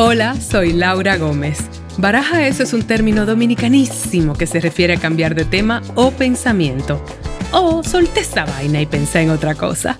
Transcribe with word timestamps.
Hola, 0.00 0.36
soy 0.36 0.74
Laura 0.74 1.16
Gómez. 1.16 1.58
Baraja 1.98 2.46
eso 2.46 2.62
es 2.62 2.72
un 2.72 2.84
término 2.84 3.26
dominicanísimo 3.26 4.34
que 4.34 4.46
se 4.46 4.60
refiere 4.60 4.94
a 4.94 5.00
cambiar 5.00 5.34
de 5.34 5.44
tema 5.44 5.82
o 5.96 6.12
pensamiento. 6.12 7.04
O 7.50 7.82
solté 7.82 8.20
esa 8.20 8.44
vaina 8.44 8.80
y 8.80 8.86
pensé 8.86 9.22
en 9.22 9.30
otra 9.30 9.56
cosa. 9.56 9.98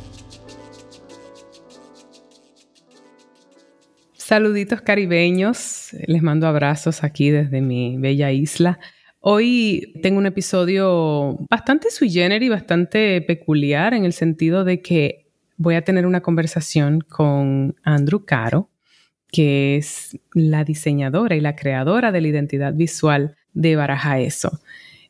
Saluditos 4.16 4.82
caribeños, 4.82 5.88
les 6.06 6.22
mando 6.22 6.46
abrazos 6.46 7.02
aquí 7.02 7.30
desde 7.30 7.60
mi 7.60 7.96
bella 7.98 8.30
isla. 8.30 8.78
Hoy 9.18 9.94
tengo 10.00 10.18
un 10.18 10.26
episodio 10.26 11.38
bastante 11.50 11.90
sui 11.90 12.08
generis, 12.08 12.50
bastante 12.50 13.20
peculiar 13.22 13.94
en 13.94 14.04
el 14.04 14.12
sentido 14.12 14.62
de 14.62 14.80
que 14.80 15.26
voy 15.56 15.74
a 15.74 15.82
tener 15.82 16.06
una 16.06 16.20
conversación 16.20 17.00
con 17.00 17.74
Andrew 17.82 18.24
Caro, 18.24 18.67
que 19.30 19.76
es 19.76 20.18
la 20.32 20.64
diseñadora 20.64 21.36
y 21.36 21.40
la 21.40 21.56
creadora 21.56 22.12
de 22.12 22.20
la 22.20 22.28
identidad 22.28 22.72
visual 22.74 23.36
de 23.52 23.76
Baraja 23.76 24.18
Eso. 24.20 24.60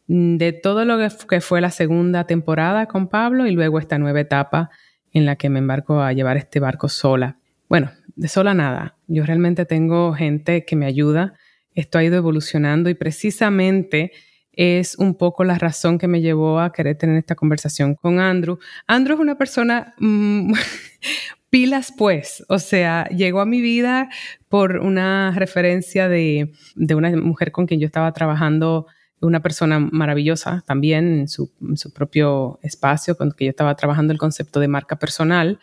De 0.07 0.53
todo 0.53 0.85
lo 0.85 0.99
que 1.29 1.41
fue 1.41 1.61
la 1.61 1.71
segunda 1.71 2.25
temporada 2.25 2.87
con 2.87 3.09
Pablo 3.09 3.47
y 3.47 3.53
luego 3.53 3.79
esta 3.79 3.99
nueva 3.99 4.21
etapa 4.21 4.71
en 5.13 5.27
la 5.27 5.37
que 5.37 5.51
me 5.51 5.59
embarco 5.59 6.01
a 6.01 6.13
llevar 6.13 6.37
este 6.37 6.61
barco 6.61 6.89
sola. 6.89 7.39
Bueno, 7.69 7.91
de 8.17 8.29
sola 8.29 8.55
nada. 8.55 8.97
Yo 9.07 9.25
realmente 9.25 9.67
tengo 9.67 10.13
gente 10.15 10.65
que 10.65 10.77
me 10.77 10.87
ayuda. 10.87 11.35
Esto 11.75 11.99
ha 11.99 12.05
ido 12.05 12.17
evolucionando 12.17 12.91
y 12.91 12.95
precisamente 12.95 14.13
es 14.53 14.99
un 14.99 15.15
poco 15.15 15.45
la 15.45 15.57
razón 15.57 15.99
que 15.99 16.09
me 16.09 16.21
llevó 16.21 16.59
a 16.59 16.73
querer 16.73 16.97
tener 16.97 17.17
esta 17.17 17.37
conversación 17.37 17.95
con 17.95 18.19
Andrew. 18.19 18.59
Andrew 18.89 19.15
es 19.15 19.21
una 19.21 19.39
persona 19.39 19.95
mm, 19.99 20.53
pilas 21.51 21.93
pues, 21.97 22.45
o 22.49 22.59
sea, 22.59 23.09
llegó 23.09 23.41
a 23.41 23.47
mi 23.47 23.61
vida 23.61 24.09
por 24.49 24.79
una 24.79 25.33
referencia 25.37 26.09
de, 26.09 26.53
una 26.77 27.11
mujer 27.17 27.53
con 27.53 27.67
quien 27.67 27.81
yo 27.81 27.87
estaba 27.87 28.13
trabajando, 28.13 28.87
una 29.21 29.41
persona 29.41 29.81
maravillosa 29.81 30.63
también 30.67 31.21
en 31.21 31.29
su, 31.29 31.51
propio 31.95 32.59
espacio, 32.63 33.17
con 33.17 33.31
quien 33.31 33.49
yo 33.49 33.51
estaba 33.51 33.75
trabajando 33.75 34.13
el 34.13 34.19
concepto 34.19 34.61
de 34.61 34.69
marca 34.69 34.97
personal. 34.97 35.59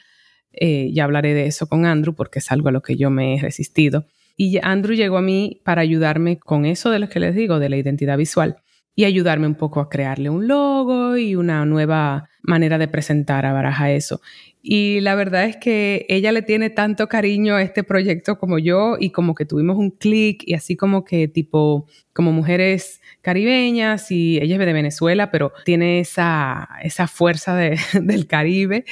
Eh, 0.51 0.91
ya 0.93 1.03
hablaré 1.03 1.33
de 1.33 1.47
eso 1.47 1.67
con 1.67 1.85
Andrew 1.85 2.13
porque 2.13 2.39
es 2.39 2.51
algo 2.51 2.69
a 2.69 2.71
lo 2.71 2.81
que 2.81 2.95
yo 2.95 3.09
me 3.09 3.35
he 3.35 3.41
resistido. 3.41 4.05
Y 4.37 4.59
Andrew 4.61 4.95
llegó 4.95 5.17
a 5.17 5.21
mí 5.21 5.61
para 5.63 5.81
ayudarme 5.81 6.37
con 6.37 6.65
eso 6.65 6.89
de 6.89 6.99
lo 6.99 7.07
que 7.07 7.21
les 7.21 7.35
digo, 7.35 7.59
de 7.59 7.69
la 7.69 7.77
identidad 7.77 8.17
visual 8.17 8.57
y 8.95 9.03
ayudarme 9.03 9.47
un 9.47 9.55
poco 9.55 9.81
a 9.81 9.89
crearle 9.89 10.29
un 10.29 10.47
logo 10.47 11.17
y 11.17 11.35
una 11.35 11.65
nueva 11.65 12.29
manera 12.47 12.77
de 12.77 12.87
presentar 12.87 13.45
a 13.45 13.53
Baraja 13.53 13.91
eso. 13.91 14.21
Y 14.61 14.99
la 15.01 15.13
verdad 15.13 15.45
es 15.45 15.57
que 15.57 16.05
ella 16.09 16.31
le 16.31 16.41
tiene 16.41 16.71
tanto 16.71 17.07
cariño 17.07 17.55
a 17.55 17.61
este 17.61 17.83
proyecto 17.83 18.39
como 18.39 18.57
yo 18.57 18.97
y 18.99 19.11
como 19.11 19.35
que 19.35 19.45
tuvimos 19.45 19.77
un 19.77 19.91
clic 19.91 20.41
y 20.45 20.55
así 20.55 20.75
como 20.75 21.05
que 21.05 21.27
tipo, 21.27 21.85
como 22.13 22.31
mujeres 22.31 22.99
caribeñas 23.21 24.09
y 24.09 24.37
ella 24.41 24.55
es 24.55 24.65
de 24.65 24.73
Venezuela, 24.73 25.29
pero 25.29 25.53
tiene 25.65 25.99
esa, 25.99 26.67
esa 26.81 27.07
fuerza 27.07 27.55
del 27.93 28.27
Caribe. 28.27 28.85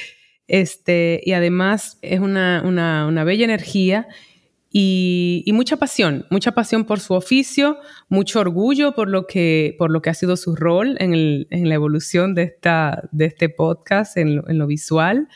Este, 0.46 1.20
y 1.24 1.32
además 1.32 1.98
es 2.02 2.20
una, 2.20 2.62
una, 2.64 3.06
una 3.06 3.24
bella 3.24 3.44
energía 3.44 4.06
y, 4.76 5.48
mucha 5.52 5.76
pasión, 5.76 6.26
mucha 6.30 6.50
pasión 6.50 6.84
por 6.84 6.98
su 6.98 7.14
oficio, 7.14 7.78
mucho 8.08 8.40
orgullo 8.40 8.92
por 8.92 9.08
lo 9.08 9.28
que, 9.28 9.76
por 9.78 9.92
lo 9.92 10.02
que 10.02 10.10
ha 10.10 10.14
sido 10.14 10.36
su 10.36 10.56
rol 10.56 10.96
en, 10.98 11.46
la 11.48 11.74
evolución 11.76 12.34
de, 12.34 12.42
esta, 12.42 13.08
de 13.12 13.26
este 13.26 13.48
podcast, 13.48 14.16
en 14.16 14.34
lo, 14.34 14.66
visual. 14.66 15.28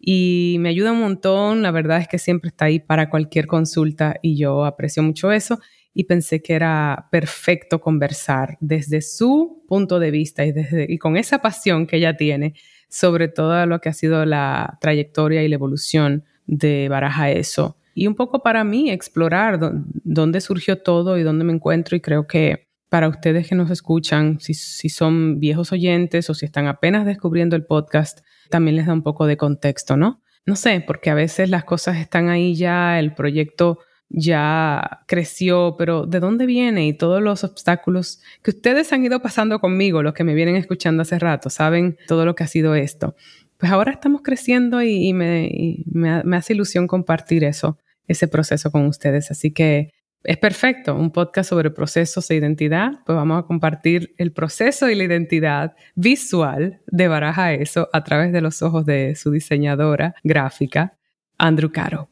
Y 0.00 0.56
me 0.58 0.70
ayuda 0.70 0.90
un 0.90 0.98
montón, 0.98 1.62
la 1.62 1.70
verdad 1.70 1.98
es 1.98 2.08
que 2.08 2.18
siempre 2.18 2.48
está 2.48 2.64
ahí 2.64 2.80
para 2.80 3.10
cualquier 3.10 3.46
consulta 3.46 4.16
y 4.22 4.36
yo 4.36 4.64
aprecio 4.64 5.04
mucho 5.04 5.30
eso 5.30 5.60
y 5.94 6.04
pensé 6.04 6.42
que 6.42 6.54
era 6.54 7.06
perfecto 7.12 7.80
conversar 7.80 8.58
desde 8.60 9.02
su 9.02 9.62
punto 9.68 10.00
de 10.00 10.10
vista 10.10 10.44
y, 10.44 10.50
desde, 10.50 10.86
y 10.88 10.98
con 10.98 11.16
esa 11.16 11.38
pasión 11.38 11.86
que 11.86 11.98
ella 11.98 12.16
tiene 12.16 12.54
sobre 12.88 13.28
todo 13.28 13.66
lo 13.66 13.80
que 13.80 13.90
ha 13.90 13.92
sido 13.92 14.26
la 14.26 14.78
trayectoria 14.80 15.44
y 15.44 15.48
la 15.48 15.54
evolución 15.54 16.24
de 16.46 16.88
Baraja 16.88 17.30
Eso 17.30 17.76
y 18.00 18.06
un 18.06 18.14
poco 18.14 18.42
para 18.42 18.64
mí 18.64 18.90
explorar 18.90 19.60
dónde 19.60 20.40
surgió 20.40 20.80
todo 20.80 21.18
y 21.18 21.22
dónde 21.22 21.44
me 21.44 21.52
encuentro 21.52 21.96
y 21.96 22.00
creo 22.00 22.26
que 22.26 22.66
para 22.88 23.08
ustedes 23.08 23.46
que 23.46 23.54
nos 23.54 23.70
escuchan, 23.70 24.40
si, 24.40 24.54
si, 24.54 24.88
son 24.88 25.38
viejos 25.38 25.70
oyentes 25.70 26.30
o 26.30 26.34
si 26.34 26.46
están 26.46 26.66
apenas 26.66 27.04
descubriendo 27.04 27.56
el 27.56 27.66
podcast, 27.66 28.20
también 28.48 28.76
les 28.76 28.86
da 28.86 28.94
un 28.94 29.02
poco 29.02 29.26
de 29.26 29.36
contexto, 29.36 29.98
¿no? 29.98 30.22
No 30.46 30.56
sé, 30.56 30.82
porque 30.84 31.10
a 31.10 31.14
veces 31.14 31.50
las 31.50 31.64
cosas 31.64 31.98
están 31.98 32.30
ahí 32.30 32.54
ya, 32.54 32.98
el 32.98 33.12
proyecto 33.12 33.80
ya 34.08 35.02
creció, 35.06 35.74
pero 35.76 36.06
¿de 36.06 36.20
dónde 36.20 36.46
viene? 36.46 36.86
Y 36.86 36.94
todos 36.94 37.20
los 37.20 37.44
obstáculos 37.44 38.22
que 38.42 38.52
ustedes 38.52 38.94
han 38.94 39.04
ido 39.04 39.20
pasando 39.20 39.60
conmigo, 39.60 40.02
los 40.02 40.14
que 40.14 40.24
me 40.24 40.32
vienen 40.32 40.56
escuchando 40.56 41.02
hace 41.02 41.18
rato, 41.18 41.50
saben 41.50 41.98
todo 42.08 42.24
lo 42.24 42.34
que 42.34 42.44
ha 42.44 42.48
sido 42.48 42.74
esto 42.74 43.14
pues 43.60 43.70
ahora 43.70 43.92
estamos 43.92 44.22
creciendo 44.22 44.82
y, 44.82 45.12
me, 45.12 45.84
me, 45.92 46.36
hace 46.36 46.54
ilusión 46.54 46.86
compartir 46.86 47.44
eso, 47.44 47.78
ese 48.10 48.28
proceso 48.28 48.70
con 48.70 48.86
ustedes. 48.86 49.30
Así 49.30 49.52
que 49.52 49.92
es 50.22 50.36
perfecto, 50.36 50.94
un 50.94 51.12
podcast 51.12 51.48
sobre 51.48 51.70
procesos 51.70 52.30
e 52.30 52.34
identidad, 52.34 52.90
pues 53.06 53.16
vamos 53.16 53.38
a 53.38 53.46
compartir 53.46 54.14
el 54.18 54.32
proceso 54.32 54.90
y 54.90 54.94
la 54.94 55.04
identidad 55.04 55.74
visual 55.94 56.82
de 56.86 57.08
Baraja 57.08 57.54
Eso 57.54 57.88
a 57.92 58.04
través 58.04 58.32
de 58.32 58.42
los 58.42 58.60
ojos 58.62 58.84
de 58.84 59.14
su 59.14 59.30
diseñadora 59.30 60.14
gráfica, 60.22 60.98
Andrew 61.38 61.72
Caro. 61.72 62.10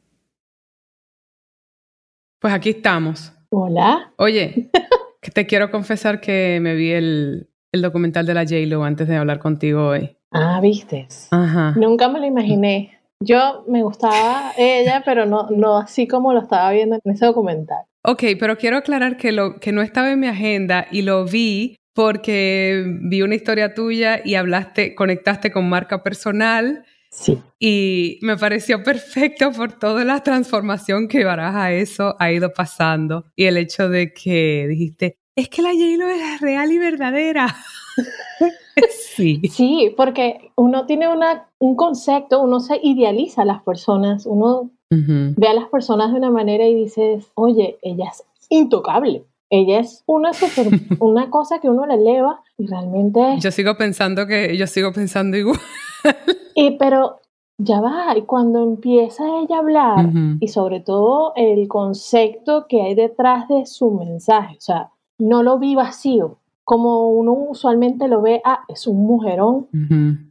Pues 2.38 2.54
aquí 2.54 2.70
estamos. 2.70 3.32
Hola. 3.50 4.12
Oye, 4.16 4.70
te 5.34 5.46
quiero 5.46 5.70
confesar 5.70 6.20
que 6.20 6.60
me 6.62 6.74
vi 6.76 6.92
el, 6.92 7.50
el 7.72 7.82
documental 7.82 8.24
de 8.24 8.34
la 8.34 8.44
J-Lo 8.44 8.84
antes 8.84 9.08
de 9.08 9.16
hablar 9.16 9.38
contigo 9.38 9.88
hoy. 9.88 10.16
Ah, 10.30 10.60
vistes. 10.62 11.28
Nunca 11.76 12.08
me 12.08 12.20
lo 12.20 12.26
imaginé. 12.26 12.97
Yo 13.20 13.64
me 13.66 13.82
gustaba 13.82 14.52
ella, 14.56 15.02
pero 15.04 15.26
no, 15.26 15.48
no 15.50 15.78
así 15.78 16.06
como 16.06 16.32
lo 16.32 16.40
estaba 16.40 16.70
viendo 16.70 16.98
en 17.02 17.12
ese 17.12 17.26
documental. 17.26 17.84
Ok, 18.04 18.22
pero 18.38 18.56
quiero 18.56 18.76
aclarar 18.76 19.16
que, 19.16 19.32
lo, 19.32 19.58
que 19.58 19.72
no 19.72 19.82
estaba 19.82 20.12
en 20.12 20.20
mi 20.20 20.28
agenda 20.28 20.86
y 20.90 21.02
lo 21.02 21.24
vi 21.24 21.76
porque 21.94 22.84
vi 23.02 23.22
una 23.22 23.34
historia 23.34 23.74
tuya 23.74 24.20
y 24.24 24.36
hablaste, 24.36 24.94
conectaste 24.94 25.50
con 25.50 25.68
marca 25.68 26.04
personal. 26.04 26.84
Sí. 27.10 27.42
Y 27.58 28.20
me 28.22 28.36
pareció 28.36 28.82
perfecto 28.84 29.50
por 29.50 29.72
toda 29.72 30.04
la 30.04 30.22
transformación 30.22 31.08
que 31.08 31.24
Baraja 31.24 31.72
eso 31.72 32.14
ha 32.20 32.30
ido 32.30 32.52
pasando 32.52 33.24
y 33.34 33.46
el 33.46 33.56
hecho 33.56 33.88
de 33.88 34.12
que 34.12 34.66
dijiste, 34.68 35.18
es 35.34 35.48
que 35.48 35.62
la 35.62 35.70
J-Lo 35.70 36.08
es 36.08 36.40
real 36.40 36.72
y 36.72 36.78
verdadera. 36.78 37.56
sí. 38.90 39.40
Sí, 39.50 39.94
porque 39.96 40.50
uno 40.56 40.86
tiene 40.86 41.08
una, 41.08 41.48
un 41.58 41.76
concepto, 41.76 42.40
uno 42.40 42.60
se 42.60 42.78
idealiza 42.82 43.42
a 43.42 43.46
las 43.46 43.62
personas, 43.62 44.26
uno 44.26 44.70
ve 44.90 45.46
a 45.46 45.52
las 45.52 45.68
personas 45.68 46.12
de 46.12 46.18
una 46.18 46.30
manera 46.30 46.66
y 46.66 46.74
dices, 46.74 47.30
oye, 47.34 47.78
ella 47.82 48.06
es 48.10 48.24
intocable. 48.48 49.24
Ella 49.50 49.80
es 49.80 50.02
una 50.06 50.32
super, 50.32 50.68
una 51.00 51.30
cosa 51.30 51.58
que 51.58 51.68
uno 51.68 51.86
le 51.86 51.94
eleva 51.94 52.42
y 52.56 52.66
realmente... 52.66 53.20
Yo 53.38 53.50
sigo 53.50 53.76
pensando 53.76 54.26
que, 54.26 54.56
yo 54.56 54.66
sigo 54.66 54.92
pensando 54.92 55.36
igual. 55.36 55.58
y 56.54 56.72
pero 56.72 57.20
ya 57.58 57.80
va, 57.80 58.16
y 58.16 58.22
cuando 58.22 58.62
empieza 58.62 59.24
ella 59.40 59.56
a 59.56 59.58
hablar 59.60 60.10
y 60.38 60.48
sobre 60.48 60.80
todo 60.80 61.32
el 61.34 61.66
concepto 61.66 62.66
que 62.68 62.82
hay 62.82 62.94
detrás 62.94 63.48
de 63.48 63.66
su 63.66 63.90
mensaje, 63.90 64.56
o 64.58 64.60
sea, 64.60 64.90
no 65.18 65.42
lo 65.42 65.58
vi 65.58 65.74
vacío, 65.74 66.38
como 66.68 67.08
uno 67.08 67.32
usualmente 67.32 68.08
lo 68.08 68.20
ve, 68.20 68.42
ah, 68.44 68.60
es 68.68 68.86
un 68.86 69.06
mujerón 69.06 69.68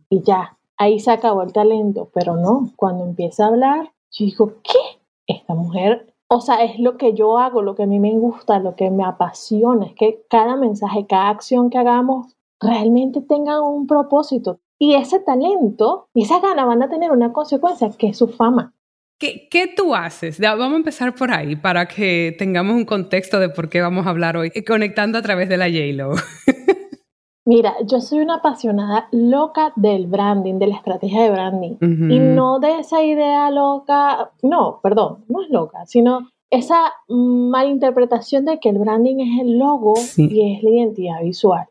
y 0.08 0.22
ya, 0.22 0.56
ahí 0.78 1.00
se 1.00 1.10
acabó 1.10 1.42
el 1.42 1.52
talento, 1.52 2.12
pero 2.14 2.36
no, 2.36 2.70
cuando 2.76 3.06
empieza 3.06 3.46
a 3.46 3.48
hablar, 3.48 3.92
yo 4.12 4.26
digo, 4.26 4.54
¿qué? 4.62 4.78
Esta 5.26 5.56
mujer, 5.56 6.14
o 6.28 6.40
sea, 6.40 6.64
es 6.64 6.78
lo 6.78 6.96
que 6.96 7.16
yo 7.16 7.40
hago, 7.40 7.64
lo 7.64 7.74
que 7.74 7.82
a 7.82 7.88
mí 7.88 8.00
me 8.00 8.16
gusta, 8.20 8.60
lo 8.60 8.76
que 8.76 8.92
me 8.92 9.04
apasiona, 9.04 9.88
es 9.88 9.96
que 9.96 10.26
cada 10.30 10.56
mensaje, 10.56 11.08
cada 11.08 11.30
acción 11.30 11.72
que 11.72 11.80
hagamos 11.80 12.36
realmente 12.60 13.22
tenga 13.22 13.60
un 13.60 13.88
propósito. 13.88 14.60
Y 14.78 14.94
ese 14.94 15.20
talento 15.20 16.08
y 16.14 16.22
esa 16.22 16.40
gana 16.40 16.66
van 16.66 16.84
a 16.84 16.90
tener 16.90 17.12
una 17.12 17.34
consecuencia, 17.34 17.90
que 17.98 18.10
es 18.10 18.18
su 18.20 18.28
fama. 18.28 18.76
¿Qué, 19.20 19.48
¿Qué, 19.50 19.66
tú 19.76 19.96
haces? 19.96 20.40
Vamos 20.40 20.74
a 20.74 20.76
empezar 20.76 21.16
por 21.16 21.32
ahí 21.32 21.56
para 21.56 21.88
que 21.88 22.36
tengamos 22.38 22.76
un 22.76 22.86
contexto 22.86 23.40
de 23.40 23.50
por 23.50 23.68
qué 23.68 23.82
vamos 23.82 24.06
a 24.06 24.12
hablar 24.12 24.38
hoy, 24.38 24.52
conectando 24.66 25.18
a 25.18 25.24
través 25.24 25.50
de 25.50 25.58
la 25.58 25.68
JLo. 25.68 26.12
Mira, 27.46 27.76
yo 27.86 28.00
soy 28.02 28.20
una 28.20 28.36
apasionada 28.36 29.08
loca 29.12 29.72
del 29.76 30.06
branding, 30.06 30.60
de 30.60 30.68
la 30.68 30.76
estrategia 30.76 31.24
de 31.24 31.32
branding. 31.32 31.78
Y 31.80 32.20
no 32.20 32.60
de 32.60 32.80
esa 32.80 33.02
idea 33.02 33.50
loca, 33.52 34.32
no, 34.44 34.82
perdón, 34.84 35.24
no 35.30 35.42
es 35.42 35.50
loca, 35.50 35.86
sino 35.86 36.30
esa 36.50 36.92
malinterpretación 37.08 38.44
de 38.44 38.60
que 38.60 38.70
el 38.70 38.78
branding 38.78 39.20
es 39.20 39.42
el 39.42 39.58
logo 39.58 39.94
y 40.18 40.56
es 40.56 40.62
la 40.62 40.70
identidad 40.70 41.24
visual. 41.24 41.68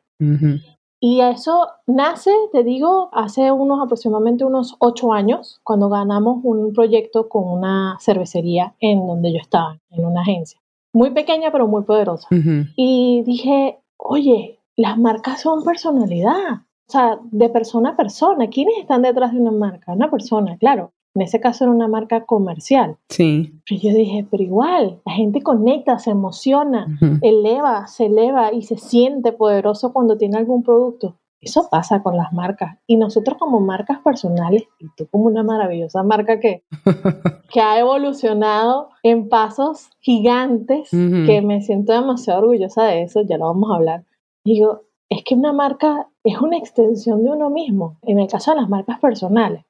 Y 1.00 1.20
eso 1.20 1.68
nace, 1.86 2.32
te 2.52 2.64
digo, 2.64 3.10
hace 3.12 3.52
unos 3.52 3.82
aproximadamente 3.82 4.44
unos 4.44 4.76
ocho 4.78 5.12
años, 5.12 5.60
cuando 5.62 5.88
ganamos 5.88 6.40
un 6.42 6.72
proyecto 6.72 7.28
con 7.28 7.44
una 7.44 7.98
cervecería 8.00 8.74
en 8.80 9.06
donde 9.06 9.32
yo 9.32 9.38
estaba, 9.38 9.78
en 9.90 10.04
una 10.04 10.22
agencia. 10.22 10.60
Muy 10.92 11.10
pequeña, 11.10 11.52
pero 11.52 11.66
muy 11.66 11.82
poderosa. 11.82 12.26
Y 12.76 13.22
dije, 13.26 13.78
oye, 13.98 14.58
las 14.76 14.98
marcas 14.98 15.42
son 15.42 15.62
personalidad. 15.62 16.62
O 16.88 16.92
sea, 16.92 17.18
de 17.22 17.48
persona 17.48 17.90
a 17.90 17.96
persona. 17.96 18.48
¿Quiénes 18.48 18.78
están 18.78 19.02
detrás 19.02 19.32
de 19.32 19.40
una 19.40 19.50
marca? 19.50 19.92
Una 19.92 20.10
persona, 20.10 20.56
claro. 20.56 20.92
En 21.16 21.22
ese 21.22 21.40
caso 21.40 21.64
era 21.64 21.72
una 21.72 21.88
marca 21.88 22.26
comercial. 22.26 22.98
Sí. 23.08 23.54
Pero 23.66 23.80
yo 23.80 23.94
dije, 23.94 24.26
pero 24.30 24.42
igual, 24.42 25.00
la 25.06 25.12
gente 25.12 25.40
conecta, 25.40 25.98
se 25.98 26.10
emociona, 26.10 26.86
eleva, 27.22 27.86
se 27.86 28.06
eleva 28.06 28.52
y 28.52 28.60
se 28.62 28.76
siente 28.76 29.32
poderoso 29.32 29.94
cuando 29.94 30.18
tiene 30.18 30.36
algún 30.36 30.62
producto. 30.62 31.16
Eso 31.40 31.68
pasa 31.70 32.02
con 32.02 32.18
las 32.18 32.34
marcas. 32.34 32.76
Y 32.86 32.98
nosotros 32.98 33.38
como 33.38 33.60
marcas 33.60 34.00
personales, 34.00 34.64
y 34.78 34.88
tú 34.94 35.06
como 35.10 35.24
una 35.24 35.42
maravillosa 35.42 36.02
marca 36.02 36.38
que, 36.38 36.64
que 37.50 37.60
ha 37.62 37.78
evolucionado 37.78 38.90
en 39.02 39.30
pasos 39.30 39.88
gigantes, 40.00 40.90
que 40.90 41.40
me 41.42 41.62
siento 41.62 41.94
demasiado 41.94 42.40
orgullosa 42.40 42.84
de 42.84 43.04
eso, 43.04 43.22
ya 43.22 43.38
lo 43.38 43.46
vamos 43.46 43.70
a 43.70 43.76
hablar. 43.76 44.04
Digo, 44.44 44.82
es 45.08 45.24
que 45.24 45.34
una 45.34 45.54
marca 45.54 46.08
es 46.24 46.38
una 46.38 46.58
extensión 46.58 47.24
de 47.24 47.30
uno 47.30 47.48
mismo, 47.48 47.96
en 48.02 48.18
el 48.18 48.28
caso 48.28 48.50
de 48.50 48.60
las 48.60 48.68
marcas 48.68 48.98
personales. 48.98 49.64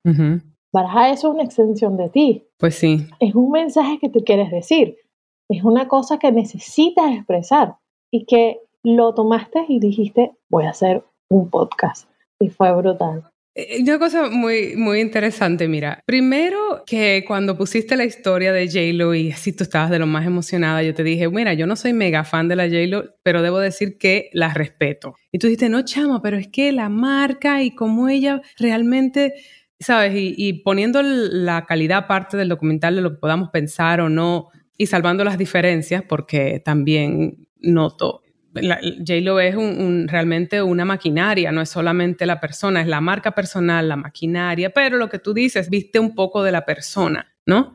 Baraja 0.73 1.11
eso 1.11 1.29
es 1.29 1.35
una 1.35 1.45
extensión 1.45 1.97
de 1.97 2.09
ti. 2.09 2.45
Pues 2.59 2.75
sí. 2.75 3.07
Es 3.21 3.35
un 3.35 3.51
mensaje 3.51 3.99
que 4.01 4.09
tú 4.09 4.25
quieres 4.25 4.51
decir. 4.51 4.97
Es 5.49 5.63
una 5.65 5.89
cosa 5.89 6.19
que 6.19 6.33
necesitas 6.33 7.13
expresar 7.13 7.77
y 8.11 8.25
que 8.25 8.61
lo 8.83 9.15
tomaste 9.15 9.65
y 9.69 9.81
dijiste, 9.81 10.33
voy 10.49 10.65
a 10.67 10.71
hacer 10.71 11.05
un 11.29 11.51
podcast. 11.51 12.09
Y 12.41 12.51
fue 12.51 12.73
brutal. 12.77 13.25
Eh, 13.57 13.83
una 13.83 13.99
cosa 13.99 14.29
muy, 14.29 14.77
muy 14.77 15.01
interesante, 15.01 15.67
mira. 15.67 16.03
Primero 16.05 16.85
que 16.87 17.25
cuando 17.27 17.57
pusiste 17.57 17.97
la 17.97 18.05
historia 18.05 18.53
de 18.53 18.67
J-Lo 18.67 19.15
y 19.15 19.33
así 19.33 19.53
tú 19.53 19.65
estabas 19.65 19.91
de 19.91 19.99
lo 19.99 20.07
más 20.07 20.27
emocionada, 20.27 20.83
yo 20.83 20.93
te 20.93 21.03
dije, 21.03 21.29
mira, 21.31 21.55
yo 21.55 21.67
no 21.67 21.75
soy 21.75 21.95
mega 21.95 22.23
fan 22.25 22.49
de 22.49 22.57
la 22.57 22.65
J-Lo, 22.65 23.15
pero 23.23 23.41
debo 23.41 23.59
decir 23.59 23.97
que 23.97 24.29
la 24.35 24.53
respeto. 24.53 25.15
Y 25.33 25.39
tú 25.39 25.47
dijiste, 25.47 25.71
no, 25.71 25.83
chama, 25.85 26.21
pero 26.21 26.37
es 26.37 26.49
que 26.49 26.71
la 26.71 26.91
marca 26.91 27.63
y 27.63 27.75
cómo 27.75 28.09
ella 28.09 28.43
realmente 28.59 29.33
¿sabes? 29.79 30.13
Y, 30.15 30.53
poniendo 30.65 31.03
la 31.03 31.67
calidad 31.67 31.99
aparte 31.99 32.37
del 32.37 32.49
documental 32.49 32.97
de 32.97 33.03
lo 33.03 33.11
que 33.13 33.19
podamos 33.19 33.51
pensar 33.51 34.01
o 34.01 34.09
no, 34.09 34.49
y 34.79 34.87
salvando 34.87 35.25
las 35.25 35.39
diferencias, 35.39 36.03
porque 36.03 36.61
también 36.65 37.49
noto, 37.61 38.23
J-Lo 38.55 39.41
es 39.41 39.55
un, 39.55 40.09
realmente 40.09 40.63
una 40.63 40.85
maquinaria, 40.85 41.53
no 41.53 41.61
es 41.61 41.69
solamente 41.69 42.27
la 42.27 42.41
persona, 42.41 42.81
es 42.81 42.87
la 42.87 43.01
marca 43.01 43.33
personal, 43.33 43.89
la 43.89 43.97
maquinaria, 43.97 44.71
pero 44.71 44.97
lo 44.97 45.09
que 45.09 45.19
tú 45.19 45.35
dices, 45.35 45.69
viste 45.69 45.99
un 45.99 46.15
poco 46.15 46.43
de 46.43 46.53
la 46.53 46.65
persona, 46.65 47.35
¿no? 47.45 47.75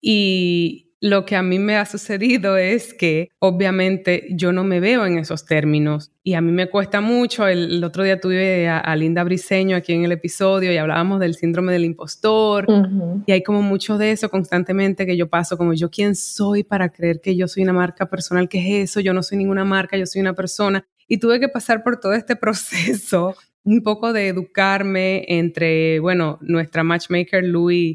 Y 0.00 0.91
lo 1.02 1.26
que 1.26 1.34
a 1.34 1.42
mí 1.42 1.58
me 1.58 1.76
ha 1.76 1.84
sucedido 1.84 2.56
es 2.56 2.94
que 2.94 3.30
obviamente 3.40 4.28
yo 4.30 4.52
no 4.52 4.62
me 4.62 4.78
veo 4.78 5.04
en 5.04 5.18
esos 5.18 5.44
términos 5.44 6.12
y 6.22 6.34
a 6.34 6.40
mí 6.40 6.52
me 6.52 6.70
cuesta 6.70 7.00
mucho. 7.00 7.48
El, 7.48 7.82
otro 7.82 8.04
día 8.04 8.20
tuve 8.20 8.68
a, 8.68 8.94
Linda 8.94 9.24
Briseño 9.24 9.76
aquí 9.76 9.94
en 9.94 10.04
el 10.04 10.12
episodio 10.12 10.72
y 10.72 10.76
hablábamos 10.76 11.18
del 11.18 11.34
síndrome 11.34 11.72
del 11.72 11.84
impostor 11.84 12.66
y 13.26 13.32
hay 13.32 13.42
como 13.42 13.62
mucho 13.62 13.98
de 13.98 14.12
eso 14.12 14.30
constantemente 14.30 15.04
que 15.04 15.16
yo 15.16 15.28
paso 15.28 15.58
como 15.58 15.74
yo 15.74 15.90
quién 15.90 16.14
soy 16.14 16.62
para 16.62 16.90
creer 16.90 17.20
que 17.20 17.34
yo 17.34 17.48
soy 17.48 17.64
una 17.64 17.72
marca 17.72 18.06
personal, 18.08 18.48
¿qué 18.48 18.58
es 18.60 18.90
eso? 18.90 19.00
Yo 19.00 19.12
no 19.12 19.24
soy 19.24 19.38
ninguna 19.38 19.64
marca, 19.64 19.96
yo 19.96 20.06
soy 20.06 20.20
una 20.20 20.34
persona. 20.34 20.86
Y 21.08 21.18
tuve 21.18 21.40
que 21.40 21.48
pasar 21.48 21.82
por 21.82 21.98
todo 21.98 22.12
este 22.12 22.36
proceso 22.36 23.34
un 23.64 23.82
poco 23.82 24.12
de 24.12 24.28
educarme 24.28 25.24
entre, 25.28 26.00
bueno, 26.00 26.38
nuestra 26.40 26.82
matchmaker 26.82 27.44
Louis, 27.44 27.94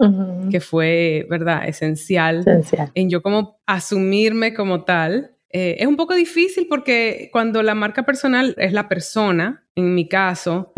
que 0.49 0.59
fue, 0.59 1.25
¿verdad?, 1.29 1.67
esencial, 1.67 2.45
en 2.93 3.09
yo 3.09 3.21
como 3.21 3.59
asumirme 3.65 4.53
como 4.53 4.83
tal. 4.83 5.31
Eh, 5.49 5.77
es 5.79 5.87
un 5.87 5.95
poco 5.95 6.13
difícil 6.13 6.67
porque 6.69 7.29
cuando 7.31 7.63
la 7.63 7.75
marca 7.75 8.03
personal 8.03 8.53
es 8.57 8.73
la 8.73 8.87
persona, 8.87 9.65
en 9.75 9.93
mi 9.93 10.07
caso, 10.07 10.73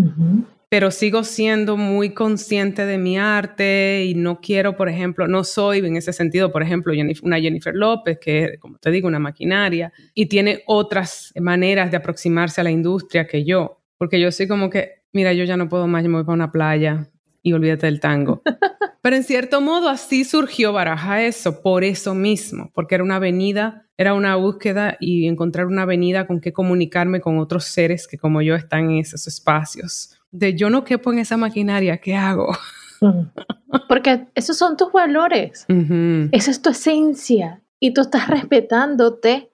pero 0.70 0.92
sigo 0.92 1.24
siendo 1.24 1.78
muy 1.78 2.12
consciente 2.12 2.86
de 2.86 3.00
mi 3.00 3.18
arte 3.18 4.06
y 4.06 4.14
no 4.14 4.40
quiero, 4.40 4.78
por 4.78 4.88
ejemplo, 4.88 5.28
no 5.28 5.44
soy 5.44 5.80
en 5.80 5.98
ese 5.98 6.14
sentido, 6.14 6.52
por 6.52 6.62
ejemplo, 6.62 6.94
una 7.24 7.40
Jennifer 7.40 7.76
López, 7.76 8.20
que 8.20 8.44
es, 8.44 8.60
como 8.60 8.78
te 8.78 8.92
digo, 8.92 9.08
una 9.08 9.20
maquinaria 9.20 9.92
y 10.14 10.28
tiene 10.28 10.64
otras 10.68 11.34
maneras 11.40 11.90
de 11.90 11.98
aproximarse 11.98 12.62
a 12.62 12.64
la 12.64 12.72
industria 12.72 13.26
que 13.26 13.44
yo. 13.44 13.79
Porque 14.00 14.20
yo 14.20 14.32
soy 14.32 14.48
como 14.48 14.72
que, 14.72 15.04
mira, 15.14 15.34
yo 15.34 15.44
ya 15.44 15.58
no 15.58 15.70
puedo 15.70 15.86
más, 15.86 16.04
yo 16.04 16.10
me 16.10 16.16
voy 16.16 16.24
para 16.24 16.34
una 16.34 16.52
playa 16.52 17.12
y 17.44 17.54
olvídate 17.54 17.86
del 17.86 18.00
tango. 18.00 18.42
Pero 19.02 19.16
en 19.16 19.24
cierto 19.24 19.62
modo 19.62 19.90
así 19.90 20.26
surgió 20.26 20.74
Baraja 20.74 21.22
eso, 21.22 21.62
por 21.62 21.84
eso 21.84 22.14
mismo, 22.14 22.72
porque 22.74 22.96
era 22.96 23.04
una 23.04 23.18
avenida, 23.18 23.86
era 23.98 24.14
una 24.14 24.36
búsqueda 24.36 24.98
y 25.00 25.28
encontrar 25.28 25.68
una 25.68 25.84
avenida 25.84 26.28
con 26.28 26.42
que 26.42 26.52
comunicarme 26.52 27.22
con 27.22 27.38
otros 27.38 27.66
seres 27.66 28.08
que 28.08 28.18
como 28.18 28.42
yo 28.42 28.56
están 28.56 28.90
en 28.90 29.00
esos 29.00 29.28
espacios. 29.28 30.18
De 30.32 30.56
yo 30.56 30.70
no 30.70 30.84
quepo 30.84 31.14
en 31.14 31.20
esa 31.20 31.38
maquinaria, 31.38 31.98
¿qué 31.98 32.16
hago? 32.16 32.50
Porque 33.88 34.28
esos 34.36 34.58
son 34.58 34.76
tus 34.76 34.92
valores, 34.92 35.66
esa 36.32 36.52
es 36.52 36.62
tu 36.62 36.70
esencia 36.70 37.62
y 37.80 37.94
tú 37.94 38.02
estás 38.02 38.28
respetándote 38.28 39.52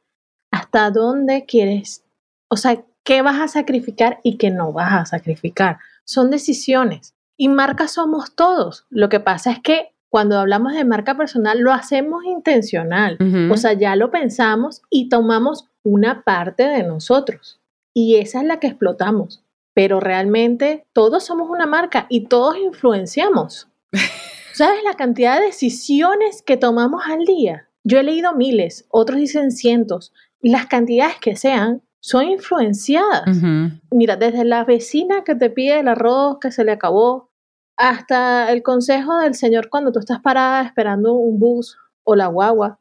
hasta 0.51 0.89
dónde 0.89 1.45
quieres, 1.45 2.03
o 2.49 2.57
sea, 2.57 2.83
qué 3.05 3.21
vas 3.21 3.39
a 3.39 3.47
sacrificar 3.47 4.19
y 4.23 4.37
qué 4.37 4.51
no 4.51 4.73
vas 4.73 4.91
a 4.91 5.05
sacrificar. 5.05 5.77
Son 6.03 6.29
decisiones. 6.29 7.13
Y 7.37 7.47
marca 7.47 7.87
somos 7.87 8.35
todos. 8.35 8.85
Lo 8.89 9.07
que 9.07 9.19
pasa 9.21 9.51
es 9.51 9.59
que 9.59 9.93
cuando 10.09 10.39
hablamos 10.39 10.73
de 10.73 10.85
marca 10.85 11.15
personal 11.15 11.59
lo 11.59 11.71
hacemos 11.71 12.25
intencional. 12.25 13.17
O 13.51 13.57
sea, 13.57 13.73
ya 13.73 13.95
lo 13.95 14.11
pensamos 14.11 14.81
y 14.89 15.09
tomamos 15.09 15.69
una 15.83 16.23
parte 16.23 16.63
de 16.63 16.83
nosotros. 16.83 17.59
Y 17.93 18.15
esa 18.15 18.41
es 18.41 18.47
la 18.47 18.59
que 18.59 18.67
explotamos. 18.67 19.43
Pero 19.73 19.99
realmente 19.99 20.85
todos 20.93 21.25
somos 21.25 21.49
una 21.49 21.65
marca 21.65 22.07
y 22.09 22.25
todos 22.27 22.57
influenciamos. 22.57 23.67
¿Sabes 24.53 24.83
la 24.83 24.93
cantidad 24.93 25.39
de 25.39 25.47
decisiones 25.47 26.41
que 26.41 26.57
tomamos 26.57 27.03
al 27.05 27.25
día? 27.25 27.67
Yo 27.83 27.99
he 27.99 28.03
leído 28.03 28.33
miles, 28.33 28.85
otros 28.89 29.19
dicen 29.19 29.51
cientos. 29.51 30.13
Las 30.39 30.67
cantidades 30.67 31.17
que 31.19 31.35
sean, 31.35 31.81
son 32.05 32.25
influenciadas. 32.25 33.41
Mira, 33.89 34.15
desde 34.15 34.45
la 34.45 34.63
vecina 34.63 35.23
que 35.23 35.33
te 35.33 35.49
pide 35.49 35.79
el 35.79 35.87
arroz 35.87 36.37
que 36.39 36.51
se 36.51 36.63
le 36.63 36.71
acabó, 36.71 37.31
hasta 37.77 38.51
el 38.51 38.61
consejo 38.61 39.17
del 39.17 39.33
señor 39.33 39.69
cuando 39.69 39.91
tú 39.91 39.97
estás 39.97 40.19
parada 40.19 40.61
esperando 40.61 41.13
un 41.15 41.39
bus 41.39 41.79
o 42.03 42.15
la 42.15 42.27
guagua, 42.27 42.79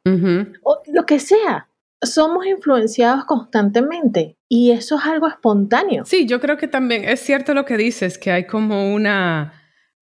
o 0.61 0.81
lo 0.93 1.05
que 1.07 1.17
sea. 1.17 1.67
Somos 2.03 2.45
influenciados 2.45 3.25
constantemente 3.25 4.37
y 4.47 4.69
eso 4.69 4.97
es 4.97 5.05
algo 5.05 5.27
espontáneo. 5.27 6.05
Sí, 6.05 6.27
yo 6.27 6.39
creo 6.39 6.57
que 6.57 6.67
también 6.67 7.03
es 7.05 7.19
cierto 7.19 7.55
lo 7.55 7.65
que 7.65 7.77
dices, 7.77 8.19
que 8.19 8.29
hay 8.31 8.45
como 8.45 8.93
una, 8.93 9.53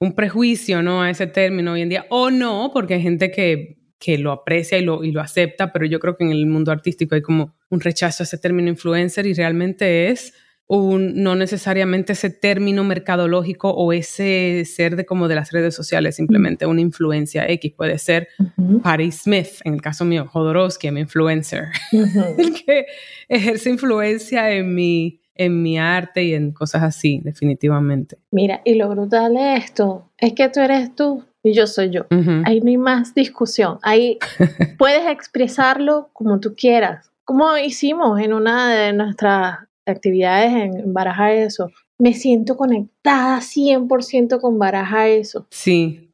un 0.02 0.16
prejuicio 0.16 0.84
¿no? 0.84 1.02
a 1.02 1.10
ese 1.10 1.28
término 1.28 1.72
hoy 1.72 1.82
en 1.82 1.88
día, 1.88 2.06
o 2.10 2.30
no, 2.30 2.72
porque 2.74 2.96
hay 2.96 3.02
gente 3.02 3.32
que 3.32 3.83
que 4.04 4.18
lo 4.18 4.34
aprecia 4.34 4.78
y 4.78 4.84
lo, 4.84 5.02
y 5.06 5.14
lo 5.14 5.22
acepta, 5.22 5.72
pero 5.72 5.86
yo 5.86 5.98
creo 5.98 6.18
que 6.18 6.26
en 6.26 6.32
el 6.32 6.46
mundo 6.46 6.74
artístico 6.74 7.16
hay 7.16 7.22
como 7.22 7.56
un 7.70 7.80
rechazo 7.80 8.24
a 8.24 8.26
ese 8.26 8.38
término 8.38 8.68
influencer 8.68 9.26
y 9.26 9.34
realmente 9.34 10.10
es 10.10 10.34
un, 10.68 11.24
no 11.24 11.36
necesariamente 11.36 12.12
ese 12.12 12.30
término 12.30 12.84
mercadológico 12.84 13.70
o 13.70 13.94
ese 13.94 14.66
ser 14.66 14.98
de 14.98 15.06
como 15.06 15.30
de 15.30 15.36
las 15.36 15.54
redes 15.54 15.74
sociales, 15.74 16.18
simplemente 16.18 16.66
una 16.66 16.82
influencia 16.82 17.48
X. 17.48 17.74
Puede 17.78 17.98
ser 17.98 18.28
Paris 18.82 19.22
Smith, 19.24 19.62
en 19.64 19.76
el 19.76 19.82
caso 19.82 20.04
mío, 20.04 20.28
Jodorowsky, 20.28 20.92
mi 20.92 21.00
influencer, 21.00 21.68
el 22.38 22.54
que 22.54 22.86
ejerce 23.30 23.70
influencia 23.70 24.52
en 24.52 24.76
mi, 24.76 25.22
en 25.34 25.62
mi 25.62 25.80
arte 25.80 26.24
y 26.24 26.34
en 26.34 26.52
cosas 26.52 26.84
así, 26.84 27.22
definitivamente. 27.24 28.18
Mira, 28.32 28.62
y 28.66 28.76
lo 28.76 28.90
brutal 28.90 29.34
de 29.36 29.56
esto 29.56 30.12
es 30.18 30.34
que 30.34 30.50
tú 30.50 30.60
eres 30.60 30.94
tú 30.94 31.24
y 31.44 31.54
yo 31.54 31.68
soy 31.68 31.90
yo. 31.90 32.06
Ahí 32.46 32.62
no 32.62 32.70
hay 32.70 32.78
más 32.78 33.14
discusión. 33.14 33.78
Ahí 33.84 34.18
puedes 34.78 35.06
expresarlo 35.08 36.10
como 36.14 36.40
tú 36.40 36.56
quieras. 36.56 37.12
Como 37.26 37.58
hicimos 37.58 38.20
en 38.20 38.34
una 38.34 38.74
de 38.74 38.94
nuestras 38.94 39.60
actividades 39.86 40.54
en 40.54 40.94
Baraja 40.94 41.34
Eso. 41.34 41.70
Me 42.00 42.14
siento 42.14 42.56
conectada 42.58 43.40
100% 43.40 44.40
con 44.40 44.58
Baraja 44.58 45.08
Eso. 45.08 45.46
Sí. 45.50 46.10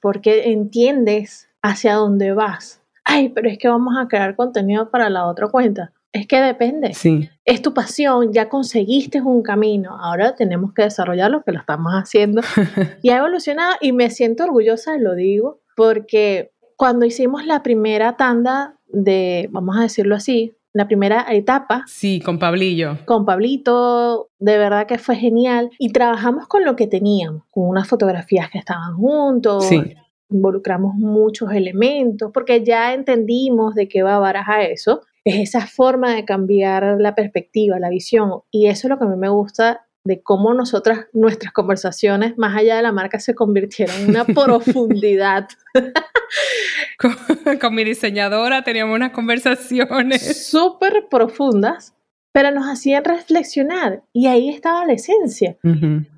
Porque 0.00 0.50
entiendes 0.52 1.48
hacia 1.62 1.94
dónde 1.94 2.32
vas. 2.32 2.82
Ay, 3.04 3.30
pero 3.30 3.48
es 3.48 3.58
que 3.58 3.68
vamos 3.68 3.94
a 3.98 4.06
crear 4.06 4.36
contenido 4.36 4.90
para 4.90 5.08
la 5.08 5.26
otra 5.26 5.48
cuenta. 5.48 5.92
Es 6.12 6.26
que 6.26 6.40
depende. 6.40 6.94
Sí. 6.94 7.28
Es 7.44 7.62
tu 7.62 7.74
pasión, 7.74 8.32
ya 8.32 8.48
conseguiste 8.48 9.20
un 9.20 9.42
camino, 9.42 9.96
ahora 10.00 10.34
tenemos 10.34 10.72
que 10.72 10.82
desarrollarlo, 10.82 11.42
que 11.44 11.52
lo 11.52 11.60
estamos 11.60 11.92
haciendo. 11.92 12.42
y 13.02 13.10
ha 13.10 13.18
evolucionado 13.18 13.76
y 13.80 13.92
me 13.92 14.10
siento 14.10 14.44
orgullosa, 14.44 14.96
lo 14.98 15.14
digo, 15.14 15.60
porque 15.76 16.52
cuando 16.76 17.04
hicimos 17.04 17.44
la 17.44 17.62
primera 17.62 18.16
tanda 18.16 18.76
de, 18.88 19.48
vamos 19.52 19.76
a 19.76 19.82
decirlo 19.82 20.14
así, 20.14 20.54
la 20.72 20.86
primera 20.86 21.26
etapa. 21.30 21.84
Sí, 21.86 22.20
con 22.20 22.38
Pablillo. 22.38 22.98
Con 23.04 23.24
Pablito, 23.24 24.30
de 24.38 24.58
verdad 24.58 24.86
que 24.86 24.98
fue 24.98 25.16
genial. 25.16 25.70
Y 25.78 25.90
trabajamos 25.90 26.46
con 26.46 26.64
lo 26.64 26.76
que 26.76 26.86
teníamos, 26.86 27.42
con 27.50 27.64
unas 27.68 27.88
fotografías 27.88 28.50
que 28.50 28.58
estaban 28.58 28.94
juntos. 28.94 29.64
Sí. 29.64 29.82
Involucramos 30.30 30.94
muchos 30.94 31.52
elementos, 31.52 32.30
porque 32.32 32.62
ya 32.62 32.94
entendimos 32.94 33.74
de 33.74 33.88
qué 33.88 34.02
va 34.02 34.16
a 34.16 34.20
barajar 34.20 34.60
eso. 34.60 35.00
Es 35.28 35.50
esa 35.50 35.66
forma 35.66 36.14
de 36.14 36.24
cambiar 36.24 36.96
la 36.98 37.14
perspectiva, 37.14 37.78
la 37.78 37.90
visión. 37.90 38.40
Y 38.50 38.68
eso 38.68 38.86
es 38.86 38.90
lo 38.90 38.98
que 38.98 39.04
a 39.04 39.08
mí 39.08 39.16
me 39.18 39.28
gusta 39.28 39.86
de 40.02 40.22
cómo 40.22 40.54
nosotras, 40.54 41.04
nuestras 41.12 41.52
conversaciones, 41.52 42.38
más 42.38 42.56
allá 42.56 42.76
de 42.76 42.82
la 42.82 42.92
marca, 42.92 43.20
se 43.20 43.34
convirtieron 43.34 43.94
en 43.96 44.08
una 44.08 44.24
profundidad. 44.24 45.46
con, 47.60 47.74
mi 47.74 47.84
diseñadora 47.84 48.64
teníamos 48.64 48.96
unas 48.96 49.12
conversaciones 49.12 50.46
súper 50.46 51.08
profundas, 51.10 51.94
pero 52.32 52.50
nos 52.50 52.64
hacían 52.64 53.04
reflexionar 53.04 54.04
y 54.14 54.28
ahí 54.28 54.48
estaba 54.48 54.86
la 54.86 54.94
esencia. 54.94 55.58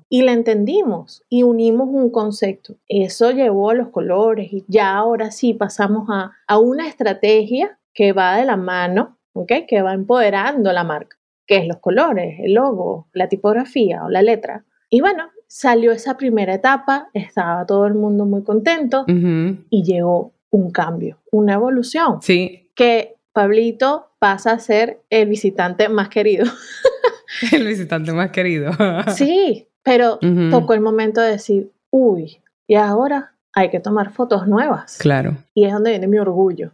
Y 0.07 0.21
la 0.21 0.31
entendimos 0.31 1.25
y 1.27 1.43
unimos 1.43 1.89
un 1.91 2.11
concepto. 2.11 2.77
Eso 2.87 3.31
llevó 3.31 3.71
a 3.71 3.75
los 3.75 3.89
colores 3.89 4.53
y 4.53 4.63
ya 4.69 4.95
ahora 4.95 5.31
sí 5.31 5.53
pasamos 5.53 6.07
a, 6.09 6.31
a 6.47 6.59
una 6.59 6.87
estrategia 6.87 7.77
que 7.93 8.13
va 8.13 8.37
de 8.37 8.45
la 8.45 8.57
mano, 8.57 9.17
¿okay? 9.33 9.65
que 9.65 9.81
va 9.81 9.93
empoderando 9.93 10.71
la 10.71 10.83
marca 10.83 11.17
que 11.51 11.57
es 11.57 11.67
los 11.67 11.79
colores, 11.79 12.39
el 12.39 12.53
logo, 12.53 13.09
la 13.11 13.27
tipografía 13.27 14.05
o 14.05 14.09
la 14.09 14.21
letra. 14.21 14.63
Y 14.89 15.01
bueno, 15.01 15.31
salió 15.47 15.91
esa 15.91 16.15
primera 16.15 16.53
etapa, 16.53 17.09
estaba 17.13 17.65
todo 17.65 17.85
el 17.87 17.93
mundo 17.93 18.25
muy 18.25 18.41
contento 18.41 19.03
y 19.05 19.83
llegó 19.83 20.31
un 20.49 20.71
cambio, 20.71 21.17
una 21.29 21.55
evolución. 21.55 22.21
Sí. 22.21 22.69
Que 22.73 23.17
Pablito 23.33 24.11
pasa 24.17 24.53
a 24.53 24.59
ser 24.59 25.01
el 25.09 25.27
visitante 25.27 25.89
más 25.89 26.07
querido. 26.07 26.45
el 27.51 27.67
visitante 27.67 28.13
más 28.13 28.31
querido. 28.31 28.71
sí, 29.13 29.67
pero 29.83 30.19
tocó 30.51 30.73
el 30.73 30.79
momento 30.79 31.19
de 31.19 31.31
decir, 31.31 31.69
uy, 31.89 32.37
y 32.65 32.75
ahora 32.75 33.33
hay 33.51 33.69
que 33.69 33.81
tomar 33.81 34.13
fotos 34.13 34.47
nuevas. 34.47 34.97
Claro. 34.99 35.35
Y 35.53 35.65
es 35.65 35.73
donde 35.73 35.89
viene 35.89 36.07
mi 36.07 36.17
orgullo. 36.17 36.71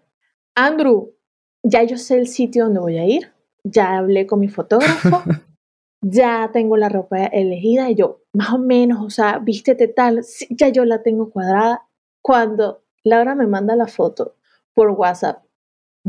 Andrew, 0.59 1.13
ya 1.61 1.83
yo 1.83 1.97
sé 1.97 2.17
el 2.17 2.27
sitio 2.27 2.63
donde 2.63 2.79
voy 2.79 2.97
a 2.97 3.05
ir, 3.05 3.31
ya 3.63 3.95
hablé 3.95 4.25
con 4.25 4.39
mi 4.39 4.47
fotógrafo, 4.47 5.21
ya 6.01 6.49
tengo 6.51 6.77
la 6.77 6.89
ropa 6.89 7.25
elegida 7.25 7.91
y 7.91 7.95
yo, 7.95 8.23
más 8.33 8.53
o 8.53 8.57
menos, 8.57 9.05
o 9.05 9.11
sea, 9.11 9.37
vístete 9.37 9.87
tal, 9.87 10.25
ya 10.49 10.69
yo 10.69 10.83
la 10.83 11.03
tengo 11.03 11.29
cuadrada. 11.29 11.83
Cuando 12.23 12.83
Laura 13.03 13.35
me 13.35 13.45
manda 13.45 13.75
la 13.75 13.85
foto 13.85 14.35
por 14.73 14.89
WhatsApp, 14.89 15.43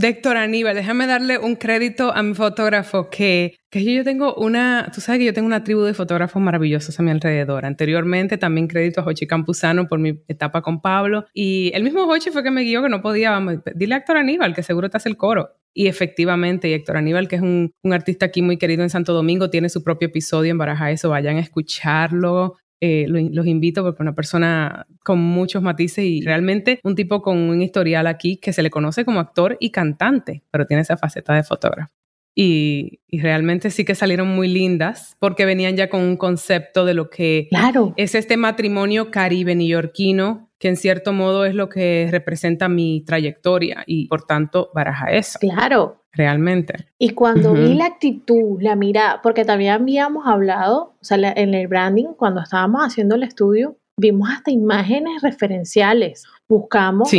Héctor 0.07 0.37
Aníbal, 0.37 0.77
déjame 0.77 1.07
darle 1.07 1.39
un 1.39 1.57
crédito 1.57 2.15
a 2.15 2.23
mi 2.23 2.35
fotógrafo 2.35 3.11
que, 3.11 3.57
que 3.71 3.83
yo, 3.83 4.05
tengo 4.05 4.35
una, 4.35 4.91
tú 4.95 5.01
sabes 5.01 5.19
que 5.19 5.25
yo 5.25 5.33
tengo 5.33 5.47
una 5.47 5.65
tribu 5.65 5.83
de 5.83 5.95
fotógrafos 5.95 6.41
maravillosos 6.41 6.99
a 6.99 7.03
mi 7.03 7.11
alrededor. 7.11 7.65
Anteriormente 7.65 8.39
también 8.39 8.69
crédito 8.69 9.01
a 9.01 9.05
Jochi 9.05 9.27
Campuzano 9.27 9.89
por 9.89 9.99
mi 9.99 10.21
etapa 10.29 10.63
con 10.63 10.81
Pablo 10.81 11.27
y 11.35 11.73
el 11.75 11.83
mismo 11.83 12.07
Jochi 12.07 12.31
fue 12.31 12.43
que 12.43 12.51
me 12.51 12.63
guió 12.63 12.83
que 12.83 12.89
no 12.89 13.03
podía, 13.03 13.31
vamos, 13.31 13.57
dile 13.75 13.95
a 13.95 13.99
Héctor 13.99 14.19
Aníbal 14.19 14.55
que 14.55 14.63
seguro 14.63 14.89
te 14.89 14.97
hace 14.97 15.09
el 15.09 15.17
coro. 15.17 15.51
Y 15.75 15.87
efectivamente, 15.87 16.69
y 16.69 16.73
Héctor 16.73 16.97
Aníbal, 16.97 17.29
que 17.29 17.37
es 17.37 17.43
un, 17.43 17.73
un, 17.83 17.93
artista 17.93 18.27
aquí 18.27 18.43
muy 18.43 18.57
querido 18.57 18.83
en 18.83 18.91
Santo 18.91 19.13
Domingo, 19.13 19.51
tiene 19.51 19.69
su 19.69 19.85
propio 19.85 20.09
episodio 20.09 20.51
en 20.51 20.59
Baraja 20.59 20.91
Eso, 20.91 21.11
vayan 21.11 21.37
a 21.37 21.41
escucharlo. 21.41 22.57
Eh, 22.81 23.07
los, 23.09 23.47
invito 23.47 23.83
porque 23.83 24.03
una 24.03 24.15
persona 24.15 24.87
con 25.03 25.19
muchos 25.19 25.63
matices 25.63 26.05
y 26.05 26.21
realmente 26.21 26.79
un 26.85 26.95
tipo 26.95 27.23
con 27.23 27.37
un 27.37 27.61
historial 27.61 28.07
aquí 28.07 28.37
que 28.37 28.53
se 28.53 28.63
le 28.63 28.71
conoce 28.71 29.05
como 29.05 29.19
actor 29.19 29.57
y 29.59 29.71
cantante, 29.71 30.45
pero 30.51 30.65
tiene 30.67 30.83
esa 30.83 30.97
faceta 30.97 31.35
de 31.35 31.43
fotógrafo. 31.43 31.93
Y, 32.41 33.01
realmente 33.11 33.71
sí 33.71 33.85
que 33.85 33.97
salieron 33.97 34.29
muy 34.29 34.47
lindas 34.47 35.17
porque 35.19 35.45
venían 35.45 35.75
ya 35.75 35.89
con 35.91 36.03
un 36.03 36.17
concepto 36.17 36.85
de 36.85 36.95
lo 36.95 37.11
que 37.11 37.49
es 37.97 38.15
este 38.15 38.37
matrimonio 38.37 39.11
caribe 39.11 39.57
neoyorquino, 39.57 40.48
que 40.59 40.69
en 40.69 40.77
cierto 40.77 41.13
modo 41.13 41.45
es 41.45 41.55
lo 41.55 41.69
que 41.69 42.09
representa 42.11 42.69
mi 42.69 43.03
trayectoria 43.03 43.85
y 43.87 44.09
por 44.09 44.25
tanto 44.25 44.71
baraja 44.75 45.11
eso. 45.13 45.39
Claro, 45.39 46.03
realmente. 46.13 46.89
Y 46.99 47.11
cuando 47.11 47.55
vi 47.55 47.75
la 47.75 47.87
actitud, 47.87 48.61
la 48.61 48.75
mirada, 48.75 49.23
porque 49.23 49.45
también 49.45 49.73
habíamos 49.73 50.27
hablado, 50.27 50.97
o 51.01 51.05
sea, 51.05 51.17
en 51.37 51.55
el 51.55 51.69
branding, 51.69 52.15
cuando 52.17 52.41
estábamos 52.41 52.83
haciendo 52.83 53.15
el 53.15 53.23
estudio, 53.23 53.79
vimos 53.99 54.29
hasta 54.31 54.51
imágenes 54.51 55.23
referenciales, 55.23 56.25
buscamos 56.49 57.11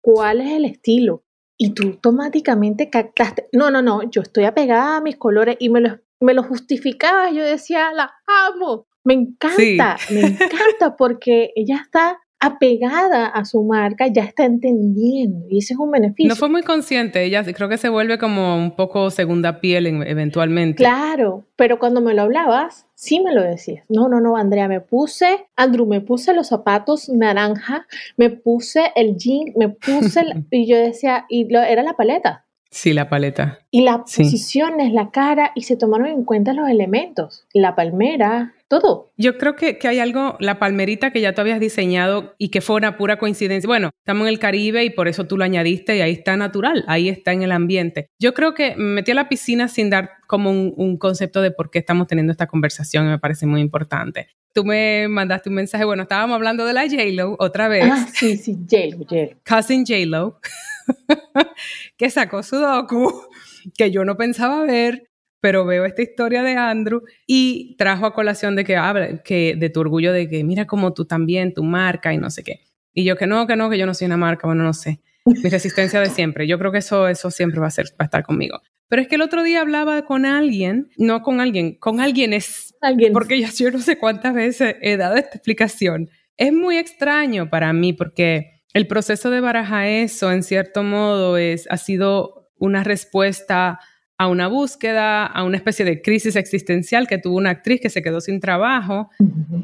cuál 0.00 0.40
es 0.40 0.52
el 0.52 0.64
estilo. 0.64 1.22
Y 1.60 1.70
tú 1.70 1.88
automáticamente 1.88 2.88
captaste, 2.88 3.48
no, 3.52 3.70
no, 3.70 3.82
no, 3.82 4.08
yo 4.08 4.22
estoy 4.22 4.44
apegada 4.44 4.98
a 4.98 5.00
mis 5.00 5.16
colores 5.16 5.56
y 5.58 5.70
me 5.70 5.80
lo, 5.80 5.98
me 6.20 6.32
lo 6.32 6.44
justificabas, 6.44 7.34
yo 7.34 7.42
decía, 7.44 7.92
la 7.92 8.12
amo, 8.46 8.86
me 9.04 9.14
encanta, 9.14 9.96
me 10.10 10.20
encanta 10.20 10.96
porque 10.96 11.50
ella 11.56 11.80
está 11.82 12.20
apegada 12.40 13.26
a 13.26 13.44
su 13.44 13.62
marca 13.64 14.06
ya 14.06 14.22
está 14.22 14.44
entendiendo 14.44 15.46
y 15.50 15.58
ese 15.58 15.74
es 15.74 15.78
un 15.78 15.90
beneficio. 15.90 16.28
No 16.28 16.36
fue 16.36 16.48
muy 16.48 16.62
consciente, 16.62 17.24
ella 17.24 17.44
creo 17.44 17.68
que 17.68 17.78
se 17.78 17.88
vuelve 17.88 18.18
como 18.18 18.56
un 18.56 18.76
poco 18.76 19.10
segunda 19.10 19.60
piel 19.60 19.86
eventualmente. 19.86 20.76
Claro, 20.76 21.44
pero 21.56 21.78
cuando 21.78 22.00
me 22.00 22.14
lo 22.14 22.22
hablabas, 22.22 22.86
sí 22.94 23.20
me 23.20 23.34
lo 23.34 23.42
decías. 23.42 23.84
No, 23.88 24.08
no, 24.08 24.20
no, 24.20 24.36
Andrea, 24.36 24.68
me 24.68 24.80
puse, 24.80 25.48
Andrew, 25.56 25.86
me 25.86 26.00
puse 26.00 26.32
los 26.32 26.48
zapatos 26.48 27.08
naranja, 27.08 27.86
me 28.16 28.30
puse 28.30 28.92
el 28.94 29.16
jean, 29.16 29.52
me 29.56 29.68
puse, 29.68 30.22
y 30.50 30.68
yo 30.68 30.76
decía, 30.76 31.26
y 31.28 31.48
lo, 31.52 31.60
era 31.60 31.82
la 31.82 31.94
paleta. 31.94 32.44
Sí, 32.70 32.92
la 32.92 33.08
paleta. 33.08 33.60
Y 33.70 33.82
las 33.82 34.00
posiciones, 34.14 34.92
la 34.92 35.10
cara, 35.10 35.52
y 35.54 35.62
se 35.62 35.76
tomaron 35.76 36.08
en 36.08 36.24
cuenta 36.24 36.52
los 36.52 36.68
elementos. 36.68 37.46
La 37.54 37.74
palmera, 37.74 38.54
todo. 38.68 39.10
Yo 39.16 39.38
creo 39.38 39.56
que, 39.56 39.78
que, 39.78 39.88
hay 39.88 40.00
algo, 40.00 40.36
la 40.38 40.58
palmerita 40.58 41.10
que 41.10 41.22
ya 41.22 41.34
tú 41.34 41.40
habías 41.40 41.60
diseñado 41.60 42.34
y 42.36 42.50
que 42.50 42.60
fue 42.60 42.76
una 42.76 42.98
pura 42.98 43.18
coincidencia. 43.18 43.66
Bueno, 43.66 43.90
estamos 44.00 44.26
en 44.26 44.28
el 44.28 44.38
Caribe 44.38 44.84
y 44.84 44.90
por 44.90 45.08
eso 45.08 45.26
tú 45.26 45.38
lo 45.38 45.44
añadiste 45.44 45.96
y 45.96 46.02
ahí 46.02 46.12
está 46.12 46.36
natural, 46.36 46.84
ahí 46.88 47.08
está 47.08 47.32
en 47.32 47.42
el 47.42 47.52
ambiente. 47.52 48.08
Yo 48.18 48.34
creo 48.34 48.52
que 48.52 48.76
me 48.76 48.96
metí 48.96 49.12
a 49.12 49.14
la 49.14 49.28
piscina 49.28 49.68
sin 49.68 49.88
dar 49.88 50.10
como 50.26 50.50
un, 50.50 50.74
un 50.76 50.98
concepto 50.98 51.40
de 51.40 51.50
por 51.50 51.70
qué 51.70 51.78
estamos 51.78 52.06
teniendo 52.06 52.32
esta 52.32 52.46
conversación 52.46 53.06
y 53.06 53.08
me 53.08 53.18
parece 53.18 53.46
muy 53.46 53.62
importante. 53.62 54.28
Tú 54.52 54.64
me 54.64 55.08
mandaste 55.08 55.48
un 55.48 55.54
mensaje, 55.54 55.84
bueno, 55.84 56.02
estábamos 56.02 56.34
hablando 56.34 56.64
de 56.64 56.72
la 56.72 56.82
J-Lo 56.82 57.36
otra 57.38 57.68
vez. 57.68 57.84
Ah, 57.90 58.06
sí, 58.12 58.36
sí, 58.36 58.56
J-Lo, 58.68 59.04
J-Lo. 59.04 59.38
Cousin 59.44 59.84
J-Lo, 59.86 60.40
que 61.96 62.10
sacó 62.10 62.42
su 62.42 62.56
docu, 62.56 63.28
que 63.76 63.90
yo 63.90 64.04
no 64.04 64.16
pensaba 64.16 64.64
ver, 64.64 65.08
pero 65.40 65.64
veo 65.64 65.84
esta 65.84 66.02
historia 66.02 66.42
de 66.42 66.56
Andrew 66.56 67.02
y 67.26 67.76
trajo 67.76 68.06
a 68.06 68.14
colación 68.14 68.56
de 68.56 68.64
que 68.64 68.76
habla 68.76 69.22
que 69.22 69.54
de 69.56 69.70
tu 69.70 69.80
orgullo 69.80 70.12
de 70.12 70.28
que 70.28 70.42
mira 70.44 70.66
como 70.66 70.94
tú 70.94 71.04
también, 71.04 71.54
tu 71.54 71.62
marca 71.62 72.12
y 72.12 72.18
no 72.18 72.30
sé 72.30 72.42
qué. 72.42 72.60
Y 72.92 73.04
yo 73.04 73.16
que 73.16 73.26
no, 73.26 73.46
que 73.46 73.56
no, 73.56 73.70
que 73.70 73.78
yo 73.78 73.86
no 73.86 73.94
soy 73.94 74.06
una 74.06 74.16
marca, 74.16 74.46
bueno, 74.46 74.64
no 74.64 74.72
sé. 74.72 75.00
Mi 75.24 75.50
resistencia 75.50 76.00
de 76.00 76.10
siempre. 76.10 76.48
Yo 76.48 76.58
creo 76.58 76.72
que 76.72 76.78
eso, 76.78 77.06
eso 77.06 77.30
siempre 77.30 77.60
va 77.60 77.66
a, 77.66 77.70
ser, 77.70 77.86
va 77.92 78.00
a 78.00 78.04
estar 78.04 78.24
conmigo. 78.24 78.60
Pero 78.88 79.02
es 79.02 79.08
que 79.08 79.16
el 79.16 79.22
otro 79.22 79.42
día 79.42 79.60
hablaba 79.60 80.02
con 80.04 80.24
alguien, 80.24 80.88
no 80.96 81.22
con 81.22 81.40
alguien, 81.40 81.74
con 81.78 82.00
alguien 82.00 82.32
es, 82.32 82.74
¿Alguien? 82.80 83.12
porque 83.12 83.40
yo, 83.40 83.46
yo 83.56 83.70
no 83.70 83.80
sé 83.80 83.98
cuántas 83.98 84.34
veces 84.34 84.76
he 84.80 84.96
dado 84.96 85.16
esta 85.16 85.36
explicación. 85.36 86.08
Es 86.38 86.52
muy 86.52 86.78
extraño 86.78 87.50
para 87.50 87.72
mí 87.72 87.92
porque 87.92 88.57
el 88.74 88.86
proceso 88.86 89.30
de 89.30 89.40
baraja 89.40 89.88
eso, 89.88 90.30
en 90.30 90.42
cierto 90.42 90.82
modo, 90.82 91.36
es, 91.36 91.66
ha 91.70 91.76
sido 91.76 92.50
una 92.58 92.84
respuesta 92.84 93.80
a 94.20 94.26
una 94.26 94.48
búsqueda, 94.48 95.24
a 95.26 95.44
una 95.44 95.56
especie 95.58 95.84
de 95.84 96.02
crisis 96.02 96.34
existencial 96.34 97.06
que 97.06 97.18
tuvo 97.18 97.36
una 97.36 97.50
actriz 97.50 97.80
que 97.80 97.88
se 97.88 98.02
quedó 98.02 98.20
sin 98.20 98.40
trabajo, 98.40 99.10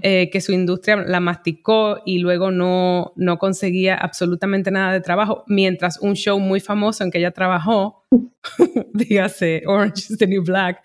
eh, 0.00 0.30
que 0.30 0.40
su 0.40 0.52
industria 0.52 0.96
la 0.96 1.18
masticó 1.18 2.00
y 2.06 2.20
luego 2.20 2.52
no, 2.52 3.12
no 3.16 3.38
conseguía 3.38 3.96
absolutamente 3.96 4.70
nada 4.70 4.92
de 4.92 5.00
trabajo, 5.00 5.42
mientras 5.48 5.98
un 5.98 6.14
show 6.14 6.38
muy 6.38 6.60
famoso 6.60 7.02
en 7.02 7.10
que 7.10 7.18
ella 7.18 7.32
trabajó, 7.32 8.04
dígase 8.94 9.64
Orange 9.66 10.12
is 10.12 10.18
the 10.18 10.26
New 10.28 10.44
Black, 10.44 10.84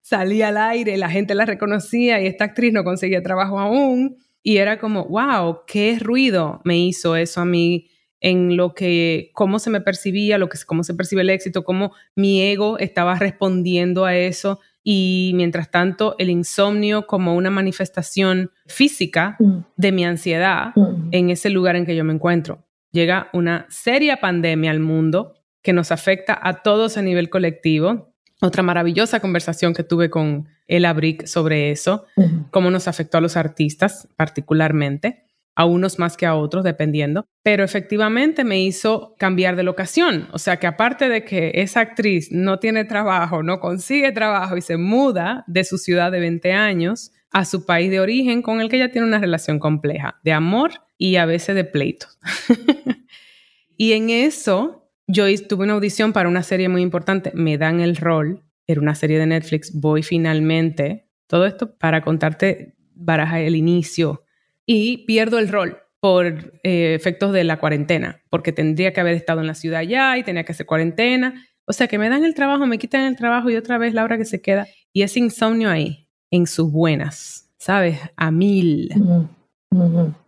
salía 0.00 0.48
al 0.48 0.56
aire, 0.56 0.96
la 0.96 1.10
gente 1.10 1.34
la 1.34 1.44
reconocía 1.44 2.18
y 2.18 2.26
esta 2.26 2.44
actriz 2.44 2.72
no 2.72 2.82
conseguía 2.82 3.22
trabajo 3.22 3.58
aún. 3.58 4.16
Y 4.42 4.56
era 4.56 4.78
como, 4.78 5.04
wow, 5.04 5.60
qué 5.66 5.98
ruido 6.00 6.60
me 6.64 6.78
hizo 6.78 7.16
eso 7.16 7.40
a 7.40 7.44
mí 7.44 7.88
en 8.20 8.56
lo 8.56 8.74
que, 8.74 9.30
cómo 9.34 9.58
se 9.58 9.70
me 9.70 9.80
percibía, 9.80 10.38
lo 10.38 10.48
que, 10.48 10.58
cómo 10.66 10.84
se 10.84 10.94
percibe 10.94 11.22
el 11.22 11.30
éxito, 11.30 11.64
cómo 11.64 11.92
mi 12.14 12.40
ego 12.42 12.78
estaba 12.78 13.16
respondiendo 13.16 14.04
a 14.04 14.16
eso 14.16 14.60
y 14.84 15.32
mientras 15.34 15.70
tanto 15.70 16.16
el 16.18 16.30
insomnio 16.30 17.06
como 17.06 17.34
una 17.34 17.50
manifestación 17.50 18.50
física 18.66 19.36
mm. 19.38 19.58
de 19.76 19.92
mi 19.92 20.04
ansiedad 20.04 20.72
mm. 20.74 21.08
en 21.10 21.30
ese 21.30 21.50
lugar 21.50 21.76
en 21.76 21.86
que 21.86 21.96
yo 21.96 22.04
me 22.04 22.12
encuentro. 22.12 22.64
Llega 22.92 23.28
una 23.32 23.66
seria 23.70 24.18
pandemia 24.20 24.70
al 24.70 24.80
mundo 24.80 25.34
que 25.62 25.72
nos 25.72 25.92
afecta 25.92 26.38
a 26.40 26.62
todos 26.62 26.96
a 26.96 27.02
nivel 27.02 27.30
colectivo. 27.30 28.11
Otra 28.44 28.64
maravillosa 28.64 29.20
conversación 29.20 29.72
que 29.72 29.84
tuve 29.84 30.10
con 30.10 30.48
El 30.66 30.84
Abric 30.84 31.26
sobre 31.26 31.70
eso, 31.70 32.06
cómo 32.50 32.72
nos 32.72 32.88
afectó 32.88 33.18
a 33.18 33.20
los 33.20 33.36
artistas 33.36 34.08
particularmente. 34.16 35.24
a 35.54 35.66
unos 35.66 35.98
más 35.98 36.16
que 36.16 36.24
a 36.24 36.34
otros, 36.34 36.64
dependiendo, 36.64 37.26
pero 37.42 37.62
efectivamente 37.62 38.42
me 38.42 38.62
hizo 38.62 39.14
cambiar 39.18 39.54
de 39.54 39.62
locación. 39.62 40.26
O 40.32 40.38
sea 40.38 40.56
que 40.56 40.66
aparte 40.66 41.10
de 41.10 41.26
que 41.26 41.52
esa 41.56 41.80
actriz 41.80 42.32
no 42.32 42.58
tiene 42.58 42.86
trabajo, 42.86 43.42
no 43.42 43.60
consigue 43.60 44.12
trabajo 44.12 44.56
y 44.56 44.62
se 44.62 44.78
muda 44.78 45.44
de 45.46 45.64
su 45.64 45.76
ciudad 45.76 46.10
de 46.10 46.20
20 46.20 46.52
años 46.54 47.12
a 47.30 47.44
su 47.44 47.66
país 47.66 47.90
de 47.90 48.00
origen 48.00 48.40
con 48.40 48.62
el 48.62 48.70
que 48.70 48.76
ella 48.76 48.90
tiene 48.90 49.06
una 49.06 49.18
relación 49.18 49.58
compleja 49.58 50.18
de 50.24 50.32
amor 50.32 50.72
y 50.96 51.16
a 51.16 51.26
veces 51.26 51.54
de 51.54 51.64
pleito. 51.64 52.06
y 53.76 53.92
en 53.92 54.08
eso 54.08 54.81
yo 55.12 55.26
tuve 55.46 55.64
una 55.64 55.74
audición 55.74 56.12
para 56.12 56.28
una 56.28 56.42
serie 56.42 56.68
muy 56.68 56.82
importante, 56.82 57.32
me 57.34 57.58
dan 57.58 57.80
el 57.80 57.96
rol, 57.96 58.42
era 58.66 58.80
una 58.80 58.94
serie 58.94 59.18
de 59.18 59.26
Netflix, 59.26 59.78
voy 59.78 60.02
finalmente, 60.02 61.08
todo 61.26 61.46
esto 61.46 61.76
para 61.76 62.02
contarte 62.02 62.74
baraja 62.94 63.40
el 63.40 63.56
inicio 63.56 64.24
y 64.64 65.04
pierdo 65.06 65.38
el 65.38 65.48
rol 65.48 65.78
por 66.00 66.26
eh, 66.64 66.94
efectos 66.94 67.32
de 67.32 67.44
la 67.44 67.58
cuarentena, 67.58 68.22
porque 68.30 68.52
tendría 68.52 68.92
que 68.92 69.00
haber 69.00 69.14
estado 69.14 69.40
en 69.40 69.46
la 69.46 69.54
ciudad 69.54 69.82
ya 69.82 70.16
y 70.18 70.24
tenía 70.24 70.44
que 70.44 70.52
hacer 70.52 70.66
cuarentena. 70.66 71.46
O 71.64 71.72
sea, 71.72 71.86
que 71.86 71.98
me 71.98 72.08
dan 72.08 72.24
el 72.24 72.34
trabajo, 72.34 72.66
me 72.66 72.78
quitan 72.78 73.02
el 73.02 73.16
trabajo 73.16 73.50
y 73.50 73.56
otra 73.56 73.78
vez 73.78 73.94
la 73.94 74.02
hora 74.02 74.18
que 74.18 74.24
se 74.24 74.42
queda. 74.42 74.66
Y 74.92 75.02
ese 75.02 75.20
insomnio 75.20 75.70
ahí, 75.70 76.08
en 76.30 76.48
sus 76.48 76.72
buenas, 76.72 77.52
¿sabes? 77.56 78.00
A 78.16 78.32
mil. 78.32 78.90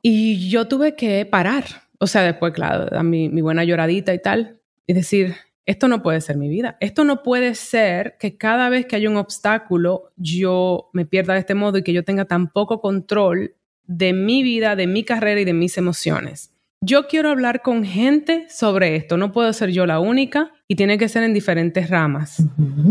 Y 0.00 0.48
yo 0.48 0.68
tuve 0.68 0.94
que 0.94 1.26
parar. 1.26 1.64
O 1.98 2.06
sea, 2.06 2.22
después, 2.22 2.52
claro, 2.52 2.96
a 2.96 3.02
mi, 3.02 3.28
mi 3.28 3.40
buena 3.40 3.64
lloradita 3.64 4.14
y 4.14 4.22
tal, 4.22 4.60
y 4.86 4.92
decir, 4.92 5.34
esto 5.66 5.88
no 5.88 6.02
puede 6.02 6.20
ser 6.20 6.36
mi 6.36 6.48
vida. 6.48 6.76
Esto 6.80 7.04
no 7.04 7.22
puede 7.22 7.54
ser 7.54 8.16
que 8.18 8.36
cada 8.36 8.68
vez 8.68 8.86
que 8.86 8.96
hay 8.96 9.06
un 9.06 9.16
obstáculo 9.16 10.12
yo 10.16 10.90
me 10.92 11.06
pierda 11.06 11.34
de 11.34 11.40
este 11.40 11.54
modo 11.54 11.78
y 11.78 11.82
que 11.82 11.92
yo 11.92 12.04
tenga 12.04 12.26
tan 12.26 12.48
poco 12.48 12.80
control 12.80 13.54
de 13.86 14.12
mi 14.12 14.42
vida, 14.42 14.76
de 14.76 14.86
mi 14.86 15.04
carrera 15.04 15.40
y 15.40 15.44
de 15.44 15.52
mis 15.54 15.78
emociones. 15.78 16.50
Yo 16.80 17.06
quiero 17.06 17.30
hablar 17.30 17.62
con 17.62 17.84
gente 17.84 18.46
sobre 18.50 18.94
esto, 18.96 19.16
no 19.16 19.32
puedo 19.32 19.50
ser 19.54 19.70
yo 19.70 19.86
la 19.86 20.00
única 20.00 20.52
y 20.68 20.76
tiene 20.76 20.98
que 20.98 21.08
ser 21.08 21.22
en 21.22 21.32
diferentes 21.32 21.88
ramas. 21.88 22.42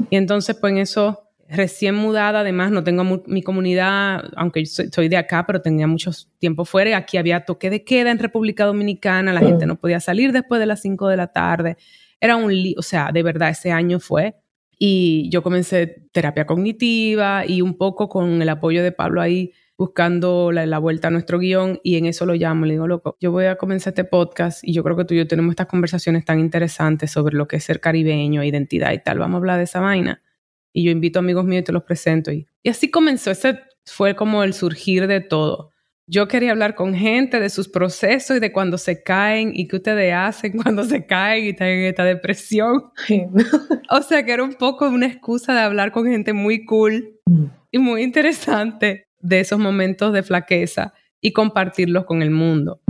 Y 0.10 0.16
entonces, 0.16 0.56
pues 0.60 0.72
en 0.72 0.80
eso, 0.80 1.30
recién 1.55 1.95
mudada, 1.95 2.41
además 2.41 2.72
no 2.72 2.83
tengo 2.83 3.03
mi 3.25 3.41
comunidad, 3.41 4.24
aunque 4.36 4.65
soy, 4.65 5.07
de 5.07 5.17
acá, 5.17 5.45
pero 5.45 5.62
tenía 5.62 5.88
mucho 5.88 6.12
tiempo 6.39 6.65
fuera. 6.65 6.98
Aquí 6.98 7.17
había 7.17 7.45
toque 7.45 7.69
de 7.69 7.83
queda 7.83 8.12
en 8.12 8.19
República 8.19 8.65
Dominicana, 8.65 9.33
la 9.33 9.41
gente 9.41 9.65
no 9.65 9.77
podía 9.77 10.00
salir 10.00 10.31
después 10.31 10.60
de 10.60 10.65
las 10.65 10.81
5 10.81 11.07
de 11.07 11.17
la 11.17 11.27
tarde. 11.27 11.77
Era 12.19 12.36
un, 12.36 12.53
o 12.77 12.81
sea, 12.81 13.12
de 13.13 13.24
verdad, 13.24 13.50
ese 13.50 13.72
año 13.72 14.00
fue. 14.00 14.36
Y 14.77 15.29
yo 15.29 15.43
comencé 15.43 16.07
terapia 16.12 16.45
cognitiva 16.45 17.45
y 17.45 17.62
un 17.62 17.77
poco 17.77 18.10
con 18.10 18.41
el 18.41 18.50
apoyo 18.50 18.83
de 18.83 18.91
Pablo 18.91 19.22
ahí 19.22 19.53
buscando 19.77 20.51
la, 20.51 20.77
vuelta 20.77 21.07
a 21.07 21.12
nuestro 21.12 21.39
guion 21.39 21.79
y 21.83 21.98
en 21.98 22.05
eso 22.05 22.25
lo 22.25 22.36
llamo, 22.36 22.65
le 22.65 22.74
digo, 22.74 22.88
loco, 22.88 23.17
yo 23.19 23.31
voy 23.31 23.45
a 23.45 23.55
comenzar 23.55 23.91
este 23.91 24.03
podcast 24.03 24.63
y 24.63 24.74
yo 24.74 24.83
creo 24.83 24.95
que 24.95 25.05
tú 25.05 25.13
y 25.13 25.17
yo 25.17 25.27
tenemos 25.27 25.51
estas 25.51 25.67
conversaciones 25.67 26.25
tan 26.25 26.39
interesantes 26.39 27.12
sobre 27.12 27.36
lo 27.36 27.48
que 27.48 27.57
es 27.57 27.63
ser 27.63 27.79
caribeño, 27.79 28.43
identidad 28.43 28.93
y 28.93 29.00
tal, 29.00 29.19
vamos 29.19 29.36
a 29.36 29.38
hablar 29.39 29.57
de 29.57 29.63
esa 29.63 29.79
vaina. 29.79 30.22
Y 30.74 30.84
yo 30.84 30.92
invito 30.92 31.20
a 31.20 31.22
amigos 31.22 31.46
míos 31.46 31.62
y 31.62 31.65
te 31.65 31.72
los 31.72 31.84
presento. 31.84 32.32
Y, 32.32 32.48
y 32.63 32.70
así 32.70 32.89
comenzó, 32.89 33.32
ese 33.32 33.60
fue 33.86 34.15
como 34.15 34.44
el 34.44 34.53
surgir 34.53 35.08
de 35.08 35.22
todo. 35.22 35.72
Yo 36.06 36.27
quería 36.27 36.51
hablar 36.51 36.75
con 36.75 36.94
gente 36.94 37.39
de 37.39 37.50
sus 37.50 37.70
procesos 37.70 38.38
y 38.38 38.39
de 38.42 38.51
cuando 38.51 38.77
se 38.77 39.03
caen 39.03 39.51
y 39.53 39.68
qué 39.68 39.77
ustedes 39.77 40.13
hacen 40.13 40.53
cuando 40.63 40.84
se 40.84 41.06
caen 41.06 41.46
y 41.46 41.50
están 41.50 41.70
en 41.70 41.86
esta 41.86 42.03
depresión. 42.03 42.92
o 43.89 44.01
sea 44.01 44.25
que 44.25 44.34
era 44.34 44.44
un 44.44 44.53
poco 44.53 44.88
una 44.89 45.08
excusa 45.08 45.53
de 45.53 45.62
hablar 45.62 45.92
con 45.92 46.06
gente 46.06 46.34
muy 46.34 46.65
cool 46.65 47.20
mm. 47.25 47.46
y 47.72 47.77
muy 47.77 48.03
interesante 48.03 49.08
de 49.20 49.39
esos 49.39 49.60
momentos 49.60 50.12
de 50.12 50.24
flaqueza 50.24 50.94
y 51.22 51.32
compartirlos 51.32 52.03
con 52.03 52.22
el 52.22 52.32
mundo. 52.32 52.82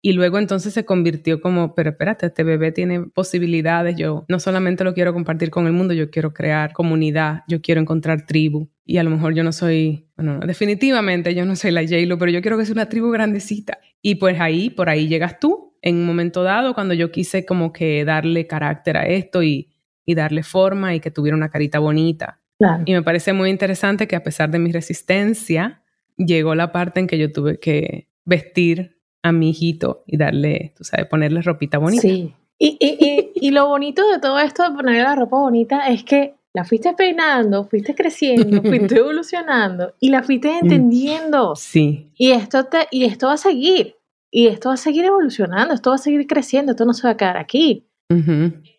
Y 0.00 0.12
luego 0.12 0.38
entonces 0.38 0.72
se 0.72 0.84
convirtió 0.84 1.40
como, 1.40 1.74
pero 1.74 1.90
espérate, 1.90 2.26
este 2.26 2.44
bebé 2.44 2.70
tiene 2.70 3.02
posibilidades, 3.02 3.96
yo 3.96 4.24
no 4.28 4.38
solamente 4.38 4.84
lo 4.84 4.94
quiero 4.94 5.12
compartir 5.12 5.50
con 5.50 5.66
el 5.66 5.72
mundo, 5.72 5.92
yo 5.92 6.10
quiero 6.10 6.32
crear 6.32 6.72
comunidad, 6.72 7.42
yo 7.48 7.60
quiero 7.60 7.80
encontrar 7.80 8.24
tribu. 8.24 8.68
Y 8.84 8.98
a 8.98 9.02
lo 9.02 9.10
mejor 9.10 9.34
yo 9.34 9.42
no 9.42 9.52
soy, 9.52 10.06
bueno, 10.16 10.38
definitivamente 10.40 11.34
yo 11.34 11.44
no 11.44 11.56
soy 11.56 11.72
la 11.72 11.82
j 11.82 11.96
pero 12.18 12.30
yo 12.30 12.40
quiero 12.40 12.56
que 12.56 12.64
sea 12.64 12.74
una 12.74 12.88
tribu 12.88 13.10
grandecita. 13.10 13.78
Y 14.00 14.14
pues 14.16 14.40
ahí, 14.40 14.70
por 14.70 14.88
ahí 14.88 15.08
llegas 15.08 15.40
tú, 15.40 15.74
en 15.82 15.96
un 15.96 16.06
momento 16.06 16.42
dado, 16.42 16.74
cuando 16.74 16.94
yo 16.94 17.10
quise 17.10 17.44
como 17.44 17.72
que 17.72 18.04
darle 18.04 18.46
carácter 18.46 18.96
a 18.96 19.06
esto 19.06 19.42
y, 19.42 19.70
y 20.04 20.14
darle 20.14 20.42
forma 20.42 20.94
y 20.94 21.00
que 21.00 21.10
tuviera 21.10 21.36
una 21.36 21.50
carita 21.50 21.80
bonita. 21.80 22.40
Y 22.86 22.92
me 22.92 23.02
parece 23.02 23.32
muy 23.32 23.50
interesante 23.50 24.08
que 24.08 24.16
a 24.16 24.22
pesar 24.22 24.50
de 24.50 24.58
mi 24.58 24.72
resistencia, 24.72 25.82
llegó 26.16 26.54
la 26.54 26.72
parte 26.72 27.00
en 27.00 27.06
que 27.06 27.18
yo 27.18 27.32
tuve 27.32 27.58
que 27.60 28.08
vestir 28.24 28.97
a 29.22 29.32
mi 29.32 29.50
hijito 29.50 30.02
y 30.06 30.16
darle, 30.16 30.72
tú 30.76 30.84
sabes, 30.84 31.06
ponerle 31.06 31.42
ropita 31.42 31.78
bonita. 31.78 32.02
Sí. 32.02 32.34
Y, 32.58 32.76
y, 32.80 33.30
y, 33.34 33.50
lo 33.52 33.68
bonito 33.68 34.08
de 34.10 34.18
todo 34.18 34.38
esto 34.40 34.64
de 34.64 34.74
ponerle 34.74 35.02
la 35.02 35.14
ropa 35.14 35.36
bonita 35.36 35.86
es 35.88 36.02
que 36.02 36.34
la 36.52 36.64
fuiste 36.64 36.92
peinando, 36.94 37.64
fuiste 37.64 37.94
creciendo, 37.94 38.62
fuiste 38.62 38.96
evolucionando 38.98 39.94
y 40.00 40.08
la 40.08 40.24
fuiste 40.24 40.48
mm. 40.48 40.64
entendiendo. 40.64 41.54
Sí. 41.54 42.10
Y 42.16 42.32
esto, 42.32 42.64
te, 42.64 42.88
y 42.90 43.04
esto 43.04 43.28
va 43.28 43.34
a 43.34 43.38
seguir. 43.38 43.96
Y 44.30 44.48
esto 44.48 44.70
va 44.70 44.74
a 44.74 44.78
seguir 44.78 45.04
evolucionando, 45.04 45.72
esto 45.72 45.90
va 45.90 45.96
a 45.96 46.00
seguir 46.00 46.26
creciendo, 46.26 46.72
esto 46.72 46.84
no 46.84 46.92
se 46.92 47.06
va 47.06 47.12
a 47.12 47.16
quedar 47.16 47.36
aquí 47.36 47.86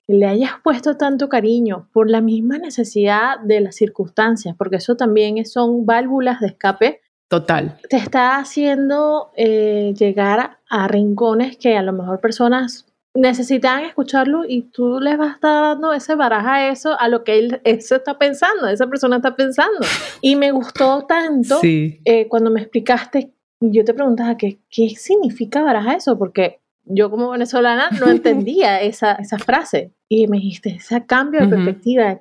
le 0.09 0.25
hayas 0.25 0.53
puesto 0.63 0.97
tanto 0.97 1.29
cariño 1.29 1.87
por 1.93 2.09
la 2.09 2.19
misma 2.19 2.57
necesidad 2.57 3.39
de 3.41 3.61
las 3.61 3.75
circunstancias, 3.75 4.55
porque 4.57 4.77
eso 4.77 4.97
también 4.97 5.45
son 5.45 5.85
válvulas 5.85 6.39
de 6.39 6.47
escape. 6.47 7.01
Total. 7.29 7.77
Te 7.87 7.97
está 7.97 8.37
haciendo 8.37 9.31
eh, 9.37 9.93
llegar 9.97 10.57
a 10.67 10.87
rincones 10.87 11.57
que 11.57 11.77
a 11.77 11.83
lo 11.83 11.93
mejor 11.93 12.19
personas 12.19 12.87
necesitan 13.13 13.83
escucharlo 13.85 14.45
y 14.47 14.63
tú 14.63 14.99
les 14.99 15.15
vas 15.17 15.29
a 15.29 15.33
estar 15.35 15.61
dando 15.61 15.93
ese 15.93 16.15
baraja 16.15 16.55
a 16.55 16.69
eso, 16.69 16.99
a 16.99 17.07
lo 17.07 17.23
que 17.23 17.37
él 17.37 17.61
eso 17.63 17.95
está 17.95 18.17
pensando, 18.17 18.67
esa 18.67 18.87
persona 18.87 19.17
está 19.17 19.35
pensando. 19.35 19.79
Y 20.21 20.35
me 20.35 20.51
gustó 20.51 21.05
tanto 21.07 21.59
eh, 21.63 22.27
cuando 22.29 22.49
me 22.49 22.61
explicaste, 22.61 23.31
yo 23.59 23.85
te 23.85 23.93
preguntaba 23.93 24.35
qué, 24.35 24.59
qué 24.67 24.89
significa 24.89 25.61
baraja 25.61 25.93
eso, 25.93 26.17
porque 26.17 26.61
yo 26.85 27.11
como 27.11 27.29
venezolana 27.29 27.89
no 27.91 28.07
entendía 28.09 28.81
esa, 28.81 29.13
esa 29.13 29.37
frase. 29.37 29.93
Y 30.11 30.27
me 30.27 30.37
dijiste, 30.37 30.69
ese 30.71 31.05
cambio 31.05 31.41
de 31.41 31.47
perspectiva, 31.47 32.19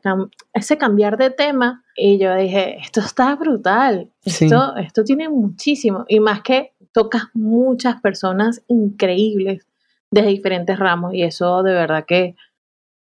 ese 0.52 0.76
cambiar 0.76 1.16
de 1.16 1.30
tema. 1.30 1.82
Y 1.96 2.18
yo 2.18 2.34
dije, 2.36 2.76
esto 2.78 3.00
está 3.00 3.34
brutal. 3.34 4.12
Esto, 4.22 4.76
esto 4.76 5.04
tiene 5.04 5.30
muchísimo. 5.30 6.04
Y 6.06 6.20
más 6.20 6.42
que 6.42 6.74
tocas 6.92 7.24
muchas 7.32 7.98
personas 8.02 8.62
increíbles 8.68 9.66
de 10.10 10.22
diferentes 10.22 10.78
ramos. 10.78 11.14
Y 11.14 11.22
eso 11.22 11.62
de 11.62 11.72
verdad 11.72 12.04
que, 12.06 12.36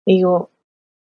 digo, 0.05 0.51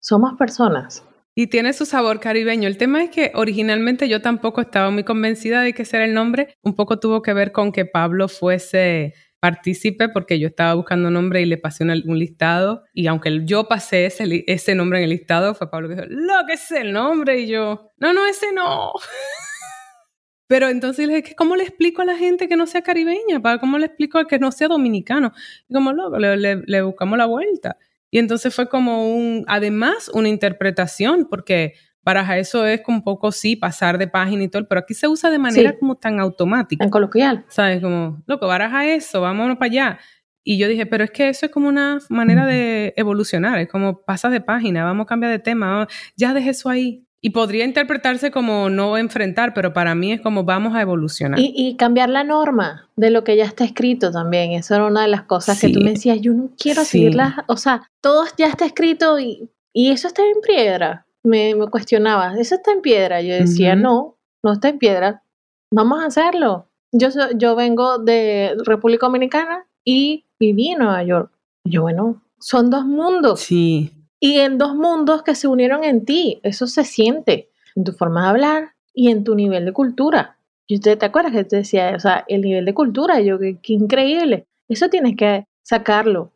somos 0.01 0.33
personas. 0.33 1.05
Y 1.33 1.47
tiene 1.47 1.71
su 1.71 1.85
sabor 1.85 2.19
caribeño. 2.19 2.67
El 2.67 2.77
tema 2.77 3.03
es 3.03 3.09
que 3.09 3.31
originalmente 3.35 4.09
yo 4.09 4.21
tampoco 4.21 4.61
estaba 4.61 4.89
muy 4.89 5.03
convencida 5.03 5.61
de 5.61 5.73
que 5.73 5.83
ese 5.83 5.95
era 5.95 6.05
el 6.05 6.13
nombre. 6.13 6.55
Un 6.61 6.75
poco 6.75 6.99
tuvo 6.99 7.21
que 7.21 7.33
ver 7.33 7.53
con 7.53 7.71
que 7.71 7.85
Pablo 7.85 8.27
fuese 8.27 9.13
partícipe 9.45 10.09
porque 10.09 10.39
yo 10.39 10.47
estaba 10.47 10.73
buscando 10.73 11.11
nombre 11.11 11.39
y 11.39 11.45
le 11.45 11.59
pasé 11.59 11.83
un, 11.83 12.17
listado 12.17 12.83
y 12.95 13.05
aunque 13.05 13.41
yo 13.45 13.67
pasé 13.67 14.07
ese, 14.07 14.43
ese, 14.47 14.73
nombre 14.73 14.97
en 14.97 15.03
el 15.03 15.11
listado, 15.11 15.53
fue 15.53 15.69
Pablo 15.69 15.87
que 15.87 15.93
dijo, 15.93 16.07
lo 16.09 16.33
que 16.47 16.53
es 16.53 16.71
el 16.71 16.91
nombre 16.91 17.41
y 17.41 17.47
yo, 17.47 17.91
no, 17.97 18.11
no, 18.11 18.25
ese 18.25 18.51
no. 18.53 18.91
Pero 20.47 20.67
entonces 20.69 21.05
le 21.05 21.17
dije, 21.17 21.35
¿cómo 21.35 21.55
le 21.55 21.61
explico 21.61 22.01
a 22.01 22.05
la 22.05 22.17
gente 22.17 22.47
que 22.47 22.55
no 22.55 22.65
sea 22.65 22.81
caribeña? 22.81 23.39
¿Cómo 23.59 23.77
le 23.77 23.85
explico 23.85 24.17
a 24.17 24.27
que 24.27 24.39
no 24.39 24.51
sea 24.51 24.67
dominicano? 24.67 25.31
Y 25.69 25.75
como 25.75 25.93
loco, 25.93 26.17
le 26.17 26.81
buscamos 26.81 27.15
la 27.15 27.27
vuelta. 27.27 27.77
Y 28.09 28.17
entonces 28.17 28.55
fue 28.55 28.67
como 28.67 29.13
un, 29.13 29.45
además, 29.47 30.09
una 30.11 30.29
interpretación, 30.29 31.27
porque 31.29 31.73
Baraja, 32.05 32.37
eso 32.37 32.67
es 32.67 32.81
como 32.81 32.99
un 32.99 33.03
poco, 33.03 33.31
sí, 33.31 33.55
pasar 33.55 33.97
de 33.97 34.07
página 34.07 34.43
y 34.43 34.47
todo, 34.47 34.67
pero 34.67 34.79
aquí 34.81 34.93
se 34.93 35.07
usa 35.07 35.31
de 35.31 35.39
manera 35.39 35.75
como 35.75 35.95
tan 35.95 36.19
automática. 36.19 36.83
En 36.83 36.91
coloquial. 36.91 37.45
¿Sabes? 37.49 37.81
Como, 37.81 38.21
loco, 38.27 38.45
baraja 38.45 38.85
eso, 38.85 39.21
vámonos 39.21 39.57
para 39.57 39.71
allá. 39.71 39.99
Y 40.43 40.59
yo 40.59 40.67
dije, 40.67 40.85
pero 40.85 41.03
es 41.03 41.09
que 41.09 41.29
eso 41.29 41.47
es 41.47 41.51
como 41.51 41.67
una 41.67 41.97
manera 42.09 42.45
de 42.45 42.93
evolucionar, 42.95 43.57
es 43.57 43.67
como 43.67 44.03
pasas 44.03 44.31
de 44.31 44.39
página, 44.39 44.83
vamos 44.83 45.05
a 45.05 45.07
cambiar 45.07 45.31
de 45.31 45.39
tema, 45.39 45.87
ya 46.15 46.35
deje 46.35 46.51
eso 46.51 46.69
ahí. 46.69 47.07
Y 47.21 47.31
podría 47.31 47.65
interpretarse 47.65 48.29
como 48.29 48.69
no 48.69 48.99
enfrentar, 48.99 49.55
pero 49.55 49.73
para 49.73 49.95
mí 49.95 50.13
es 50.13 50.21
como 50.21 50.43
vamos 50.43 50.75
a 50.75 50.81
evolucionar. 50.81 51.39
Y, 51.39 51.75
cambiar 51.75 52.09
la 52.09 52.23
norma 52.23 52.87
de 52.95 53.09
lo 53.09 53.23
que 53.23 53.35
ya 53.35 53.45
está 53.45 53.63
escrito 53.63 54.11
también. 54.11 54.51
Eso 54.51 54.75
era 54.75 54.85
una 54.85 55.01
de 55.01 55.07
las 55.07 55.23
cosas 55.23 55.59
que 55.59 55.69
tú 55.69 55.79
me 55.81 55.89
decías, 55.89 56.21
yo 56.21 56.33
no 56.33 56.51
quiero 56.55 56.83
seguirlas, 56.83 57.33
o 57.47 57.57
sea, 57.57 57.89
todo 57.99 58.25
ya 58.37 58.45
está 58.45 58.67
escrito 58.67 59.19
y, 59.19 59.49
y 59.73 59.89
eso 59.89 60.07
está 60.07 60.21
en 60.21 60.39
piedra 60.45 61.04
me, 61.25 61.55
me 61.55 61.67
cuestionaba, 61.67 62.33
¿eso 62.39 62.55
está 62.55 62.71
en 62.71 62.81
piedra? 62.81 63.21
Yo 63.21 63.33
decía, 63.35 63.75
no, 63.75 64.17
no 64.43 64.53
está 64.53 64.69
en 64.69 64.79
piedra, 64.79 65.23
vamos 65.71 66.03
a 66.03 66.07
hacerlo. 66.07 66.67
Yo, 66.91 67.09
yo 67.35 67.55
vengo 67.55 67.97
de 67.97 68.55
República 68.65 69.07
Dominicana 69.07 69.65
y 69.83 70.25
viví 70.39 70.69
en 70.69 70.79
Nueva 70.79 71.03
York. 71.03 71.31
yo, 71.63 71.81
bueno, 71.81 72.21
son 72.39 72.69
dos 72.69 72.85
mundos. 72.85 73.41
Sí. 73.41 73.91
Y 74.19 74.39
en 74.39 74.57
dos 74.57 74.75
mundos 74.75 75.23
que 75.23 75.35
se 75.35 75.47
unieron 75.47 75.83
en 75.83 76.05
ti, 76.05 76.39
eso 76.43 76.67
se 76.67 76.83
siente, 76.83 77.49
en 77.75 77.83
tu 77.83 77.91
forma 77.91 78.23
de 78.23 78.29
hablar 78.29 78.75
y 78.93 79.09
en 79.09 79.23
tu 79.23 79.35
nivel 79.35 79.65
de 79.65 79.73
cultura. 79.73 80.37
Y 80.67 80.75
usted 80.75 80.97
te 80.97 81.05
acuerdas 81.05 81.33
que 81.33 81.43
te 81.43 81.57
decía, 81.57 81.93
o 81.95 81.99
sea, 81.99 82.25
el 82.27 82.41
nivel 82.41 82.65
de 82.65 82.73
cultura, 82.73 83.19
yo, 83.21 83.37
qué, 83.39 83.59
increíble. 83.67 84.47
Eso 84.67 84.89
tienes 84.89 85.15
que 85.15 85.45
sacarlo. 85.61 86.31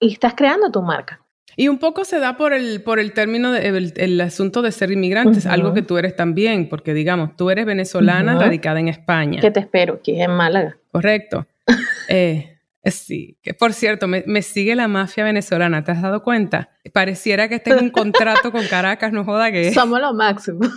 Y 0.00 0.12
estás 0.12 0.34
creando 0.34 0.70
tu 0.70 0.82
marca. 0.82 1.20
Y 1.58 1.68
un 1.68 1.78
poco 1.78 2.04
se 2.04 2.20
da 2.20 2.36
por 2.36 2.52
el, 2.52 2.82
por 2.82 3.00
el 3.00 3.12
término, 3.12 3.50
de, 3.50 3.92
el, 3.96 4.20
asunto 4.20 4.60
de 4.60 4.70
ser 4.72 4.90
inmigrantes, 4.90 5.46
algo 5.46 5.72
que 5.72 5.80
tú 5.80 5.96
eres 5.96 6.14
también, 6.14 6.68
porque 6.68 6.92
digamos, 6.92 7.34
tú 7.34 7.48
eres 7.48 7.64
venezolana 7.64 8.38
radicada 8.38 8.78
en 8.78 8.88
España. 8.88 9.40
Que 9.40 9.50
te 9.50 9.60
espero, 9.60 10.02
que 10.02 10.20
es 10.20 10.28
en 10.28 10.32
Málaga. 10.32 10.76
Correcto. 10.92 11.46
eh, 12.08 12.58
sí, 12.84 13.38
que 13.40 13.54
por 13.54 13.72
cierto, 13.72 14.06
me, 14.06 14.22
me, 14.26 14.42
sigue 14.42 14.76
la 14.76 14.86
mafia 14.86 15.24
venezolana, 15.24 15.82
¿te 15.82 15.92
has 15.92 16.02
dado 16.02 16.22
cuenta? 16.22 16.68
Pareciera 16.92 17.48
que 17.48 17.58
tengo 17.58 17.80
un 17.80 17.90
contrato 17.90 18.52
con 18.52 18.66
Caracas, 18.66 19.12
no 19.12 19.24
joda 19.24 19.50
que... 19.50 19.72
Somos 19.72 19.98
lo 19.98 20.12
máximo. 20.12 20.60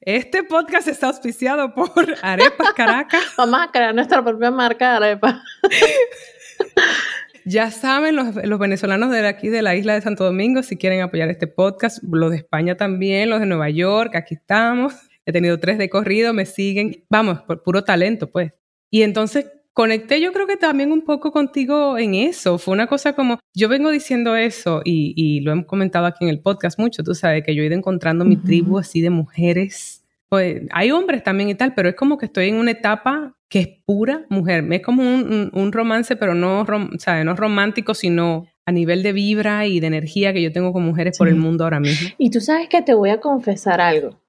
Este 0.00 0.42
podcast 0.42 0.88
está 0.88 1.08
auspiciado 1.08 1.74
por 1.74 1.92
Arepas 2.22 2.72
Caracas. 2.72 3.22
Vamos 3.36 3.60
a 3.60 3.70
crear 3.70 3.94
nuestra 3.94 4.24
propia 4.24 4.50
marca 4.50 4.90
de 4.90 4.96
arepas. 4.96 5.36
Ya 7.50 7.72
saben 7.72 8.14
los, 8.14 8.36
los, 8.44 8.60
venezolanos 8.60 9.10
de 9.10 9.26
aquí 9.26 9.48
de 9.48 9.60
la 9.60 9.74
isla 9.74 9.94
de 9.94 10.00
Santo 10.02 10.22
Domingo 10.22 10.62
si 10.62 10.76
quieren 10.76 11.00
apoyar 11.00 11.28
este 11.30 11.48
podcast, 11.48 12.00
los 12.04 12.30
de 12.30 12.36
España 12.36 12.76
también, 12.76 13.28
los 13.28 13.40
de 13.40 13.46
Nueva 13.46 13.68
York, 13.70 14.14
aquí 14.14 14.34
estamos. 14.36 14.94
He 15.26 15.32
tenido 15.32 15.58
tres 15.58 15.76
de 15.76 15.90
corrido, 15.90 16.32
me 16.32 16.46
siguen, 16.46 17.04
vamos, 17.10 17.40
por 17.40 17.64
puro 17.64 17.82
talento, 17.82 18.30
pues. 18.30 18.52
Y 18.88 19.02
entonces 19.02 19.46
conecté 19.72 20.20
yo 20.20 20.32
creo 20.32 20.46
que 20.46 20.58
también 20.58 20.92
un 20.92 21.02
poco 21.02 21.32
contigo 21.32 21.98
en 21.98 22.14
eso. 22.14 22.56
Fue 22.56 22.72
una 22.72 22.86
cosa 22.86 23.14
como, 23.14 23.40
yo 23.52 23.68
vengo 23.68 23.90
diciendo 23.90 24.36
eso 24.36 24.82
y, 24.84 25.12
y 25.16 25.40
lo 25.40 25.50
hemos 25.50 25.66
comentado 25.66 26.06
aquí 26.06 26.22
en 26.22 26.30
el 26.30 26.40
podcast 26.42 26.78
mucho, 26.78 27.02
tú 27.02 27.16
sabes, 27.16 27.42
que 27.44 27.56
yo 27.56 27.64
he 27.64 27.66
ido 27.66 27.74
encontrando 27.74 28.24
mi 28.24 28.36
tribu 28.36 28.78
así 28.78 29.00
de 29.00 29.10
mujeres. 29.10 29.99
Pues 30.30 30.62
hay 30.70 30.92
hombres 30.92 31.24
también 31.24 31.50
y 31.50 31.56
tal, 31.56 31.74
pero 31.74 31.88
es 31.88 31.96
como 31.96 32.16
que 32.16 32.26
estoy 32.26 32.48
en 32.48 32.54
una 32.54 32.70
etapa 32.70 33.36
que 33.48 33.58
es 33.58 33.68
pura 33.84 34.24
mujer. 34.30 34.64
Es 34.72 34.82
como 34.82 35.02
un, 35.02 35.50
un, 35.52 35.72
romance, 35.72 36.14
pero 36.14 36.34
no, 36.34 36.64
rom, 36.64 36.90
no 37.24 37.34
romántico, 37.34 37.94
sino 37.94 38.46
a 38.64 38.70
nivel 38.70 39.02
de 39.02 39.12
vibra 39.12 39.66
y 39.66 39.80
de 39.80 39.88
energía 39.88 40.32
que 40.32 40.40
yo 40.40 40.52
tengo 40.52 40.72
con 40.72 40.84
mujeres 40.84 41.18
por 41.18 41.26
el 41.26 41.34
mundo 41.34 41.64
ahora 41.64 41.80
mismo. 41.80 42.10
Y 42.16 42.30
tú 42.30 42.40
sabes 42.40 42.68
que 42.68 42.80
te 42.80 42.94
voy 42.94 43.10
a 43.10 43.20
confesar 43.20 43.80
algo. 43.80 44.20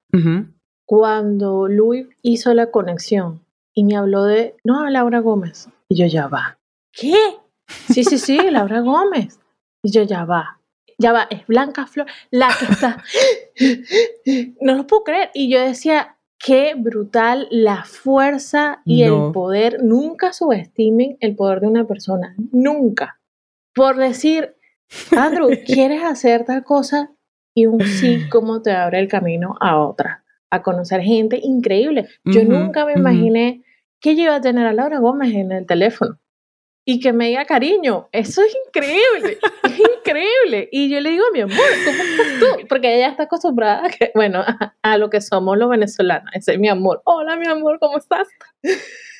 Cuando 0.84 1.68
Luis 1.68 2.08
hizo 2.22 2.52
la 2.52 2.72
conexión 2.72 3.40
y 3.72 3.84
me 3.84 3.96
habló 3.96 4.24
de, 4.24 4.56
no, 4.64 4.90
Laura 4.90 5.20
Gómez. 5.20 5.68
Y 5.88 5.94
yo 5.94 6.06
ya 6.06 6.26
va. 6.26 6.58
¿Qué? 6.92 7.14
Sí, 7.68 8.02
sí, 8.02 8.18
sí, 8.18 8.38
Laura 8.50 8.80
Gómez. 8.80 9.38
Y 9.84 9.92
yo 9.92 10.02
ya 10.02 10.24
va. 10.24 10.58
Ya 11.02 11.12
va, 11.12 11.26
es 11.30 11.46
Blanca 11.46 11.86
Flor, 11.86 12.06
la 12.30 12.48
que 12.58 12.72
está. 12.72 13.02
no 14.60 14.74
lo 14.76 14.86
puedo 14.86 15.02
creer. 15.02 15.30
Y 15.34 15.50
yo 15.50 15.60
decía, 15.60 16.16
qué 16.38 16.74
brutal 16.76 17.48
la 17.50 17.84
fuerza 17.84 18.82
y 18.84 19.02
el 19.02 19.32
poder. 19.32 19.82
Nunca 19.82 20.32
subestimen 20.32 21.16
el 21.20 21.34
poder 21.34 21.60
de 21.60 21.66
una 21.66 21.86
persona. 21.86 22.36
Nunca. 22.52 23.20
Por 23.74 23.96
decir, 23.96 24.54
Andrew, 25.16 25.50
¿quieres 25.66 26.04
hacer 26.04 26.44
tal 26.44 26.62
cosa? 26.62 27.10
Y 27.54 27.66
un 27.66 27.82
sí, 27.82 28.22
¿cómo 28.30 28.62
te 28.62 28.70
abre 28.70 29.00
el 29.00 29.08
camino 29.08 29.56
a 29.60 29.78
otra? 29.78 30.22
a 30.52 30.62
conocer 30.62 31.00
gente 31.00 31.40
increíble. 31.42 32.08
Yo 32.24 32.44
nunca 32.44 32.84
me 32.84 32.92
imaginé 32.92 33.64
que 34.00 34.14
yo 34.14 34.24
iba 34.24 34.34
a 34.34 34.40
tener 34.42 34.66
a 34.66 34.74
Laura 34.74 34.98
Gómez 34.98 35.34
en 35.34 35.50
el 35.50 35.64
teléfono 35.64 36.18
y 36.84 37.00
que 37.00 37.12
me 37.12 37.28
diga 37.28 37.44
cariño. 37.44 38.08
Eso 38.12 38.42
es 38.42 38.54
increíble, 38.66 39.38
es 39.64 39.78
increíble. 39.98 40.68
Y 40.72 40.88
yo 40.88 41.00
le 41.00 41.10
digo, 41.10 41.24
mi 41.32 41.40
amor, 41.40 41.56
¿cómo 41.84 42.02
estás 42.02 42.38
tú? 42.40 42.66
Porque 42.68 42.96
ella 42.96 43.08
está 43.08 43.24
acostumbrada 43.24 43.86
a, 43.86 43.90
que, 43.90 44.10
bueno, 44.14 44.44
a, 44.82 44.98
lo 44.98 45.10
que 45.10 45.20
somos 45.20 45.56
los 45.58 45.70
venezolanos. 45.70 46.30
Ese 46.34 46.54
es 46.54 46.58
mi 46.58 46.68
amor. 46.68 47.02
Hola, 47.04 47.36
mi 47.36 47.46
amor, 47.46 47.78
¿cómo 47.80 47.98
estás? 47.98 48.28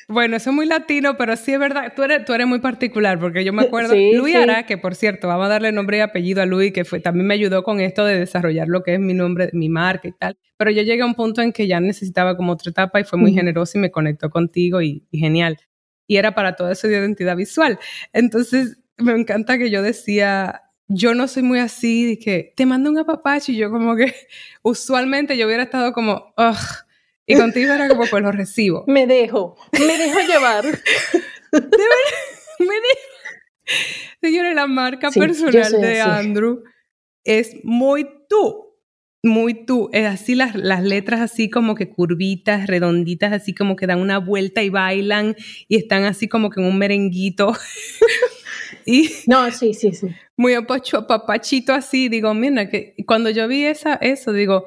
Bueno, 0.07 0.35
eso 0.35 0.49
es 0.49 0.55
muy 0.55 0.65
latino, 0.65 1.15
pero 1.17 1.35
sí 1.37 1.53
es 1.53 1.59
verdad, 1.59 1.93
tú 1.95 2.03
eres, 2.03 2.25
tú 2.25 2.33
eres 2.33 2.45
muy 2.45 2.59
particular, 2.59 3.19
porque 3.19 3.45
yo 3.45 3.53
me 3.53 3.63
acuerdo, 3.67 3.95
Luis 3.95 4.35
Ara, 4.35 4.65
que 4.65 4.77
por 4.77 4.95
cierto, 4.95 5.27
vamos 5.27 5.45
a 5.45 5.49
darle 5.49 5.71
nombre 5.71 5.97
y 5.97 6.01
apellido 6.01 6.41
a 6.41 6.45
Luis, 6.45 6.73
que 6.73 6.83
fue, 6.83 6.99
también 6.99 7.25
me 7.25 7.33
ayudó 7.33 7.63
con 7.63 7.79
esto 7.79 8.03
de 8.05 8.19
desarrollar 8.19 8.67
lo 8.67 8.83
que 8.83 8.95
es 8.95 8.99
mi 8.99 9.13
nombre, 9.13 9.49
mi 9.53 9.69
marca 9.69 10.07
y 10.07 10.11
tal, 10.11 10.37
pero 10.57 10.71
yo 10.71 10.81
llegué 10.81 11.03
a 11.03 11.05
un 11.05 11.15
punto 11.15 11.41
en 11.41 11.53
que 11.53 11.67
ya 11.67 11.79
necesitaba 11.79 12.35
como 12.35 12.51
otra 12.53 12.69
etapa 12.71 12.99
y 12.99 13.05
fue 13.05 13.17
muy 13.17 13.33
generoso 13.33 13.77
y 13.77 13.81
me 13.81 13.91
conectó 13.91 14.29
contigo 14.29 14.81
y, 14.81 15.03
genial. 15.11 15.57
Y 16.07 16.17
era 16.17 16.35
para 16.35 16.55
todo 16.55 16.71
eso 16.71 16.87
de 16.87 16.97
identidad 16.97 17.35
visual. 17.35 17.79
Entonces, 18.11 18.77
me 18.97 19.13
encanta 19.13 19.57
que 19.57 19.69
yo 19.69 19.81
decía, 19.81 20.63
yo 20.87 21.13
no 21.13 21.27
soy 21.27 21.43
muy 21.43 21.59
así, 21.59 22.05
de 22.05 22.19
que 22.19 22.53
te 22.55 22.65
mando 22.65 22.89
un 22.89 22.97
apapacho 22.97 23.51
y 23.51 23.57
yo 23.57 23.69
como 23.71 23.95
que 23.95 24.13
usualmente 24.63 25.37
yo 25.37 25.47
hubiera 25.47 25.63
estado 25.63 25.93
como, 25.93 26.33
ugh, 26.37 26.85
y 27.25 27.35
contigo 27.35 27.71
era 27.71 27.87
como, 27.87 28.05
pues 28.05 28.21
lo 28.21 28.31
recibo. 28.31 28.83
Me 28.87 29.07
dejo, 29.07 29.55
me 29.71 29.97
dejo 29.97 30.19
llevar. 30.19 30.63
De 31.51 31.59
verdad, 31.59 31.77
me 32.59 32.65
dejo. 32.65 33.77
Señores, 34.21 34.55
la 34.55 34.67
marca 34.67 35.09
personal 35.11 35.81
de 35.81 36.01
Andrew 36.01 36.63
es 37.23 37.55
muy 37.63 38.09
tú, 38.27 38.72
muy 39.23 39.65
tú. 39.65 39.89
Es 39.93 40.05
así 40.05 40.35
las, 40.35 40.53
las 40.55 40.83
letras 40.83 41.21
así 41.21 41.49
como 41.49 41.75
que 41.75 41.89
curvitas, 41.89 42.67
redonditas, 42.67 43.31
así 43.31 43.55
como 43.55 43.75
que 43.75 43.87
dan 43.87 43.99
una 43.99 44.19
vuelta 44.19 44.61
y 44.61 44.69
bailan 44.69 45.35
y 45.67 45.77
están 45.77 46.03
así 46.03 46.27
como 46.27 46.49
que 46.49 46.59
en 46.59 46.67
un 46.67 46.77
merenguito. 46.77 47.53
y 48.85 49.09
no, 49.27 49.49
sí, 49.49 49.73
sí, 49.73 49.93
sí. 49.93 50.07
Muy 50.35 50.53
apapachito 50.53 51.73
así. 51.73 52.09
Digo, 52.09 52.33
mira, 52.33 52.69
que 52.69 52.95
cuando 53.07 53.29
yo 53.29 53.47
vi 53.47 53.63
esa, 53.63 53.95
eso, 53.95 54.33
digo, 54.33 54.65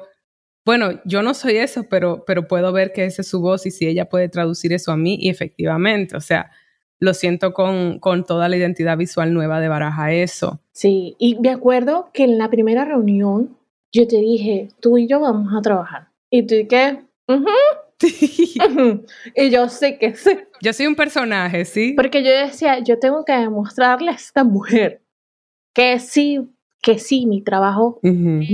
bueno, 0.65 1.01
yo 1.05 1.21
no 1.21 1.33
soy 1.33 1.57
eso, 1.57 1.85
pero, 1.89 2.25
pero 2.25 2.47
puedo 2.47 2.73
ver 2.73 2.91
que 2.91 3.05
esa 3.05 3.21
es 3.21 3.27
su 3.27 3.39
voz 3.39 3.65
y 3.65 3.71
si 3.71 3.87
ella 3.87 4.09
puede 4.09 4.27
traducir 4.27 4.73
eso 4.73 4.91
a 4.91 4.97
mí 4.97 5.17
y 5.21 5.29
efectivamente, 5.29 6.17
o 6.17 6.21
sea, 6.21 6.51
lo 6.99 7.13
siento 7.13 7.53
con, 7.53 7.99
con 7.99 8.25
toda 8.25 8.49
la 8.49 8.57
identidad 8.57 8.97
visual 8.97 9.33
nueva 9.33 9.59
de 9.59 9.67
Baraja 9.67 10.11
eso. 10.11 10.59
Sí, 10.71 11.15
y 11.19 11.35
me 11.39 11.51
acuerdo 11.51 12.09
que 12.11 12.23
en 12.23 12.37
la 12.37 12.49
primera 12.49 12.85
reunión 12.85 13.56
yo 13.97 14.07
te 14.07 14.17
dije, 14.17 14.69
tú 14.79 14.97
y 14.97 15.07
yo 15.07 15.19
vamos 15.19 15.53
a 15.55 15.61
trabajar. 15.61 16.09
Y 16.29 16.43
tú 16.43 16.55
y 16.55 16.67
qué, 16.67 17.03
y 19.35 19.49
yo 19.49 19.69
sé 19.69 19.97
que 19.97 20.15
sí. 20.15 20.37
Yo 20.61 20.71
soy 20.71 20.85
un 20.87 20.95
personaje, 20.95 21.65
¿sí? 21.65 21.93
Porque 21.93 22.23
yo 22.23 22.29
decía, 22.29 22.79
yo 22.79 22.99
tengo 22.99 23.25
que 23.25 23.33
demostrarle 23.33 24.11
a 24.11 24.15
esta 24.15 24.43
mujer 24.43 25.01
que 25.73 25.99
sí, 25.99 26.47
que 26.81 26.99
sí, 26.99 27.25
mi 27.25 27.41
trabajo 27.41 27.99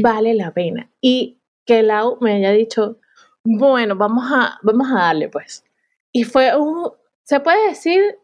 vale 0.01 0.33
la 0.33 0.53
pena. 0.53 0.89
Y 1.01 1.39
que 1.65 1.83
Lau 1.83 2.17
me 2.21 2.35
haya 2.35 2.51
dicho, 2.51 2.99
bueno, 3.43 3.95
vamos 3.95 4.25
a, 4.31 4.59
vamos 4.63 4.87
a 4.91 4.95
darle 4.95 5.29
pues. 5.29 5.65
Y 6.11 6.23
fue 6.23 6.55
un, 6.57 6.91
se 7.23 7.39
puede 7.39 7.67
decir 7.67 8.17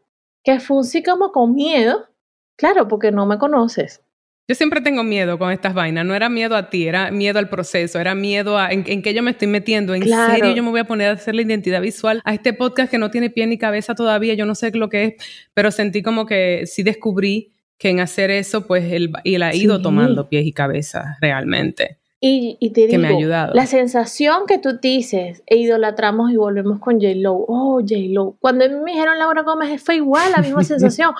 que 0.43 0.59
fue 0.59 0.77
un 0.77 0.83
sí 0.85 1.03
como 1.03 1.31
con 1.31 1.53
miedo, 1.53 2.07
claro, 2.55 2.87
porque 2.87 3.11
no 3.11 3.25
me 3.25 3.37
conoces. 3.37 4.01
Yo 4.49 4.55
siempre 4.55 4.81
tengo 4.81 5.03
miedo 5.03 5.37
con 5.37 5.51
estas 5.51 5.75
vainas, 5.75 6.03
no 6.07 6.15
era 6.15 6.27
miedo 6.27 6.55
a 6.55 6.71
ti, 6.71 6.87
era 6.87 7.11
miedo 7.11 7.37
al 7.37 7.49
proceso, 7.49 7.99
era 7.99 8.15
miedo 8.15 8.57
a 8.57 8.71
en, 8.71 8.83
qué 8.83 9.13
yo 9.13 9.21
me 9.21 9.29
estoy 9.29 9.47
metiendo, 9.47 9.93
en 9.93 10.01
serio 10.01 10.55
yo 10.55 10.63
me 10.63 10.71
voy 10.71 10.79
a 10.79 10.85
poner 10.85 11.09
a 11.09 11.11
hacer 11.11 11.35
la 11.35 11.43
identidad 11.43 11.81
visual 11.81 12.19
a 12.25 12.33
este 12.33 12.53
podcast 12.53 12.89
que 12.89 12.97
no 12.97 13.11
tiene 13.11 13.29
pie 13.29 13.45
ni 13.45 13.59
cabeza 13.59 13.93
todavía, 13.93 14.33
yo 14.33 14.47
no 14.47 14.55
sé 14.55 14.71
lo 14.71 14.89
que 14.89 15.03
es, 15.05 15.13
pero 15.53 15.69
sentí 15.69 16.01
como 16.01 16.25
que 16.25 16.63
sí 16.65 16.81
descubrí 16.81 17.53
que 17.77 17.89
en 17.89 17.99
hacer 17.99 18.31
eso, 18.31 18.65
pues 18.65 18.91
él, 18.91 19.11
él 19.23 19.43
ha 19.43 19.53
ido 19.53 19.83
tomando 19.83 20.29
pies 20.29 20.47
y 20.47 20.51
cabeza 20.51 21.17
realmente. 21.21 21.99
Y, 22.19 22.57
y 22.59 22.71
te 22.71 22.87
digo, 22.87 23.19
la 23.53 23.67
sensación 23.67 24.47
que 24.47 24.57
tú 24.57 24.79
dices, 24.81 25.43
e 25.45 25.57
idolatramos 25.57 26.31
y 26.31 26.37
volvemos 26.37 26.79
con 26.79 26.95
J-Lo, 26.99 27.33
oh, 27.47 27.81
J-Lo. 27.81 28.35
Cuando 28.39 28.67
me 28.67 28.93
dijeron 28.93 29.19
Laura 29.19 29.43
Gómez, 29.43 29.79
fue 29.81 29.97
igual, 29.97 30.31
la 30.31 30.41
misma 30.41 30.63
sensación. 30.65 31.13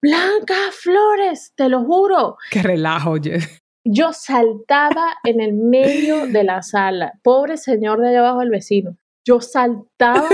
Blanca 0.00 0.54
Flores, 0.70 1.52
te 1.56 1.68
lo 1.68 1.84
juro. 1.84 2.36
Qué 2.50 2.62
relajo, 2.62 3.10
oye. 3.10 3.38
Yo 3.84 4.12
saltaba 4.12 5.14
en 5.24 5.40
el 5.40 5.54
medio 5.54 6.26
de 6.26 6.44
la 6.44 6.62
sala. 6.62 7.18
Pobre 7.22 7.56
señor 7.56 8.00
de 8.00 8.10
allá 8.10 8.20
abajo, 8.20 8.42
el 8.42 8.50
vecino. 8.50 8.96
Yo 9.24 9.40
saltaba 9.40 10.28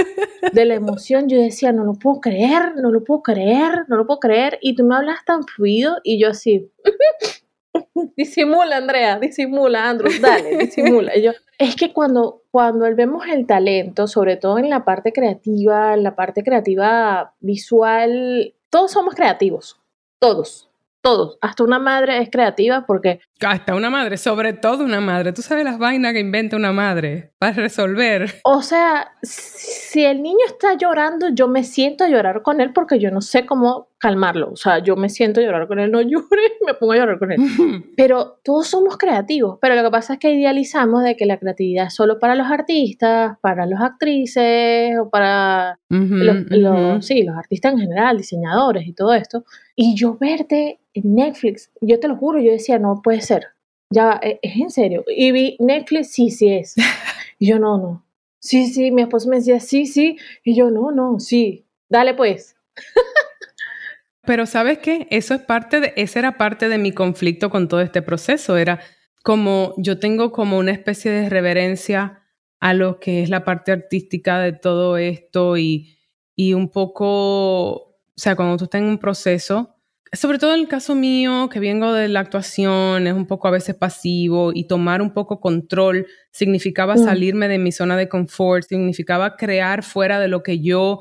de 0.52 0.64
la 0.66 0.74
emoción. 0.74 1.28
Yo 1.28 1.40
decía, 1.40 1.72
no 1.72 1.84
lo 1.84 1.94
puedo 1.94 2.20
creer, 2.20 2.76
no 2.76 2.90
lo 2.90 3.04
puedo 3.04 3.22
creer, 3.22 3.86
no 3.88 3.96
lo 3.96 4.06
puedo 4.06 4.20
creer. 4.20 4.58
Y 4.60 4.74
tú 4.74 4.84
me 4.84 4.96
hablas 4.96 5.24
tan 5.24 5.44
fluido 5.44 5.96
y 6.02 6.20
yo 6.20 6.28
así. 6.30 6.70
disimula, 8.16 8.76
Andrea, 8.76 9.18
disimula, 9.18 9.88
Andrew, 9.88 10.12
dale, 10.20 10.58
disimula. 10.58 11.16
yo, 11.16 11.32
es 11.58 11.76
que 11.76 11.92
cuando, 11.92 12.42
cuando 12.50 12.92
vemos 12.94 13.26
el 13.28 13.46
talento, 13.46 14.06
sobre 14.06 14.36
todo 14.36 14.58
en 14.58 14.68
la 14.68 14.84
parte 14.84 15.12
creativa, 15.12 15.94
en 15.94 16.02
la 16.02 16.14
parte 16.14 16.42
creativa 16.42 17.34
visual, 17.40 18.54
todos 18.74 18.90
somos 18.90 19.14
creativos, 19.14 19.80
todos, 20.18 20.68
todos. 21.04 21.36
Hasta 21.42 21.62
una 21.62 21.78
madre 21.78 22.18
es 22.22 22.30
creativa 22.30 22.86
porque... 22.86 23.20
Hasta 23.46 23.74
una 23.74 23.90
madre, 23.90 24.16
sobre 24.16 24.54
todo 24.54 24.84
una 24.84 25.02
madre. 25.02 25.34
Tú 25.34 25.42
sabes 25.42 25.62
las 25.64 25.78
vainas 25.78 26.14
que 26.14 26.20
inventa 26.20 26.56
una 26.56 26.72
madre 26.72 27.32
para 27.38 27.52
resolver. 27.52 28.36
O 28.42 28.62
sea, 28.62 29.12
si 29.22 30.02
el 30.02 30.22
niño 30.22 30.46
está 30.46 30.78
llorando, 30.78 31.28
yo 31.28 31.46
me 31.46 31.62
siento 31.62 32.04
a 32.04 32.08
llorar 32.08 32.40
con 32.40 32.62
él 32.62 32.72
porque 32.72 32.98
yo 32.98 33.10
no 33.10 33.20
sé 33.20 33.44
cómo 33.44 33.88
calmarlo. 33.98 34.50
O 34.50 34.56
sea, 34.56 34.78
yo 34.78 34.96
me 34.96 35.10
siento 35.10 35.40
a 35.40 35.42
llorar 35.42 35.68
con 35.68 35.78
él, 35.78 35.90
no 35.90 36.00
llores, 36.00 36.52
me 36.66 36.72
pongo 36.72 36.92
a 36.92 36.96
llorar 36.96 37.18
con 37.18 37.32
él. 37.32 37.38
Pero 37.98 38.38
todos 38.42 38.66
somos 38.66 38.96
creativos, 38.96 39.58
pero 39.60 39.74
lo 39.74 39.82
que 39.82 39.90
pasa 39.90 40.14
es 40.14 40.18
que 40.18 40.32
idealizamos 40.32 41.02
de 41.04 41.16
que 41.16 41.26
la 41.26 41.38
creatividad 41.38 41.86
es 41.86 41.94
solo 41.94 42.18
para 42.18 42.34
los 42.34 42.50
artistas, 42.50 43.36
para 43.40 43.66
las 43.66 43.80
actrices 43.82 44.98
o 44.98 45.10
para 45.10 45.78
los, 45.88 47.06
sí, 47.06 47.22
los 47.22 47.36
artistas 47.36 47.72
en 47.74 47.78
general, 47.80 48.16
diseñadores 48.16 48.86
y 48.86 48.92
todo 48.94 49.14
esto. 49.14 49.44
Y 49.76 49.96
yo 49.96 50.16
verte 50.18 50.80
en 50.94 51.14
Netflix, 51.14 51.70
yo 51.80 51.98
te 51.98 52.08
lo 52.08 52.16
juro, 52.16 52.40
yo 52.40 52.52
decía, 52.52 52.78
no 52.78 53.00
puede 53.02 53.20
ser. 53.20 53.48
Ya, 53.90 54.20
e, 54.22 54.38
es 54.42 54.56
en 54.56 54.70
serio. 54.70 55.04
Y 55.06 55.32
vi 55.32 55.56
Netflix, 55.60 56.12
sí, 56.12 56.30
sí 56.30 56.48
es. 56.52 56.74
Y 57.36 57.48
yo, 57.48 57.58
no, 57.58 57.78
no. 57.78 58.06
Sí, 58.38 58.68
sí, 58.68 58.92
mi 58.92 59.02
esposo 59.02 59.28
me 59.28 59.36
decía, 59.36 59.58
sí, 59.58 59.86
sí. 59.86 60.16
Y 60.44 60.54
yo, 60.54 60.70
no, 60.70 60.92
no, 60.92 61.18
sí. 61.18 61.66
Dale 61.88 62.14
pues. 62.14 62.56
Pero 64.24 64.46
sabes 64.46 64.78
qué, 64.78 65.06
eso 65.10 65.34
es 65.34 65.42
parte 65.42 65.80
de, 65.80 65.92
esa 65.96 66.20
era 66.20 66.38
parte 66.38 66.68
de 66.68 66.78
mi 66.78 66.92
conflicto 66.92 67.50
con 67.50 67.68
todo 67.68 67.80
este 67.80 68.02
proceso. 68.02 68.56
Era 68.56 68.80
como 69.22 69.74
yo 69.76 69.98
tengo 69.98 70.32
como 70.32 70.58
una 70.58 70.72
especie 70.72 71.10
de 71.10 71.28
reverencia 71.28 72.22
a 72.60 72.72
lo 72.72 73.00
que 73.00 73.22
es 73.22 73.28
la 73.28 73.44
parte 73.44 73.72
artística 73.72 74.38
de 74.38 74.52
todo 74.52 74.96
esto 74.96 75.58
y, 75.58 75.98
y 76.34 76.54
un 76.54 76.70
poco, 76.70 77.93
o 78.16 78.20
sea, 78.20 78.36
cuando 78.36 78.56
tú 78.56 78.64
estás 78.64 78.80
en 78.80 78.86
un 78.86 78.98
proceso, 78.98 79.74
sobre 80.12 80.38
todo 80.38 80.54
en 80.54 80.60
el 80.60 80.68
caso 80.68 80.94
mío, 80.94 81.48
que 81.50 81.58
vengo 81.58 81.92
de 81.92 82.08
la 82.08 82.20
actuación, 82.20 83.06
es 83.06 83.12
un 83.12 83.26
poco 83.26 83.48
a 83.48 83.50
veces 83.50 83.74
pasivo 83.74 84.52
y 84.54 84.68
tomar 84.68 85.02
un 85.02 85.12
poco 85.12 85.40
control 85.40 86.06
significaba 86.30 86.94
mm. 86.94 87.04
salirme 87.04 87.48
de 87.48 87.58
mi 87.58 87.72
zona 87.72 87.96
de 87.96 88.08
confort, 88.08 88.66
significaba 88.68 89.36
crear 89.36 89.82
fuera 89.82 90.20
de 90.20 90.28
lo 90.28 90.42
que 90.42 90.60
yo 90.60 91.00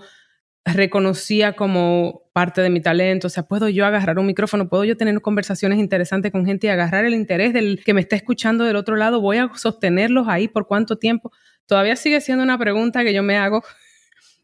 reconocía 0.65 1.53
como 1.53 2.23
parte 2.33 2.61
de 2.61 2.69
mi 2.69 2.81
talento, 2.81 3.27
o 3.27 3.29
sea, 3.29 3.43
puedo 3.43 3.69
yo 3.69 3.85
agarrar 3.85 4.17
un 4.17 4.25
micrófono, 4.25 4.69
puedo 4.69 4.85
yo 4.85 4.97
tener 4.97 5.19
conversaciones 5.21 5.77
interesantes 5.77 6.31
con 6.31 6.45
gente 6.45 6.67
y 6.67 6.69
agarrar 6.69 7.05
el 7.05 7.13
interés 7.13 7.53
del 7.53 7.83
que 7.83 7.93
me 7.93 8.01
está 8.01 8.15
escuchando 8.15 8.63
del 8.63 8.77
otro 8.77 8.95
lado, 8.95 9.21
voy 9.21 9.37
a 9.37 9.51
sostenerlos 9.55 10.27
ahí 10.27 10.47
por 10.47 10.65
cuánto 10.65 10.97
tiempo. 10.97 11.31
Todavía 11.67 11.95
sigue 11.95 12.21
siendo 12.21 12.43
una 12.43 12.57
pregunta 12.57 13.03
que 13.03 13.13
yo 13.13 13.21
me 13.23 13.37
hago 13.37 13.63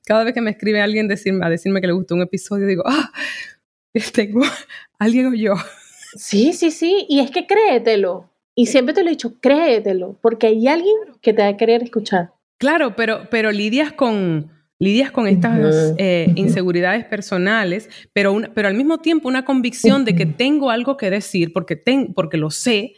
cada 0.10 0.24
vez 0.24 0.34
que 0.34 0.42
me 0.42 0.50
escribe 0.50 0.82
alguien 0.82 1.08
decirme, 1.08 1.46
a 1.46 1.50
decirme 1.52 1.82
que 1.82 1.86
le 1.86 1.94
gustó 1.94 2.16
un 2.16 2.24
episodio, 2.24 2.66
digo, 2.66 2.82
ah, 2.88 3.12
tengo 4.14 4.42
alguien 4.98 5.28
o 5.28 5.36
yo. 5.36 5.54
Sí, 6.16 6.54
sí, 6.54 6.72
sí, 6.72 7.06
y 7.08 7.20
es 7.20 7.30
que 7.30 7.46
créetelo. 7.46 8.28
Y 8.56 8.66
siempre 8.66 8.96
te 8.96 9.04
lo 9.04 9.10
he 9.10 9.12
dicho, 9.12 9.40
créetelo, 9.40 10.18
porque 10.20 10.48
hay 10.48 10.68
alguien 10.68 10.96
que 11.22 11.32
te 11.32 11.44
va 11.44 11.50
a 11.50 11.58
querer 11.58 11.84
escuchar. 11.84 12.34
Claro, 12.58 12.96
pero, 12.96 13.30
pero 13.30 13.52
lidias 13.52 13.94
con, 13.94 14.52
lidias 14.80 15.12
con 15.12 15.28
estas 15.28 15.94
eh, 16.00 16.34
inseguridades 16.36 17.06
personales, 17.06 17.88
pero, 18.12 18.36
pero 18.56 18.68
al 18.68 18.74
mismo 18.74 18.98
tiempo 18.98 19.28
una 19.28 19.46
convicción 19.46 20.06
de 20.06 20.16
que 20.16 20.26
tengo 20.26 20.72
algo 20.72 20.98
que 20.98 21.12
decir, 21.12 21.54
porque, 21.54 21.80
porque 22.16 22.38
lo 22.38 22.50
sé, 22.50 22.96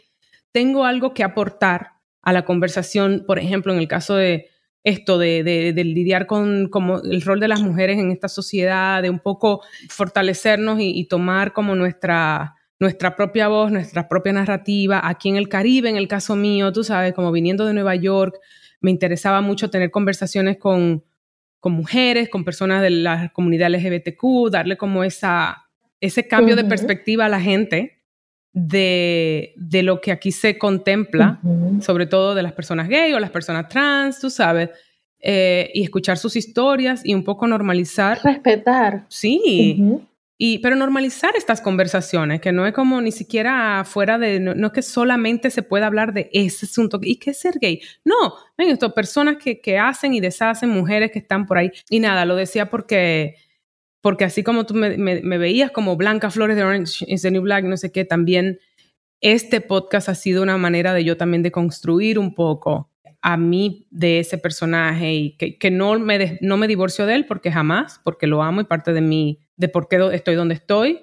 tengo 0.50 0.86
algo 0.86 1.12
que 1.12 1.24
aportar 1.24 1.90
a 2.22 2.32
la 2.32 2.46
conversación, 2.46 3.24
por 3.26 3.38
ejemplo, 3.38 3.74
en 3.74 3.80
el 3.80 3.86
caso 3.86 4.16
de 4.16 4.48
esto, 4.84 5.18
de, 5.18 5.72
lidiar 5.74 6.26
con 6.26 6.68
como 6.68 7.00
el 7.00 7.22
rol 7.22 7.40
de 7.40 7.48
las 7.48 7.60
mujeres 7.60 7.98
en 7.98 8.10
esta 8.10 8.28
sociedad, 8.28 9.02
de 9.02 9.10
un 9.10 9.20
poco 9.20 9.62
fortalecernos 9.88 10.78
y, 10.80 11.04
tomar 11.06 11.52
como 11.52 11.74
nuestra, 11.74 12.54
nuestra 12.78 13.16
propia 13.16 13.48
voz, 13.48 13.70
nuestra 13.70 14.08
propia 14.08 14.32
narrativa, 14.32 15.00
aquí 15.02 15.28
en 15.28 15.36
el 15.36 15.48
Caribe, 15.48 15.88
en 15.88 15.96
el 15.96 16.08
caso 16.08 16.36
mío, 16.36 16.72
tú 16.72 16.84
sabes, 16.84 17.14
como 17.14 17.30
viniendo 17.32 17.64
de 17.64 17.74
Nueva 17.74 17.94
York, 17.94 18.36
me 18.80 18.90
interesaba 18.90 19.40
mucho 19.40 19.70
tener 19.70 19.90
conversaciones 19.90 20.58
con 20.58 21.04
con 21.62 21.74
mujeres, 21.74 22.28
con 22.28 22.44
personas 22.44 22.82
de 22.82 22.90
la 22.90 23.28
comunidad 23.32 23.70
LGBTQ, 23.70 24.50
darle 24.50 24.76
como 24.76 25.04
esa, 25.04 25.68
ese 26.00 26.26
cambio 26.26 26.56
de 26.56 26.64
perspectiva 26.64 27.26
a 27.26 27.28
la 27.28 27.40
gente 27.40 28.01
de, 28.52 29.54
de 29.56 29.82
lo 29.82 30.00
que 30.00 30.12
aquí 30.12 30.30
se 30.30 30.58
contempla, 30.58 31.40
sobre 31.80 32.06
todo 32.06 32.34
de 32.34 32.42
las 32.42 32.52
personas 32.52 32.88
gay 32.88 33.12
o 33.12 33.20
las 33.20 33.30
personas 33.30 33.68
trans, 33.68 34.20
tú 34.20 34.28
sabes, 34.30 34.70
eh, 35.20 35.70
y 35.72 35.82
escuchar 35.82 36.18
sus 36.18 36.36
historias 36.36 37.02
y 37.04 37.14
un 37.14 37.24
poco 37.24 37.46
normalizar. 37.46 38.18
Respetar. 38.22 39.06
Sí. 39.08 40.00
Y, 40.36 40.58
pero 40.58 40.74
normalizar 40.74 41.36
estas 41.36 41.60
conversaciones, 41.60 42.40
que 42.40 42.50
no 42.50 42.66
es 42.66 42.72
como 42.72 43.00
ni 43.00 43.12
siquiera 43.12 43.84
fuera 43.84 44.18
de, 44.18 44.40
no, 44.40 44.66
es 44.66 44.72
que 44.72 44.82
solamente 44.82 45.50
se 45.50 45.62
pueda 45.62 45.86
hablar 45.86 46.12
de 46.12 46.28
ese 46.32 46.66
asunto. 46.66 46.98
¿Y 47.00 47.16
qué 47.16 47.30
es 47.30 47.38
ser 47.38 47.60
gay? 47.60 47.80
No, 48.04 48.34
ven, 48.58 48.70
esto, 48.70 48.92
personas 48.92 49.36
que, 49.36 49.60
que 49.60 49.78
hacen 49.78 50.14
y 50.14 50.20
deshacen, 50.20 50.68
mujeres 50.68 51.12
que 51.12 51.20
están 51.20 51.46
por 51.46 51.58
ahí. 51.58 51.70
Y 51.88 52.00
nada, 52.00 52.24
lo 52.24 52.34
decía 52.34 52.68
porque, 52.68 53.36
porque 54.02 54.24
así 54.24 54.42
como 54.42 54.66
tú 54.66 54.74
me, 54.74 54.98
me, 54.98 55.38
veías 55.38 55.70
como 55.70 55.96
Blanca 55.96 56.30
Flores 56.30 56.56
de 56.56 56.64
Orange 56.64 57.04
is 57.08 57.22
the 57.22 57.30
New 57.30 57.42
Black, 57.42 57.64
no 57.64 57.76
sé 57.76 57.90
qué, 57.90 58.04
también 58.04 58.58
este 59.20 59.60
podcast 59.60 60.08
ha 60.08 60.14
sido 60.14 60.42
una 60.42 60.58
manera 60.58 60.92
de 60.92 61.04
yo 61.04 61.16
también 61.16 61.42
de 61.42 61.52
construir 61.52 62.18
un 62.18 62.34
poco 62.34 62.90
a 63.22 63.36
mí 63.36 63.86
de 63.92 64.18
ese 64.18 64.36
personaje 64.36 65.14
y 65.14 65.36
que, 65.36 65.56
que 65.56 65.70
no, 65.70 65.96
me 66.00 66.38
no 66.40 66.56
me 66.56 66.66
divorcio 66.66 67.06
de 67.06 67.14
él 67.14 67.26
porque 67.26 67.52
jamás, 67.52 68.00
porque 68.02 68.26
lo 68.26 68.42
amo 68.42 68.60
y 68.60 68.64
parte 68.64 68.92
de 68.92 69.00
mi 69.00 69.38
de 69.56 69.68
por 69.68 69.86
qué 69.86 70.10
estoy 70.12 70.34
donde 70.34 70.54
estoy, 70.54 71.02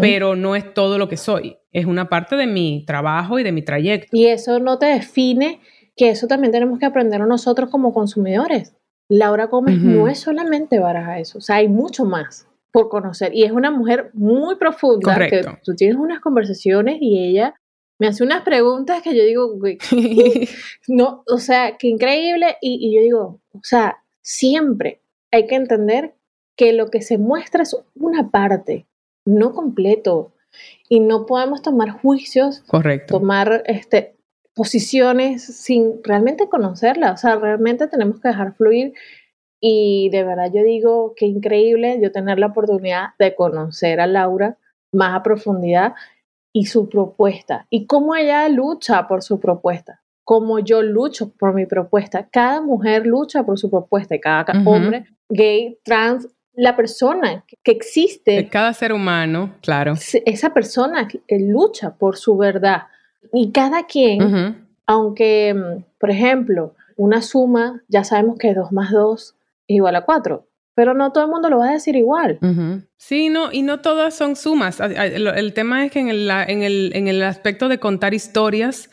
pero 0.00 0.36
no 0.36 0.54
es 0.54 0.72
todo 0.72 0.96
lo 0.96 1.08
que 1.08 1.16
soy, 1.16 1.56
es 1.72 1.86
una 1.86 2.08
parte 2.08 2.36
de 2.36 2.46
mi 2.46 2.84
trabajo 2.86 3.40
y 3.40 3.42
de 3.42 3.50
mi 3.50 3.62
trayecto. 3.62 4.16
Y 4.16 4.26
eso 4.26 4.60
no 4.60 4.78
te 4.78 4.86
define, 4.86 5.60
que 5.96 6.10
eso 6.10 6.28
también 6.28 6.52
tenemos 6.52 6.78
que 6.78 6.86
aprender 6.86 7.20
nosotros 7.22 7.68
como 7.68 7.92
consumidores. 7.92 8.76
Laura 9.10 9.46
Gómez 9.46 9.78
no 9.78 10.08
es 10.08 10.20
solamente 10.20 10.78
baraja 10.78 11.18
eso, 11.18 11.38
o 11.38 11.40
sea, 11.42 11.56
hay 11.56 11.68
mucho 11.68 12.06
más 12.06 12.46
por 12.72 12.88
conocer 12.88 13.34
y 13.34 13.44
es 13.44 13.52
una 13.52 13.70
mujer 13.70 14.10
muy 14.14 14.54
profunda 14.54 15.12
Correcto. 15.12 15.58
tú 15.62 15.74
tienes 15.74 15.96
unas 15.96 16.20
conversaciones 16.20 16.96
y 17.00 17.18
ella 17.18 17.54
me 17.98 18.06
hace 18.06 18.24
unas 18.24 18.42
preguntas 18.42 19.02
que 19.02 19.14
yo 19.14 19.24
digo, 19.24 19.58
no, 20.88 21.22
o 21.26 21.38
sea, 21.38 21.76
qué 21.76 21.88
increíble 21.88 22.56
y, 22.62 22.78
y 22.80 22.94
yo 22.94 23.02
digo, 23.02 23.40
o 23.52 23.60
sea, 23.62 23.98
siempre 24.22 25.02
hay 25.30 25.46
que 25.46 25.56
entender 25.56 26.14
que 26.56 26.72
lo 26.72 26.88
que 26.88 27.00
se 27.00 27.18
muestra 27.18 27.62
es 27.62 27.74
una 27.94 28.30
parte, 28.30 28.86
no 29.24 29.54
completo. 29.54 30.34
Y 30.88 31.00
no 31.00 31.24
podemos 31.24 31.62
tomar 31.62 31.90
juicios, 31.90 32.60
Correcto. 32.66 33.18
tomar 33.18 33.62
este, 33.66 34.16
posiciones 34.60 35.42
sin 35.42 36.04
realmente 36.04 36.50
conocerla. 36.50 37.12
O 37.12 37.16
sea, 37.16 37.36
realmente 37.36 37.88
tenemos 37.88 38.20
que 38.20 38.28
dejar 38.28 38.52
fluir. 38.52 38.92
Y 39.58 40.10
de 40.10 40.22
verdad 40.22 40.52
yo 40.52 40.62
digo 40.62 41.14
que 41.16 41.24
increíble 41.24 41.98
yo 42.02 42.12
tener 42.12 42.38
la 42.38 42.48
oportunidad 42.48 43.14
de 43.18 43.34
conocer 43.34 44.02
a 44.02 44.06
Laura 44.06 44.58
más 44.92 45.16
a 45.18 45.22
profundidad 45.22 45.94
y 46.52 46.66
su 46.66 46.90
propuesta 46.90 47.68
y 47.70 47.86
cómo 47.86 48.14
ella 48.14 48.46
lucha 48.50 49.08
por 49.08 49.22
su 49.22 49.40
propuesta, 49.40 50.02
cómo 50.24 50.58
yo 50.58 50.82
lucho 50.82 51.32
por 51.32 51.54
mi 51.54 51.64
propuesta. 51.64 52.28
Cada 52.30 52.60
mujer 52.60 53.06
lucha 53.06 53.44
por 53.44 53.58
su 53.58 53.70
propuesta 53.70 54.14
y 54.14 54.20
cada 54.20 54.44
hombre 54.66 55.06
gay, 55.30 55.78
trans, 55.84 56.28
la 56.52 56.76
persona 56.76 57.46
que 57.64 57.72
existe. 57.72 58.46
Cada 58.50 58.74
ser 58.74 58.92
humano, 58.92 59.54
claro. 59.62 59.94
Esa 60.26 60.52
persona 60.52 61.08
lucha 61.30 61.94
por 61.94 62.18
su 62.18 62.36
verdad. 62.36 62.82
Y 63.32 63.52
cada 63.52 63.86
quien, 63.86 64.66
aunque, 64.86 65.54
mm, 65.54 65.84
por 65.98 66.10
ejemplo, 66.10 66.74
una 66.96 67.22
suma, 67.22 67.82
ya 67.88 68.04
sabemos 68.04 68.38
que 68.38 68.54
2 68.54 68.72
más 68.72 68.90
2 68.90 69.36
es 69.68 69.76
igual 69.76 69.96
a 69.96 70.04
4, 70.04 70.46
pero 70.74 70.94
no 70.94 71.12
todo 71.12 71.24
el 71.24 71.30
mundo 71.30 71.48
lo 71.48 71.58
va 71.58 71.68
a 71.68 71.72
decir 71.72 71.96
igual. 71.96 72.38
Sí, 72.96 73.28
no, 73.28 73.52
y 73.52 73.62
no 73.62 73.80
todas 73.80 74.14
son 74.14 74.36
sumas. 74.36 74.80
El, 74.80 75.52
tema 75.54 75.84
es 75.84 75.92
que 75.92 76.00
en 76.00 76.08
el, 76.08 76.30
en, 76.30 76.62
el, 76.62 76.92
en 76.94 77.08
el 77.08 77.22
aspecto 77.22 77.68
de 77.68 77.78
contar 77.78 78.14
historias, 78.14 78.90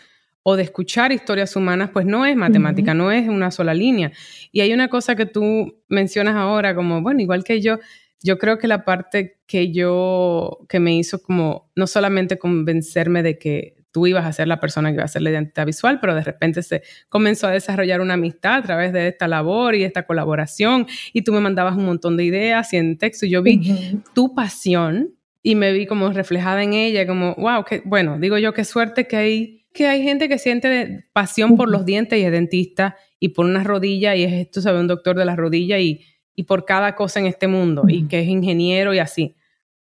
o 0.49 0.55
de 0.55 0.63
escuchar 0.63 1.11
historias 1.11 1.57
humanas, 1.57 1.89
pues 1.91 2.05
no 2.05 2.25
es 2.25 2.33
matemática, 2.37 2.93
no 2.93 3.11
es 3.11 3.27
una 3.27 3.51
sola 3.51 3.73
línea. 3.73 4.13
Y 4.53 4.61
hay 4.61 4.71
una 4.71 4.87
cosa 4.87 5.13
que 5.13 5.25
tú 5.25 5.83
mencionas 5.89 6.35
ahora, 6.37 6.73
como, 6.73 7.01
bueno, 7.01 7.19
igual 7.19 7.43
que 7.43 7.59
yo, 7.59 7.79
yo 8.23 8.37
creo 8.37 8.57
que 8.57 8.69
la 8.69 8.85
parte 8.85 9.41
que 9.45 9.73
yo, 9.73 10.59
que 10.69 10.79
me 10.79 10.95
hizo 10.95 11.21
como, 11.21 11.69
no 11.75 11.85
solamente 11.85 12.39
convencerme 12.39 13.23
de 13.23 13.37
que 13.37 13.76
tú 13.97 14.05
ibas 14.05 14.27
a 14.27 14.31
ser 14.31 14.47
la 14.47 14.59
persona 14.59 14.89
que 14.89 14.93
iba 14.93 15.01
a 15.01 15.05
hacer 15.05 15.23
la 15.23 15.31
identidad 15.31 15.65
visual, 15.65 15.99
pero 15.99 16.13
de 16.13 16.21
repente 16.21 16.61
se 16.61 16.83
comenzó 17.09 17.47
a 17.47 17.51
desarrollar 17.51 17.99
una 17.99 18.13
amistad 18.13 18.57
a 18.57 18.61
través 18.61 18.93
de 18.93 19.07
esta 19.07 19.27
labor 19.27 19.73
y 19.73 19.83
esta 19.83 20.05
colaboración, 20.05 20.85
y 21.13 21.23
tú 21.23 21.33
me 21.33 21.39
mandabas 21.39 21.75
un 21.75 21.85
montón 21.85 22.15
de 22.15 22.23
ideas 22.23 22.71
y 22.73 22.77
en 22.77 22.99
texto 22.99 23.25
yo 23.25 23.41
vi 23.41 23.99
tu 24.13 24.35
pasión 24.35 25.15
y 25.41 25.55
me 25.55 25.73
vi 25.73 25.87
como 25.87 26.11
reflejada 26.11 26.61
en 26.61 26.73
ella, 26.73 27.07
como, 27.07 27.33
wow, 27.39 27.65
que, 27.65 27.81
bueno, 27.85 28.19
digo 28.19 28.37
yo, 28.37 28.53
qué 28.53 28.65
suerte 28.65 29.07
que 29.07 29.17
hay 29.17 29.65
que 29.73 29.87
hay 29.87 30.03
gente 30.03 30.29
que 30.29 30.37
siente 30.37 31.05
pasión 31.11 31.57
por 31.57 31.67
los 31.67 31.83
dientes 31.83 32.19
y 32.19 32.21
es 32.21 32.31
dentista 32.31 32.97
y 33.19 33.29
por 33.29 33.47
una 33.47 33.63
rodilla 33.63 34.15
y 34.15 34.25
es 34.25 34.33
esto, 34.33 34.61
sabe, 34.61 34.79
un 34.79 34.87
doctor 34.87 35.17
de 35.17 35.25
la 35.25 35.35
rodilla 35.35 35.79
y, 35.79 36.05
y 36.35 36.43
por 36.43 36.65
cada 36.65 36.93
cosa 36.93 37.19
en 37.19 37.25
este 37.25 37.47
mundo 37.47 37.85
y 37.87 38.07
que 38.07 38.19
es 38.19 38.27
ingeniero 38.27 38.93
y 38.93 38.99
así. 38.99 39.35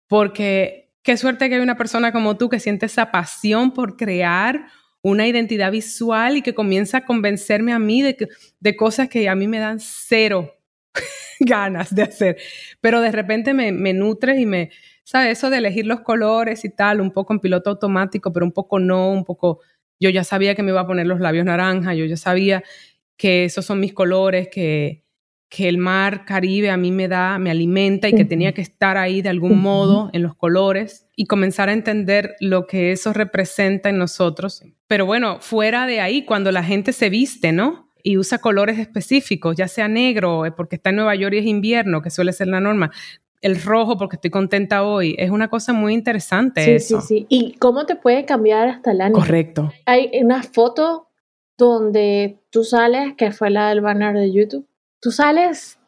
Porque 0.07 0.86
qué 1.07 1.16
suerte 1.16 1.49
que 1.49 1.55
hay 1.55 1.61
una 1.61 1.77
persona 1.77 2.11
como 2.11 2.37
tú 2.37 2.49
que 2.49 2.59
siente 2.59 2.87
esa 2.87 3.12
pasión 3.12 3.73
por 3.73 3.97
crear 3.97 4.66
una 5.03 5.29
identidad 5.29 5.71
visual 5.71 6.37
y 6.37 6.42
que 6.42 6.53
comienza 6.53 6.99
a 6.99 7.05
convencerme 7.05 7.73
a 7.73 7.79
mí 7.79 8.03
de, 8.03 8.77
cosas 8.77 9.09
que 9.09 9.29
a 9.29 9.37
mí 9.37 9.47
me 9.47 9.61
dan 9.61 9.79
cero 9.79 10.53
ganas 11.38 11.95
de 11.95 12.03
hacer. 12.03 12.37
Pero 12.81 13.01
de 13.01 13.12
repente 13.12 13.55
me, 13.55 13.71
me 13.71 13.92
nutres 13.92 14.40
y 14.40 14.47
me, 14.47 14.71
¿sabes? 15.05 15.38
Eso 15.38 15.49
de 15.49 15.59
elegir 15.59 15.87
los 15.87 16.01
colores 16.01 16.64
y 16.64 16.71
tal, 16.71 17.01
un 17.01 17.12
poco 17.12 17.33
en 17.33 17.38
piloto 17.38 17.71
automático, 17.71 18.33
pero 18.33 18.45
un 18.45 18.53
poco 18.53 18.81
no, 18.81 19.12
un 19.12 19.25
poco, 19.25 19.61
yo 20.01 20.11
ya 20.11 20.25
sabía 20.25 20.57
que 20.57 20.64
me 20.64 20.73
iba 20.73 20.81
a 20.81 20.88
poner 20.88 21.07
los 21.07 21.21
labios 21.21 21.45
naranja, 21.45 21.95
yo 21.95 22.05
ya 22.05 22.16
sabía 22.16 22.64
que 23.16 23.45
esos 23.45 23.64
son 23.64 23.79
mis 23.79 23.92
colores, 23.92 24.49
que, 24.51 25.06
que 25.48 25.68
el 25.68 25.78
mar 25.78 26.24
Caribe 26.24 26.70
a 26.70 26.76
mí 26.76 26.90
me 26.90 27.09
da, 27.09 27.38
me 27.38 27.50
alimenta 27.50 28.09
y 28.09 28.14
que 28.14 28.24
tenía 28.24 28.52
que 28.52 28.62
estar 28.62 28.96
ahí 28.96 29.22
de 29.22 29.28
algún 29.28 29.61
modo 29.61 30.11
en 30.12 30.22
los 30.22 30.35
colores 30.35 31.06
y 31.14 31.26
comenzar 31.26 31.68
a 31.68 31.72
entender 31.72 32.35
lo 32.40 32.66
que 32.66 32.92
eso 32.92 33.12
representa 33.12 33.88
en 33.88 33.98
nosotros. 33.98 34.64
Pero 34.88 35.06
bueno, 35.06 35.38
fuera 35.40 35.87
de 35.87 36.00
ahí, 36.00 36.24
cuando 36.24 36.50
la 36.50 36.64
gente 36.64 36.92
se 36.92 37.11
viste, 37.11 37.52
¿no? 37.52 37.90
Y 38.02 38.18
usa 38.18 38.38
colores 38.38 38.78
específicos, 38.78 39.56
ya 39.56 39.68
sea 39.68 39.88
negro, 39.88 40.46
eh, 40.46 40.52
porque 40.52 40.76
está 40.76 40.90
en 40.90 40.96
Nueva 40.96 41.14
York 41.14 41.35
y 41.35 41.38
es 41.38 41.46
invierno, 41.46 42.02
que 42.02 42.11
suele 42.11 42.32
ser 42.32 42.48
la 42.48 42.61
norma, 42.61 42.90
el 43.40 43.61
rojo 43.62 43.96
porque 43.96 44.16
estoy 44.16 44.30
contenta 44.30 44.85
hoy. 44.85 45.14
Es 45.18 45.30
una 45.30 45.48
cosa 45.48 45.72
muy 45.72 45.94
interesante 45.94 46.64
sí, 46.64 46.70
eso. 46.72 47.00
Sí, 47.00 47.06
sí, 47.20 47.26
Y 47.28 47.52
cómo 47.54 47.87
te 47.87 47.96
puede 47.96 48.24
cambiar 48.24 48.68
hasta 48.68 48.92
el 48.92 49.00
ánimo. 49.00 49.20
Correcto. 49.20 49.72
Hay 49.87 50.11
una 50.20 50.42
foto 50.42 51.09
donde 51.56 52.40
tú 52.50 52.64
sales, 52.64 53.14
que 53.16 53.30
fue 53.30 53.50
la 53.50 53.70
del 53.70 53.80
banner 53.80 54.14
de 54.14 54.32
YouTube, 54.32 54.66
tú 55.07 55.12
sales, 55.12 55.79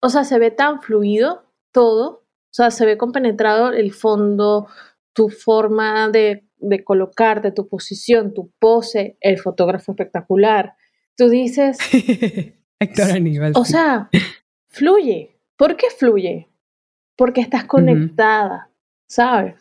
o 0.00 0.08
sea, 0.08 0.24
se 0.24 0.38
ve 0.38 0.50
tan 0.50 0.80
fluido 0.80 1.44
todo, 1.72 2.08
o 2.10 2.54
sea, 2.54 2.70
se 2.70 2.86
ve 2.86 2.96
compenetrado 2.96 3.70
el 3.70 3.92
fondo, 3.92 4.66
tu 5.12 5.28
forma 5.28 6.08
de, 6.08 6.48
de 6.56 6.82
colocarte, 6.82 7.52
tu 7.52 7.68
posición, 7.68 8.32
tu 8.32 8.50
pose, 8.58 9.18
el 9.20 9.38
fotógrafo 9.38 9.92
espectacular. 9.92 10.74
Tú 11.18 11.28
dices... 11.28 11.76
Héctor 12.80 13.10
Aníbal. 13.10 13.52
O 13.56 13.66
sea, 13.66 14.08
fluye. 14.68 15.38
¿Por 15.58 15.76
qué 15.76 15.88
fluye? 15.90 16.48
Porque 17.14 17.42
estás 17.42 17.64
conectada, 17.64 18.70
¿sabes? 19.06 19.56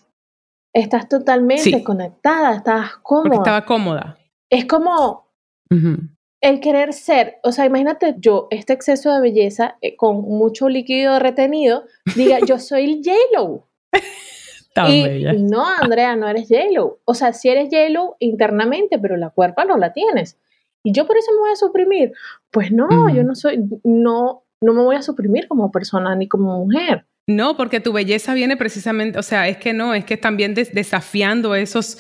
Estás 0.71 1.10
totalmente 1.10 1.84
conectada, 1.84 2.56
estás 2.56 2.95
cómoda. 3.04 3.24
Porque 3.24 3.38
estaba 3.39 3.65
cómoda. 3.65 4.17
Es 4.50 4.63
como 4.63 5.28
el 6.41 6.60
querer 6.60 6.93
ser, 6.93 7.38
o 7.43 7.51
sea, 7.51 7.65
imagínate 7.65 8.15
yo, 8.17 8.47
este 8.49 8.73
exceso 8.73 9.13
de 9.13 9.21
belleza 9.21 9.77
eh, 9.82 9.95
con 9.95 10.21
mucho 10.21 10.69
líquido 10.69 11.19
retenido, 11.19 11.86
diga, 12.15 12.39
yo 12.45 12.58
soy 12.60 12.86
el 12.86 13.01
J-Lo. 13.04 13.67
y, 14.89 15.38
no, 15.43 15.65
Andrea, 15.65 16.15
no 16.15 16.27
eres 16.27 16.47
J-Lo. 16.49 16.99
O 17.06 17.13
sea, 17.13 17.34
si 17.34 17.49
eres 17.49 17.69
J-Lo 17.71 18.15
internamente, 18.19 18.97
pero 18.97 19.17
la 19.17 19.30
cuerpa 19.30 19.65
no 19.65 19.77
la 19.77 19.93
tienes. 19.93 20.39
Y 20.84 20.93
yo 20.93 21.06
por 21.06 21.15
eso 21.17 21.32
me 21.34 21.39
voy 21.39 21.51
a 21.51 21.56
suprimir. 21.56 22.13
Pues 22.49 22.71
no, 22.71 23.13
yo 23.13 23.23
no 23.23 23.36
soy, 23.36 23.63
no, 23.84 24.43
no 24.62 24.73
me 24.73 24.84
voy 24.84 24.95
a 24.95 25.04
suprimir 25.04 25.47
como 25.47 25.71
persona 25.71 26.15
ni 26.15 26.27
como 26.27 26.58
mujer. 26.58 27.06
No, 27.27 27.55
porque 27.55 27.79
tu 27.79 27.93
belleza 27.93 28.34
viene 28.34 28.57
precisamente, 28.57 29.17
o 29.19 29.23
sea, 29.23 29.47
es 29.47 29.57
que 29.57 29.73
no, 29.73 29.93
es 29.93 30.03
que 30.05 30.17
también 30.17 30.53
desafiando 30.53 31.53
esos 31.55 31.97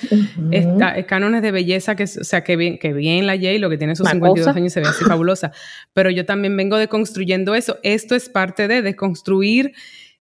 cánones 1.07 1.41
de 1.41 1.51
belleza 1.51 1.95
que, 1.95 2.03
o 2.03 2.07
sea, 2.07 2.43
que 2.43 2.55
bien, 2.55 2.79
que 2.79 2.91
bien 2.91 3.27
la 3.27 3.35
J, 3.35 3.59
lo 3.59 3.69
que 3.69 3.77
tiene 3.77 3.95
sus 3.95 4.09
52 4.09 4.47
años 4.47 4.67
y 4.67 4.69
se 4.71 4.79
ve 4.81 4.87
así 4.87 5.05
fabulosa, 5.05 5.51
pero 5.93 6.09
yo 6.09 6.25
también 6.25 6.57
vengo 6.57 6.77
deconstruyendo 6.77 7.53
eso. 7.55 7.77
Esto 7.83 8.15
es 8.15 8.29
parte 8.29 8.67
de 8.67 8.81
deconstruir 8.81 9.73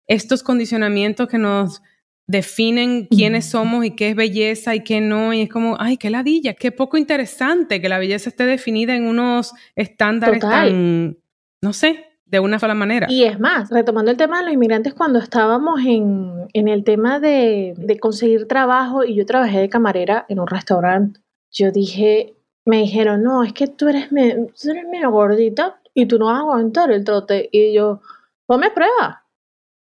estos 0.05 0.43
condicionamientos 0.43 1.27
que 1.27 1.38
nos 1.38 1.81
definen 2.27 3.07
quiénes 3.07 3.45
somos 3.45 3.85
y 3.85 3.95
qué 3.95 4.09
es 4.09 4.15
belleza 4.15 4.75
y 4.75 4.83
qué 4.83 5.01
no, 5.01 5.33
y 5.33 5.41
es 5.41 5.49
como, 5.49 5.77
ay, 5.79 5.97
qué 5.97 6.09
ladilla, 6.12 6.53
qué 6.53 6.71
poco 6.71 6.97
interesante 6.97 7.81
que 7.81 7.89
la 7.89 7.97
belleza 7.97 8.29
esté 8.29 8.45
definida 8.45 8.95
en 8.95 9.05
unos 9.05 9.53
estándares 9.75 10.39
tan, 10.41 11.17
no 11.63 11.73
sé, 11.73 12.05
de 12.29 12.39
una 12.39 12.59
sola 12.59 12.75
manera. 12.75 13.07
Y 13.09 13.23
es 13.23 13.39
más, 13.39 13.69
retomando 13.69 14.11
el 14.11 14.17
tema 14.17 14.39
de 14.39 14.45
los 14.45 14.53
inmigrantes, 14.53 14.93
cuando 14.93 15.19
estábamos 15.19 15.79
en, 15.85 16.47
en 16.53 16.67
el 16.67 16.83
tema 16.83 17.19
de, 17.19 17.73
de, 17.77 17.99
conseguir 17.99 18.47
trabajo 18.47 19.03
y 19.03 19.15
yo 19.15 19.25
trabajé 19.25 19.59
de 19.59 19.69
camarera 19.69 20.25
en 20.29 20.39
un 20.39 20.47
restaurante, 20.47 21.19
yo 21.51 21.71
dije, 21.71 22.35
me 22.65 22.77
dijeron, 22.77 23.23
no, 23.23 23.43
es 23.43 23.53
que 23.53 23.67
tú 23.67 23.87
eres, 23.87 24.11
me, 24.11 24.33
tú 24.33 24.69
eres 24.69 24.87
medio 24.87 25.11
gordita 25.11 25.79
y 25.93 26.05
tú 26.05 26.19
no 26.19 26.27
vas 26.27 26.37
a 26.37 26.39
aguantar 26.41 26.91
el 26.91 27.03
trote. 27.03 27.49
Y 27.51 27.73
yo, 27.73 28.01
ponme 28.45 28.67
a 28.67 28.73
prueba, 28.73 29.23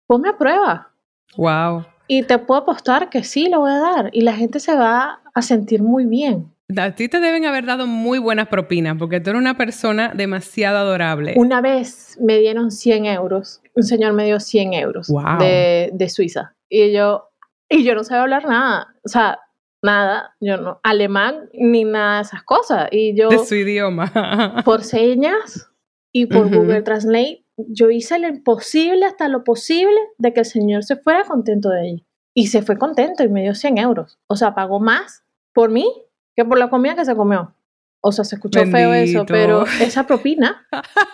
ponme 0.07 0.28
a 0.31 0.37
prueba. 0.37 0.90
Wow. 1.37 1.85
Y 2.09 2.24
te 2.24 2.38
puedo 2.38 2.61
apostar 2.61 3.09
que 3.09 3.22
sí, 3.22 3.48
lo 3.48 3.61
voy 3.61 3.70
a 3.70 3.78
dar. 3.78 4.11
Y 4.12 4.22
la 4.22 4.35
gente 4.35 4.61
se 4.61 4.74
va 4.74 5.20
a 5.33 5.42
sentir 5.42 5.83
muy 5.83 6.05
bien. 6.07 6.52
A 6.77 6.95
ti 6.95 7.09
te 7.09 7.21
deben 7.21 7.45
haber 7.45 7.67
dado 7.67 7.87
muy 7.87 8.19
buenas 8.19 8.49
propinas 8.49 8.97
porque 8.99 9.21
tú 9.21 9.31
eres 9.31 9.41
una 9.41 9.57
persona 9.57 10.13
demasiado 10.15 10.79
adorable. 10.79 11.35
Una 11.37 11.61
vez 11.61 12.17
me 12.21 12.39
dieron 12.39 12.71
100 12.71 13.07
euros. 13.07 13.61
Un 13.75 13.83
señor 13.83 14.13
me 14.13 14.25
dio 14.25 14.39
100 14.39 14.75
euros 14.75 15.09
de, 15.39 15.91
de, 15.93 16.09
Suiza. 16.09 16.55
Y 16.69 16.93
yo, 16.93 17.31
y 17.69 17.85
yo 17.85 17.95
no 17.95 18.05
sabía 18.05 18.23
hablar 18.23 18.47
nada. 18.47 18.95
O 19.05 19.09
sea, 19.09 19.41
nada. 19.83 20.35
Yo 20.41 20.57
no, 20.57 20.81
alemán 20.83 21.49
ni 21.53 21.85
nada 21.85 22.17
de 22.17 22.23
esas 22.23 22.43
cosas. 22.43 22.89
Y 22.91 23.17
yo. 23.17 23.29
De 23.29 23.39
su 23.39 23.55
idioma. 23.55 24.63
por 24.65 24.83
señas 24.83 25.71
y 26.13 26.27
por 26.27 26.55
Google 26.55 26.83
Translate, 26.83 27.45
yo 27.57 27.91
hice 27.91 28.19
lo 28.19 28.29
imposible 28.29 29.07
hasta 29.07 29.29
lo 29.29 29.45
posible 29.45 29.99
de 30.19 30.33
que 30.33 30.41
el 30.41 30.47
señor 30.47 30.85
se 30.85 30.97
fuera 30.97 31.25
contento 31.25 31.71
de 31.71 31.89
ella. 31.89 32.03
Y 32.35 32.47
se 32.47 32.63
fue 32.63 32.79
contento 32.79 33.25
y 33.25 33.29
me 33.29 33.43
dio 33.43 33.55
100 33.55 33.79
euros. 33.79 34.19
O 34.27 34.37
sea, 34.37 34.55
pagó 34.55 34.81
más 34.81 35.25
por 35.53 35.71
mí 35.71 35.87
que 36.37 36.45
por 36.45 36.59
la 36.59 36.71
comida 36.71 36.95
que 36.95 37.05
se 37.05 37.14
comió. 37.14 37.55
O 38.01 38.11
sea, 38.11 38.25
se 38.25 38.35
escuchó 38.35 38.66
feo 38.66 38.92
eso, 38.92 39.25
pero 39.27 39.64
esa 39.81 40.07
propina 40.07 40.66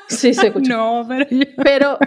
sí 0.09 0.33
se 0.33 0.47
escuchó. 0.49 0.77
No, 0.77 1.07
pero 1.07 1.27
yo... 1.29 1.47
Pero 1.63 1.99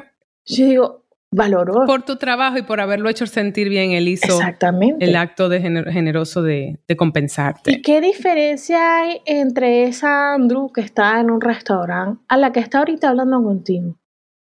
yo 0.45 0.65
digo, 0.65 1.05
valoró. 1.31 1.85
Por 1.85 2.03
tu 2.03 2.17
trabajo 2.17 2.57
y 2.57 2.63
por 2.63 2.79
haberlo 2.79 3.09
hecho 3.09 3.25
sentir 3.27 3.69
bien, 3.69 3.91
él 3.91 4.07
hizo 4.07 4.25
Exactamente. 4.25 5.05
el 5.05 5.15
acto 5.15 5.49
de 5.49 5.61
generoso 5.61 6.41
de, 6.41 6.79
de, 6.87 6.97
compensarte. 6.97 7.71
¿Y 7.71 7.81
qué 7.81 8.01
diferencia 8.01 8.97
hay 8.97 9.21
entre 9.25 9.83
esa 9.83 10.33
Andrew 10.33 10.71
que 10.71 10.81
está 10.81 11.19
en 11.19 11.31
un 11.31 11.41
restaurante 11.41 12.23
a 12.27 12.37
la 12.37 12.51
que 12.51 12.59
está 12.59 12.79
ahorita 12.79 13.09
hablando 13.09 13.41
contigo? 13.43 13.97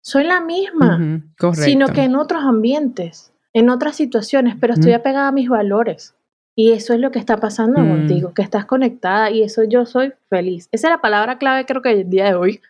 Soy 0.02 0.26
la 0.26 0.42
misma, 0.42 1.24
correcto. 1.38 1.64
sino 1.64 1.88
que 1.88 2.04
en 2.04 2.16
otros 2.18 2.44
ambientes, 2.44 3.34
en 3.54 3.70
otras 3.70 3.96
situaciones, 3.96 4.56
pero 4.60 4.74
estoy 4.74 4.92
apegada 4.92 5.30
a 5.30 5.32
mis 5.32 5.48
valores. 5.48 6.16
Y 6.56 6.74
eso 6.74 6.94
es 6.94 7.00
lo 7.00 7.12
que 7.12 7.20
está 7.20 7.38
pasando 7.38 7.82
mm. 7.82 7.90
contigo, 7.90 8.34
que 8.34 8.42
estás 8.42 8.66
conectada 8.66 9.32
y 9.32 9.44
eso 9.44 9.64
yo 9.64 9.86
soy 9.86 10.14
feliz. 10.30 10.70
Esa 10.72 10.88
es 10.88 10.92
la 10.92 11.02
palabra 11.02 11.38
clave 11.38 11.66
creo 11.66 11.82
que 11.82 11.92
el 11.92 12.10
día 12.10 12.26
de 12.26 12.36
hoy, 12.36 12.62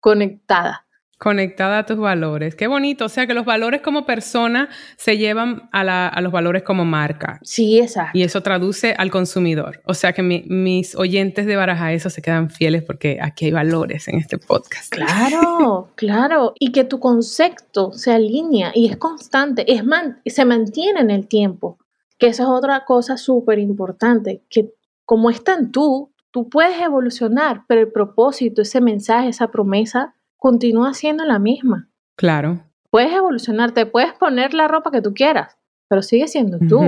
conectada. 0.00 0.86
Conectada 1.18 1.78
a 1.78 1.86
tus 1.86 1.96
valores. 1.96 2.54
Qué 2.54 2.66
bonito. 2.66 3.06
O 3.06 3.08
sea 3.08 3.26
que 3.26 3.32
los 3.32 3.46
valores 3.46 3.80
como 3.80 4.04
persona 4.04 4.68
se 4.98 5.16
llevan 5.16 5.68
a, 5.72 6.20
los 6.20 6.30
valores 6.30 6.62
como 6.62 6.84
marca. 6.84 7.40
Sí, 7.42 7.80
exacto. 7.80 8.18
Y 8.18 8.22
eso 8.22 8.42
traduce 8.42 8.94
al 8.98 9.10
consumidor. 9.10 9.80
O 9.86 9.94
sea 9.94 10.12
que 10.12 10.22
mis 10.22 10.94
oyentes 10.94 11.46
de 11.46 11.56
Baraja 11.56 11.94
eso 11.94 12.10
se 12.10 12.20
quedan 12.20 12.50
fieles 12.50 12.82
porque 12.82 13.18
aquí 13.22 13.46
hay 13.46 13.52
valores 13.52 14.08
en 14.08 14.18
este 14.18 14.36
podcast. 14.36 14.92
Claro, 14.92 15.88
claro. 15.94 16.52
Y 16.58 16.70
que 16.70 16.84
tu 16.84 17.00
concepto 17.00 17.92
se 17.92 18.12
alinea 18.12 18.72
y 18.74 18.86
es 18.90 18.98
constante, 18.98 19.64
es 19.72 19.82
se 20.26 20.44
mantiene 20.44 21.00
en 21.00 21.10
el 21.10 21.26
tiempo. 21.28 21.78
Que 22.18 22.28
esa 22.28 22.44
es 22.44 22.48
otra 22.48 22.84
cosa 22.84 23.16
súper 23.16 23.58
importante, 23.58 24.42
que 24.48 24.72
como 25.04 25.30
está 25.30 25.54
en 25.54 25.70
tú, 25.70 26.12
tú 26.30 26.48
puedes 26.48 26.80
evolucionar, 26.80 27.64
pero 27.68 27.80
el 27.80 27.92
propósito, 27.92 28.62
ese 28.62 28.80
mensaje, 28.80 29.28
esa 29.28 29.50
promesa, 29.50 30.14
continúa 30.36 30.94
siendo 30.94 31.24
la 31.24 31.38
misma. 31.38 31.88
Claro. 32.16 32.62
Puedes 32.90 33.12
evolucionar, 33.12 33.72
te 33.72 33.86
puedes 33.86 34.12
poner 34.14 34.54
la 34.54 34.68
ropa 34.68 34.90
que 34.90 35.02
tú 35.02 35.14
quieras, 35.14 35.56
pero 35.88 36.02
sigue 36.02 36.28
siendo 36.28 36.58
tú. 36.58 36.80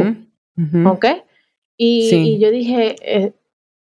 ¿Ok? 0.86 1.06
Y, 1.76 2.38
yo 2.40 2.50
dije, 2.50 2.96
eh, 3.02 3.32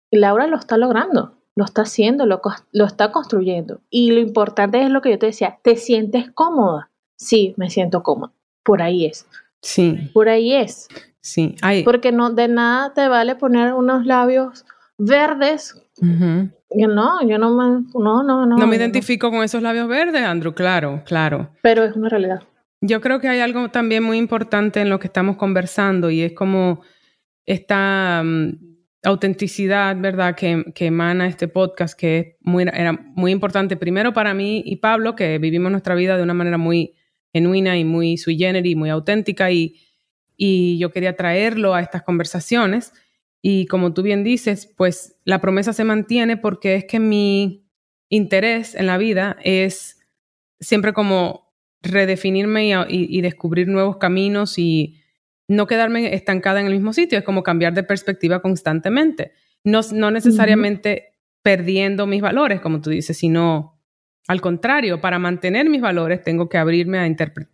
Laura 0.09 0.47
lo 0.47 0.57
está 0.57 0.77
logrando, 0.77 1.35
lo 1.55 1.65
está 1.65 1.81
haciendo, 1.81 2.25
lo, 2.25 2.41
lo 2.71 2.85
está 2.85 3.11
construyendo. 3.11 3.81
Y 3.89 4.11
lo 4.11 4.19
importante 4.19 4.81
es 4.81 4.89
lo 4.89 5.01
que 5.01 5.11
yo 5.11 5.19
te 5.19 5.27
decía, 5.27 5.59
¿te 5.61 5.75
sientes 5.75 6.31
cómoda? 6.31 6.89
Sí, 7.17 7.53
me 7.57 7.69
siento 7.69 8.01
cómoda. 8.03 8.31
Por 8.63 8.81
ahí 8.81 9.05
es. 9.05 9.27
Sí. 9.61 10.09
Por 10.13 10.29
ahí 10.29 10.53
es. 10.53 10.87
Sí, 11.21 11.55
Porque 11.85 12.11
no, 12.11 12.31
de 12.31 12.47
nada 12.47 12.93
te 12.93 13.07
vale 13.07 13.35
poner 13.35 13.73
unos 13.73 14.05
labios 14.05 14.65
verdes. 14.97 15.75
Yo 15.99 16.87
no, 16.87 17.27
yo 17.27 17.37
no 17.37 17.55
me, 17.55 17.85
no, 17.93 18.23
no, 18.23 18.45
no. 18.45 18.57
No 18.57 18.67
me 18.67 18.75
identifico 18.75 19.29
con 19.29 19.43
esos 19.43 19.61
labios 19.61 19.87
verdes, 19.87 20.23
Andrew, 20.23 20.53
claro, 20.53 21.03
claro. 21.05 21.51
Pero 21.61 21.83
es 21.83 21.95
una 21.95 22.09
realidad. 22.09 22.41
Yo 22.81 23.01
creo 23.01 23.19
que 23.19 23.27
hay 23.27 23.39
algo 23.39 23.69
también 23.69 24.03
muy 24.03 24.17
importante 24.17 24.81
en 24.81 24.89
lo 24.89 24.99
que 24.99 25.05
estamos 25.05 25.37
conversando 25.37 26.09
y 26.09 26.21
es 26.21 26.33
como 26.33 26.81
esta 27.45 28.23
mm, 28.25 28.57
autenticidad, 29.03 29.95
¿verdad?, 29.99 30.35
que, 30.35 30.65
que, 30.73 30.87
emana 30.87 31.27
este 31.27 31.47
podcast, 31.47 31.97
que 31.99 32.19
es 32.19 32.27
muy, 32.39 32.63
era 32.63 32.93
muy 32.93 33.31
importante 33.31 33.77
primero 33.77 34.13
para 34.13 34.33
mí 34.33 34.63
y 34.65 34.77
Pablo, 34.77 35.15
que 35.15 35.37
vivimos 35.37 35.71
nuestra 35.71 35.93
vida 35.93 36.17
de 36.17 36.23
una 36.23 36.33
manera 36.33 36.57
muy 36.57 36.95
genuina 37.31 37.77
y 37.77 37.85
muy 37.85 38.17
sui 38.17 38.37
generis, 38.37 38.75
muy 38.75 38.89
auténtica 38.89 39.51
y 39.51 39.75
y 40.43 40.79
yo 40.79 40.89
quería 40.89 41.15
traerlo 41.15 41.75
a 41.75 41.81
estas 41.81 42.01
conversaciones. 42.01 42.93
Y 43.43 43.67
como 43.67 43.93
tú 43.93 44.01
bien 44.01 44.23
dices, 44.23 44.65
pues 44.75 45.15
la 45.23 45.39
promesa 45.39 45.71
se 45.71 45.83
mantiene 45.83 46.35
porque 46.35 46.73
es 46.73 46.85
que 46.85 46.99
mi 46.99 47.69
interés 48.09 48.73
en 48.73 48.87
la 48.87 48.97
vida 48.97 49.37
es 49.43 49.99
siempre 50.59 50.93
como 50.93 51.53
redefinirme 51.83 52.73
y, 52.89 53.21
descubrir 53.21 53.67
nuevos 53.67 53.97
caminos 53.97 54.57
y, 54.57 54.97
no 55.47 55.67
quedarme 55.67 56.15
estancada 56.15 56.59
en 56.61 56.65
el 56.65 56.73
mismo 56.73 56.93
sitio, 56.93 57.19
es 57.19 57.25
como 57.25 57.43
cambiar 57.43 57.73
de 57.73 57.83
perspectiva 57.83 58.41
constantemente. 58.41 59.33
No, 59.63 59.81
no 59.93 60.09
necesariamente 60.09 61.19
perdiendo 61.43 62.07
mis 62.07 62.21
valores, 62.21 62.61
como 62.61 62.81
tú 62.81 62.89
dices, 62.89 63.17
sino 63.17 63.79
al 64.31 64.39
contrario, 64.39 65.01
para 65.01 65.19
mantener 65.19 65.69
mis 65.69 65.81
valores 65.81 66.23
tengo 66.23 66.47
que 66.47 66.57
abrirme 66.57 66.99
a, 66.99 67.05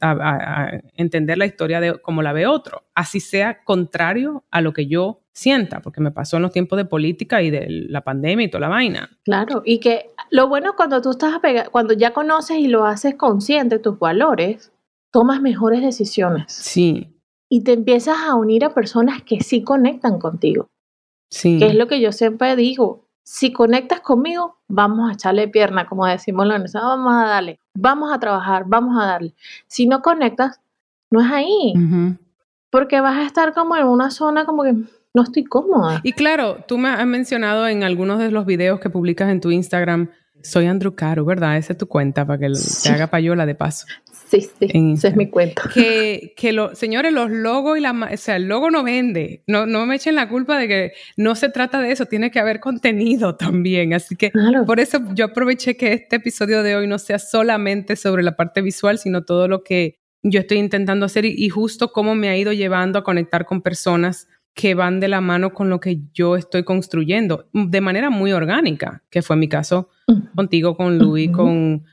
a, 0.02 0.72
entender 0.94 1.40
la 1.40 1.48
historia 1.48 1.80
de 1.80 2.00
como 2.00 2.22
la 2.22 2.34
ve 2.34 2.46
otro, 2.46 2.84
así 2.94 3.20
sea 3.20 3.64
contrario 3.64 4.44
a 4.52 4.62
lo 4.62 4.74
que 4.74 4.86
yo 4.86 5.24
sienta, 5.34 5.82
porque 5.82 6.02
me 6.02 6.12
pasó 6.12 6.38
en 6.38 6.44
los 6.44 6.52
tiempos 6.52 6.78
de 6.78 6.86
política 6.86 7.42
y 7.42 7.50
de 7.50 7.66
la 7.68 8.02
pandemia 8.02 8.46
y 8.46 8.52
toda 8.52 8.62
la 8.62 8.68
vaina. 8.68 9.10
Claro, 9.24 9.64
y 9.66 9.80
que 9.80 10.12
lo 10.30 10.50
bueno 10.50 10.76
cuando 10.76 11.02
tú 11.02 11.10
estás 11.10 11.34
cuando 11.72 11.96
ya 11.96 12.14
conoces 12.14 12.60
y 12.60 12.68
lo 12.68 12.86
haces 12.86 13.16
consciente 13.16 13.80
tus 13.80 13.98
valores, 13.98 14.72
tomas 15.12 15.42
mejores 15.42 15.82
decisiones. 15.82 16.46
Sí. 16.48 17.18
Y 17.50 17.64
te 17.64 17.74
empiezas 17.74 18.18
a 18.20 18.36
unir 18.36 18.66
a 18.66 18.76
personas 18.76 19.24
que 19.24 19.40
sí 19.42 19.64
conectan 19.64 20.20
contigo. 20.20 20.68
Sí. 21.32 21.58
Que 21.58 21.70
es 21.70 21.76
lo 21.76 21.88
que 21.88 22.00
yo 22.02 22.12
siempre 22.12 22.56
digo, 22.56 23.07
si 23.30 23.52
conectas 23.52 24.00
conmigo, 24.00 24.56
vamos 24.70 25.10
a 25.10 25.14
echarle 25.14 25.50
pierna, 25.50 25.86
como 25.86 26.06
decimos 26.06 26.48
los 26.48 26.72
vamos 26.72 27.14
a 27.14 27.28
darle, 27.28 27.60
vamos 27.74 28.10
a 28.14 28.20
trabajar, 28.20 28.64
vamos 28.66 28.98
a 28.98 29.06
darle. 29.06 29.34
Si 29.68 29.86
no 29.86 30.02
conectas, 30.02 30.62
no 31.12 31.20
es 31.20 31.30
ahí, 31.30 31.74
porque 32.70 33.02
vas 33.02 33.18
a 33.18 33.26
estar 33.26 33.54
como 33.54 33.76
en 33.76 33.86
una 33.86 34.12
zona 34.12 34.46
como 34.46 34.64
que 34.64 34.76
no 35.14 35.24
estoy 35.24 35.44
cómoda. 35.44 36.00
Y 36.04 36.14
claro, 36.14 36.64
tú 36.70 36.78
me 36.78 36.88
has 36.88 37.06
mencionado 37.06 37.68
en 37.68 37.84
algunos 37.84 38.18
de 38.20 38.32
los 38.32 38.46
videos 38.46 38.80
que 38.80 38.90
publicas 38.90 39.30
en 39.30 39.42
tu 39.42 39.52
Instagram, 39.52 40.10
soy 40.42 40.68
Andrew 40.68 40.96
Caro, 40.96 41.26
¿verdad? 41.26 41.58
Esa 41.58 41.74
es 41.74 41.78
tu 41.78 41.88
cuenta 41.88 42.26
para 42.26 42.40
que 42.40 42.54
te 42.82 42.90
haga 42.90 43.08
payola 43.08 43.46
de 43.46 43.56
paso. 43.56 43.88
Sí, 44.30 44.42
sí, 44.42 44.68
esa 44.94 45.08
es 45.08 45.16
mi 45.16 45.30
cuenta. 45.30 45.70
Que, 45.74 46.34
que 46.36 46.52
lo, 46.52 46.76
señores, 46.76 47.14
los 47.14 47.32
logos 47.32 47.78
y 47.78 47.82
la... 47.82 47.92
O 47.92 48.18
sea, 48.18 48.36
el 48.36 48.48
logo 48.48 48.70
no 48.70 48.84
vende. 48.84 49.44
No, 49.48 49.66
no 49.66 49.86
me 49.86 49.96
echen 49.96 50.16
la 50.16 50.28
culpa 50.28 50.58
de 50.58 50.68
que 50.68 50.92
no 51.16 51.36
se 51.36 51.50
trata 51.50 51.80
de 51.80 51.92
eso. 51.92 52.06
Tiene 52.08 52.30
que 52.30 52.40
haber 52.40 52.60
contenido 52.60 53.36
también. 53.38 53.94
Así 53.94 54.16
que 54.16 54.32
por 54.66 54.80
eso 54.82 55.00
yo 55.14 55.26
aproveché 55.26 55.78
que 55.78 55.94
este 55.94 56.18
episodio 56.18 56.62
de 56.62 56.76
hoy 56.76 56.88
no 56.88 57.00
sea 57.00 57.20
solamente 57.20 57.96
sobre 57.96 58.22
la 58.22 58.36
parte 58.36 58.62
visual, 58.62 58.98
sino 58.98 59.24
todo 59.24 59.48
lo 59.48 59.64
que 59.64 60.00
yo 60.24 60.42
estoy 60.42 60.58
intentando 60.58 61.06
hacer 61.06 61.24
y, 61.24 61.34
y 61.38 61.48
justo 61.48 61.94
cómo 61.94 62.14
me 62.14 62.28
ha 62.28 62.38
ido 62.38 62.52
llevando 62.52 63.00
a 63.00 63.04
conectar 63.04 63.46
con 63.46 63.62
personas 63.62 64.28
que 64.58 64.74
van 64.74 65.00
de 65.00 65.08
la 65.08 65.22
mano 65.22 65.54
con 65.54 65.70
lo 65.70 65.80
que 65.80 66.00
yo 66.14 66.36
estoy 66.36 66.64
construyendo 66.64 67.48
de 67.54 67.80
manera 67.80 68.10
muy 68.10 68.34
orgánica, 68.34 69.04
que 69.12 69.22
fue 69.22 69.36
mi 69.36 69.48
caso 69.48 69.90
contigo, 70.36 70.76
con 70.76 70.98
Luis, 70.98 71.30
con 71.30 71.86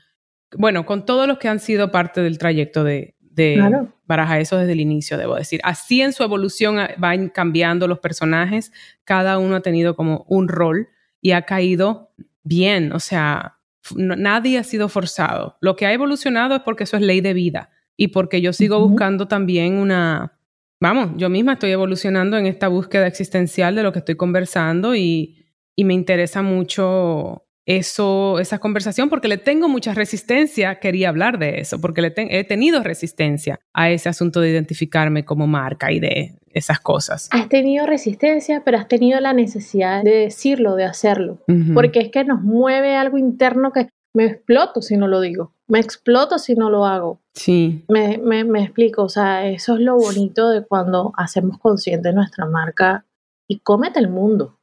bueno, 0.57 0.85
con 0.85 1.05
todos 1.05 1.27
los 1.27 1.37
que 1.37 1.47
han 1.47 1.59
sido 1.59 1.91
parte 1.91 2.21
del 2.21 2.37
trayecto 2.37 2.83
de, 2.83 3.15
de 3.19 3.87
Baraja 4.07 4.39
eso 4.39 4.57
desde 4.57 4.73
el 4.73 4.79
inicio, 4.79 5.17
debo 5.17 5.35
decir. 5.35 5.59
Así 5.63 6.01
en 6.01 6.13
su 6.13 6.23
evolución 6.23 6.79
ah, 6.79 6.91
van 6.97 7.29
cambiando 7.29 7.87
los 7.87 7.99
personajes, 7.99 8.71
cada 9.03 9.39
uno 9.39 9.55
ha 9.55 9.61
tenido 9.61 9.95
como 9.95 10.25
un 10.27 10.47
rol 10.47 10.89
y 11.21 11.31
ha 11.31 11.41
caído 11.43 12.11
bien, 12.43 12.93
o 12.93 12.99
sea, 12.99 13.57
nadie 13.95 14.59
ha 14.59 14.63
sido 14.63 14.89
forzado. 14.89 15.57
Lo 15.59 15.75
que 15.75 15.85
ha 15.85 15.93
evolucionado 15.93 16.55
es 16.55 16.61
porque 16.61 16.83
eso 16.83 16.97
es 16.97 17.03
ley 17.03 17.21
de 17.21 17.33
vida 17.33 17.69
y 17.97 18.09
porque 18.09 18.41
yo 18.41 18.53
sigo 18.53 18.79
buscando 18.87 19.27
también 19.27 19.73
una, 19.73 20.37
vamos, 20.79 21.11
yo 21.17 21.29
misma 21.29 21.53
estoy 21.53 21.71
evolucionando 21.71 22.37
en 22.37 22.45
esta 22.45 22.67
búsqueda 22.67 23.07
existencial 23.07 23.75
de 23.75 23.83
lo 23.83 23.91
que 23.91 23.99
estoy 23.99 24.15
conversando 24.15 24.95
y, 24.95 25.45
y 25.75 25.83
me 25.83 25.93
interesa 25.93 26.41
mucho 26.41 27.44
eso, 27.65 28.39
esa 28.39 28.59
conversación 28.59 29.09
porque 29.09 29.27
le 29.27 29.37
tengo 29.37 29.67
mucha 29.67 29.93
resistencia, 29.93 30.79
quería 30.79 31.09
hablar 31.09 31.39
de 31.39 31.59
eso, 31.59 31.79
porque 31.81 32.01
le 32.01 32.13
he 32.15 32.43
tenido 32.43 32.83
resistencia 32.83 33.59
a 33.73 33.89
ese 33.89 34.09
asunto 34.09 34.39
de 34.41 34.51
identificarme 34.51 35.25
como 35.25 35.47
marca 35.47 35.91
y 35.91 35.99
de 35.99 36.35
esas 36.53 36.79
cosas. 36.79 37.27
Has 37.31 37.49
tenido 37.49 37.85
resistencia, 37.85 38.61
pero 38.63 38.77
has 38.77 38.87
tenido 38.87 39.19
la 39.19 39.33
necesidad 39.33 40.03
de 40.03 40.15
decirlo, 40.15 40.75
de 40.75 40.85
hacerlo, 40.85 41.39
porque 41.73 41.99
es 41.99 42.11
que 42.11 42.23
nos 42.23 42.41
mueve 42.41 42.95
algo 42.95 43.17
interno 43.17 43.71
que 43.71 43.89
me 44.13 44.25
exploto 44.25 44.81
si 44.81 44.95
no 44.95 45.07
lo 45.07 45.19
digo, 45.19 45.51
me 45.67 45.79
exploto 45.79 46.39
si 46.39 46.55
no 46.55 46.69
lo 46.69 46.85
hago. 46.85 47.19
Sí. 47.33 47.83
Me, 47.89 48.17
me, 48.17 48.45
me 48.45 48.63
explico, 48.63 49.03
o 49.03 49.09
sea, 49.09 49.47
eso 49.47 49.75
es 49.75 49.81
lo 49.81 49.97
bonito 49.97 50.49
de 50.49 50.63
cuando 50.65 51.11
hacemos 51.17 51.57
consciente 51.57 52.13
nuestra 52.13 52.45
marca 52.45 53.05
y 53.47 53.59
cómete 53.59 53.99
el 53.99 54.09
mundo. 54.09 54.57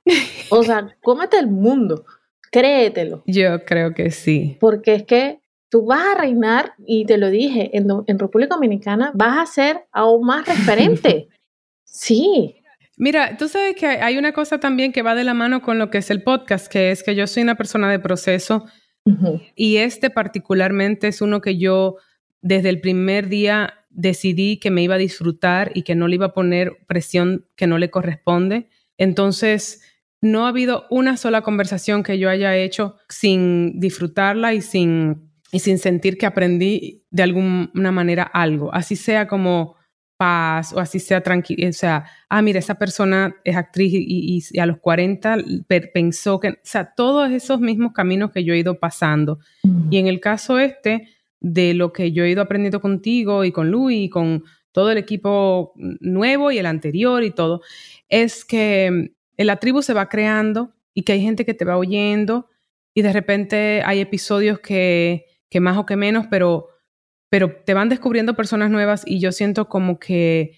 O 0.50 0.62
sea, 0.62 0.96
cómete 1.02 1.38
el 1.38 1.48
mundo. 1.48 2.04
Créetelo. 2.52 3.24
Yo 3.26 3.64
creo 3.64 3.94
que 3.94 4.12
sí. 4.12 4.56
Porque 4.60 4.94
es 4.94 5.02
que 5.02 5.40
tú 5.68 5.86
vas 5.86 6.06
a 6.14 6.18
reinar, 6.20 6.74
y 6.86 7.06
te 7.06 7.16
lo 7.16 7.30
dije, 7.30 7.76
en, 7.76 7.88
en 8.06 8.18
República 8.18 8.54
Dominicana 8.54 9.10
vas 9.14 9.38
a 9.38 9.52
ser 9.52 9.86
aún 9.90 10.26
más 10.26 10.46
referente. 10.46 11.28
sí. 11.84 12.56
Mira, 12.98 13.36
tú 13.38 13.48
sabes 13.48 13.74
que 13.74 13.86
hay 13.86 14.18
una 14.18 14.32
cosa 14.32 14.60
también 14.60 14.92
que 14.92 15.02
va 15.02 15.14
de 15.14 15.24
la 15.24 15.34
mano 15.34 15.62
con 15.62 15.78
lo 15.78 15.90
que 15.90 15.98
es 15.98 16.10
el 16.10 16.22
podcast, 16.22 16.70
que 16.70 16.90
es 16.90 17.02
que 17.02 17.14
yo 17.14 17.26
soy 17.26 17.42
una 17.42 17.56
persona 17.56 17.90
de 17.90 17.98
proceso 17.98 18.66
y 19.56 19.78
este 19.78 20.10
particularmente 20.10 21.08
es 21.08 21.20
uno 21.22 21.40
que 21.40 21.58
yo 21.58 21.96
desde 22.40 22.68
el 22.68 22.80
primer 22.80 23.28
día 23.28 23.74
decidí 23.90 24.58
que 24.58 24.70
me 24.70 24.82
iba 24.82 24.94
a 24.94 24.98
disfrutar 24.98 25.72
y 25.74 25.82
que 25.82 25.94
no 25.94 26.08
le 26.08 26.16
iba 26.16 26.26
a 26.26 26.34
poner 26.34 26.78
presión 26.86 27.46
que 27.56 27.66
no 27.66 27.78
le 27.78 27.90
corresponde. 27.90 28.68
Entonces, 28.98 29.82
no 30.22 30.46
ha 30.46 30.48
habido 30.48 30.86
una 30.88 31.16
sola 31.16 31.42
conversación 31.42 32.02
que 32.02 32.18
yo 32.18 32.30
haya 32.30 32.56
hecho 32.56 32.96
sin 33.08 33.78
disfrutarla 33.80 34.54
y 34.54 34.62
sin, 34.62 35.32
y 35.50 35.58
sin 35.58 35.78
sentir 35.78 36.16
que 36.16 36.26
aprendí 36.26 37.04
de 37.10 37.24
alguna 37.24 37.92
manera 37.92 38.22
algo, 38.22 38.72
así 38.72 38.96
sea 38.96 39.26
como 39.26 39.76
paz 40.16 40.72
o 40.72 40.78
así 40.78 41.00
sea 41.00 41.20
tranquilo, 41.20 41.68
o 41.68 41.72
sea, 41.72 42.04
ah, 42.28 42.40
mira, 42.40 42.60
esa 42.60 42.76
persona 42.76 43.34
es 43.42 43.56
actriz 43.56 43.92
y, 43.92 44.60
a 44.60 44.66
los 44.66 44.78
40 44.78 45.38
pensó 45.92 46.38
que, 46.38 46.50
o 46.50 46.54
sea, 46.62 46.94
todos 46.94 47.32
esos 47.32 47.60
mismos 47.60 47.92
caminos 47.92 48.30
que 48.30 48.44
yo 48.44 48.54
he 48.54 48.58
ido 48.58 48.78
pasando. 48.78 49.40
Y 49.90 49.98
en 49.98 50.06
el 50.06 50.20
caso 50.20 50.60
este, 50.60 51.08
de 51.40 51.74
lo 51.74 51.92
que 51.92 52.12
yo 52.12 52.22
he 52.22 52.30
ido 52.30 52.42
aprendiendo 52.42 52.80
contigo 52.80 53.44
y 53.44 53.50
con 53.50 53.72
Luis 53.72 54.06
y 54.06 54.08
con 54.08 54.44
todo 54.70 54.92
el 54.92 54.98
equipo 54.98 55.72
nuevo 55.74 56.52
y 56.52 56.58
el 56.58 56.66
anterior 56.66 57.24
y 57.24 57.32
todo, 57.32 57.60
es 58.08 58.44
que 58.44 59.10
la 59.36 59.56
tribu 59.56 59.82
se 59.82 59.94
va 59.94 60.08
creando 60.08 60.72
y 60.94 61.02
que 61.02 61.12
hay 61.12 61.22
gente 61.22 61.44
que 61.44 61.54
te 61.54 61.64
va 61.64 61.76
oyendo 61.76 62.48
y 62.94 63.02
de 63.02 63.12
repente 63.12 63.82
hay 63.84 64.00
episodios 64.00 64.60
que, 64.60 65.26
que 65.48 65.60
más 65.60 65.76
o 65.78 65.86
que 65.86 65.96
menos, 65.96 66.26
pero, 66.30 66.68
pero 67.30 67.54
te 67.64 67.74
van 67.74 67.88
descubriendo 67.88 68.34
personas 68.34 68.70
nuevas 68.70 69.02
y 69.06 69.18
yo 69.20 69.32
siento 69.32 69.68
como 69.68 69.98
que 69.98 70.52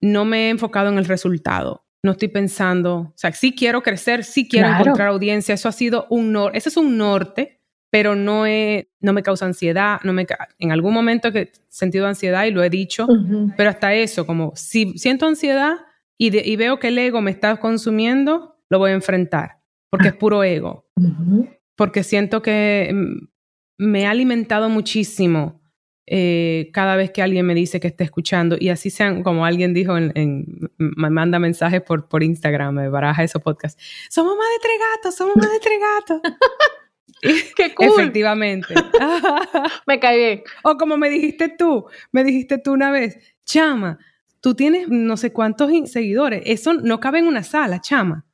no 0.00 0.24
me 0.24 0.46
he 0.46 0.50
enfocado 0.50 0.88
en 0.88 0.98
el 0.98 1.04
resultado. 1.04 1.84
No 2.02 2.12
estoy 2.12 2.28
pensando, 2.28 2.96
o 2.96 3.12
sea, 3.14 3.32
sí 3.32 3.54
quiero 3.54 3.82
crecer, 3.82 4.24
sí 4.24 4.48
quiero 4.48 4.68
encontrar 4.68 5.08
audiencia, 5.08 5.54
eso 5.54 5.68
ha 5.68 5.72
sido 5.72 6.06
un 6.08 6.32
norte, 6.32 6.56
ese 6.56 6.70
es 6.70 6.76
un 6.78 6.96
norte, 6.96 7.60
pero 7.90 8.14
no, 8.14 8.44
no 9.00 9.12
me 9.12 9.22
causa 9.22 9.44
ansiedad, 9.44 10.00
no 10.02 10.14
me, 10.14 10.26
en 10.58 10.72
algún 10.72 10.94
momento 10.94 11.28
he 11.28 11.52
sentido 11.68 12.06
ansiedad 12.06 12.44
y 12.44 12.52
lo 12.52 12.62
he 12.62 12.70
dicho, 12.70 13.06
pero 13.56 13.68
hasta 13.68 13.92
eso, 13.92 14.26
como 14.26 14.52
si 14.56 14.96
siento 14.96 15.26
ansiedad, 15.26 15.74
y, 16.22 16.56
veo 16.56 16.78
que 16.78 16.88
el 16.88 16.98
ego 16.98 17.22
me 17.22 17.30
está 17.30 17.56
consumiendo, 17.56 18.58
lo 18.68 18.78
voy 18.78 18.90
a 18.90 18.94
enfrentar, 18.94 19.62
porque 19.88 20.08
es 20.08 20.14
puro 20.14 20.44
ego. 20.44 20.86
Porque 21.76 22.02
siento 22.04 22.42
que 22.42 22.90
mm, 22.92 23.28
me 23.78 24.06
ha 24.06 24.10
alimentado 24.10 24.68
muchísimo 24.68 25.62
eh, 26.06 26.68
cada 26.74 26.96
vez 26.96 27.10
que 27.10 27.22
alguien 27.22 27.46
me 27.46 27.54
dice 27.54 27.80
que 27.80 27.88
está 27.88 28.04
escuchando. 28.04 28.58
Y 28.60 28.68
así 28.68 28.90
sean, 28.90 29.22
como 29.22 29.46
alguien 29.46 29.72
dijo, 29.72 29.96
en, 29.96 30.70
me 30.76 31.08
manda 31.08 31.38
mensajes 31.38 31.80
por, 31.80 32.06
por 32.06 32.22
Instagram, 32.22 32.74
me 32.74 32.90
baraja 32.90 33.24
esos 33.24 33.40
podcasts. 33.40 33.82
Somos 34.10 34.36
más 34.36 34.46
de 34.46 34.58
tres 34.60 34.78
gatos, 34.78 35.14
somos 35.14 35.36
más 35.36 35.50
de 35.50 35.58
tres 35.58 35.78
gatos. 35.80 36.20
¡Qué 37.56 37.74
cool! 37.74 37.86
Efectivamente. 37.98 38.74
me 39.86 39.98
cae 39.98 40.18
bien. 40.18 40.42
O 40.64 40.76
como 40.76 40.98
me 40.98 41.08
dijiste 41.08 41.48
tú, 41.48 41.86
me 42.12 42.24
dijiste 42.24 42.58
tú 42.58 42.72
una 42.72 42.90
vez, 42.90 43.16
chama, 43.46 43.98
tú 44.40 44.54
tienes 44.54 44.88
no 44.88 45.16
sé 45.16 45.32
cuántos 45.32 45.70
seguidores. 45.90 46.42
Eso 46.46 46.74
no 46.74 47.00
cabe 47.00 47.18
en 47.18 47.26
una 47.26 47.42
sala, 47.42 47.80
chama. 47.80 48.26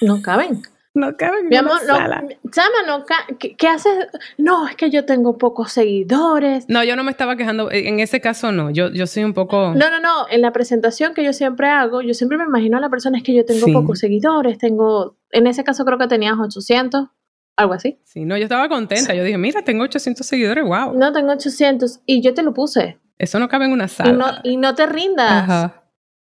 No 0.00 0.22
caben. 0.22 0.62
no 0.94 1.16
caben 1.16 1.52
en 1.52 1.64
una 1.64 1.78
sala. 1.80 2.24
Chama, 2.50 2.82
no 2.86 3.04
¿qué, 3.38 3.68
haces? 3.68 4.08
No, 4.38 4.68
es 4.68 4.76
que 4.76 4.90
yo 4.90 5.04
tengo 5.04 5.38
pocos 5.38 5.72
seguidores. 5.72 6.64
No, 6.68 6.82
yo 6.84 6.96
no 6.96 7.04
me 7.04 7.10
estaba 7.10 7.36
quejando. 7.36 7.70
En 7.70 8.00
ese 8.00 8.20
caso, 8.20 8.52
no. 8.52 8.70
Yo, 8.70 8.90
yo 8.90 9.06
soy 9.06 9.24
un 9.24 9.34
poco. 9.34 9.74
No, 9.74 9.90
no, 9.90 10.00
no. 10.00 10.26
En 10.30 10.42
la 10.42 10.52
presentación 10.52 11.14
que 11.14 11.24
yo 11.24 11.32
siempre 11.32 11.68
hago, 11.68 12.02
yo 12.02 12.14
siempre 12.14 12.38
me 12.38 12.44
imagino 12.44 12.78
a 12.78 12.80
la 12.80 12.90
persona 12.90 13.18
es 13.18 13.24
que 13.24 13.34
yo 13.34 13.44
tengo 13.44 13.66
pocos 13.72 13.98
seguidores. 14.00 14.58
Tengo. 14.58 15.16
En 15.30 15.46
ese 15.46 15.64
caso, 15.64 15.84
creo 15.84 15.98
que 15.98 16.08
tenías 16.08 16.36
800 16.38 17.08
algo 17.56 17.74
así. 17.74 17.98
Sí, 18.04 18.24
no, 18.24 18.36
yo 18.36 18.44
estaba 18.44 18.68
contenta. 18.68 19.14
Yo 19.14 19.22
dije, 19.22 19.38
mira, 19.38 19.62
tengo 19.62 19.84
800 19.84 20.26
seguidores, 20.26 20.64
wow. 20.64 20.94
No, 20.94 21.12
tengo 21.12 21.32
800 21.32 22.00
y 22.06 22.22
yo 22.22 22.34
te 22.34 22.42
lo 22.42 22.54
puse. 22.54 22.98
Eso 23.20 23.38
no 23.38 23.48
cabe 23.50 23.66
en 23.66 23.72
una 23.72 23.86
sala. 23.86 24.40
Y 24.44 24.56
no, 24.56 24.74
te 24.74 24.86
rindas. 24.86 25.72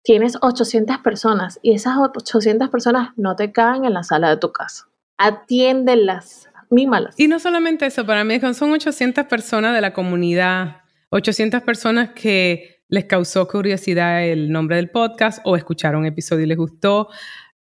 Tienes 0.04 0.38
800 0.42 0.98
personas 1.00 1.60
y 1.62 1.74
esas 1.74 1.98
800 1.98 2.70
personas 2.70 3.12
no 3.16 3.36
te 3.36 3.52
caben 3.52 3.86
en 3.86 3.94
la 3.94 4.02
sala 4.02 4.30
de 4.30 4.38
tu 4.38 4.52
casa. 4.52 4.86
Atiéndelas, 5.18 6.50
mímalas. 6.72 7.14
Y 7.20 7.28
no 7.28 7.38
solamente 7.38 7.86
eso, 7.86 8.08
para 8.08 8.24
mí 8.24 8.40
son 8.54 8.72
800 8.72 9.26
personas 9.26 9.76
de 9.76 9.82
la 9.82 9.94
comunidad, 9.94 10.78
800 11.12 11.62
personas 11.62 12.10
que 12.16 12.82
les 12.88 13.06
causó 13.06 13.48
curiosidad 13.48 14.24
el 14.24 14.52
nombre 14.52 14.78
del 14.78 14.90
podcast 14.90 15.42
o 15.44 15.56
escucharon 15.56 16.02
un 16.02 16.08
episodio 16.08 16.46
y 16.46 16.48
les 16.48 16.58
gustó. 16.58 17.10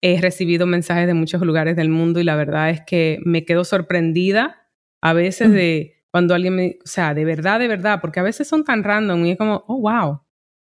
He 0.01 0.21
recibido 0.21 0.67
mensajes 0.67 1.09
de 1.09 1.15
muchos 1.15 1.43
lugares 1.43 1.75
del 1.75 1.89
mundo 1.89 2.21
y 2.21 2.25
la 2.25 2.37
verdad 2.37 2.71
es 2.71 2.83
que 2.87 3.19
me 3.25 3.45
quedo 3.45 3.65
sorprendida 3.65 4.69
a 5.01 5.15
veces 5.15 5.51
de 5.51 5.96
cuando 6.17 6.35
alguien 6.35 6.57
me, 6.57 6.79
o 6.83 6.87
sea, 6.87 7.13
de 7.13 7.27
verdad, 7.27 7.59
de 7.59 7.69
verdad, 7.69 7.99
porque 8.01 8.21
a 8.21 8.23
veces 8.23 8.49
son 8.49 8.65
tan 8.65 8.83
random 8.83 9.27
y 9.27 9.33
es 9.33 9.37
como, 9.37 9.65
oh, 9.67 9.81
wow. 9.83 10.23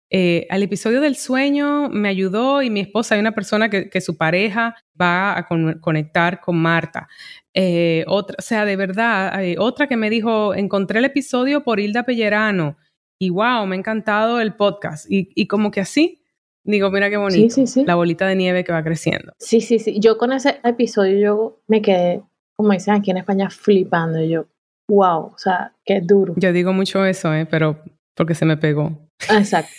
Eh, 0.10 0.46
al 0.50 0.62
episodio 0.62 1.00
del 1.00 1.16
sueño 1.16 1.88
me 1.88 2.10
ayudó 2.10 2.62
y 2.62 2.70
mi 2.70 2.82
esposa, 2.82 3.16
hay 3.16 3.22
una 3.22 3.32
persona 3.32 3.70
que, 3.70 3.90
que 3.90 4.02
su 4.02 4.18
pareja 4.18 4.76
va 5.00 5.38
a 5.38 5.48
conectar 5.80 6.42
con 6.42 6.58
Marta. 6.58 7.08
Eh, 7.54 8.04
otra, 8.08 8.36
o 8.38 8.42
sea, 8.42 8.66
de 8.66 8.76
verdad, 8.76 9.42
eh, 9.42 9.56
otra 9.58 9.88
que 9.88 9.96
me 9.96 10.10
dijo, 10.10 10.54
encontré 10.54 11.00
el 11.00 11.06
episodio 11.06 11.64
por 11.64 11.80
Hilda 11.80 12.04
Pellerano 12.04 12.76
y 13.18 13.30
wow, 13.30 13.66
me 13.68 13.78
ha 13.78 13.80
encantado 13.80 14.42
el 14.42 14.54
podcast. 14.54 15.10
Y, 15.10 15.30
y 15.34 15.48
como 15.48 15.72
que 15.72 15.80
así, 15.80 16.26
digo, 16.66 16.92
mira 16.92 17.10
qué 17.10 17.16
bonito, 17.16 17.56
sí, 17.56 17.68
sí, 17.68 17.74
sí. 17.74 17.86
la 17.86 17.96
bolita 17.96 18.28
de 18.28 18.36
nieve 18.36 18.66
que 18.66 18.74
va 18.74 18.84
creciendo. 18.84 19.32
Sí, 19.40 19.62
sí, 19.62 19.80
sí. 19.80 19.98
Yo 20.02 20.18
con 20.18 20.34
ese 20.34 20.60
episodio 20.66 21.18
yo 21.18 21.62
me 21.68 21.82
quedé, 21.82 22.22
como 22.58 22.74
dicen 22.74 22.96
aquí 22.96 23.12
en 23.12 23.18
España, 23.20 23.50
flipando. 23.50 24.22
Yo, 24.26 24.48
wow, 24.88 25.32
o 25.34 25.38
sea, 25.38 25.74
qué 25.86 26.02
duro. 26.02 26.34
Yo 26.38 26.54
digo 26.54 26.74
mucho 26.74 27.06
eso, 27.06 27.34
¿eh? 27.34 27.46
pero 27.46 27.78
porque 28.16 28.36
se 28.36 28.46
me 28.46 28.58
pegó. 28.58 28.98
Exacto. 29.30 29.72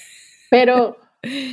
Pero 0.51 0.99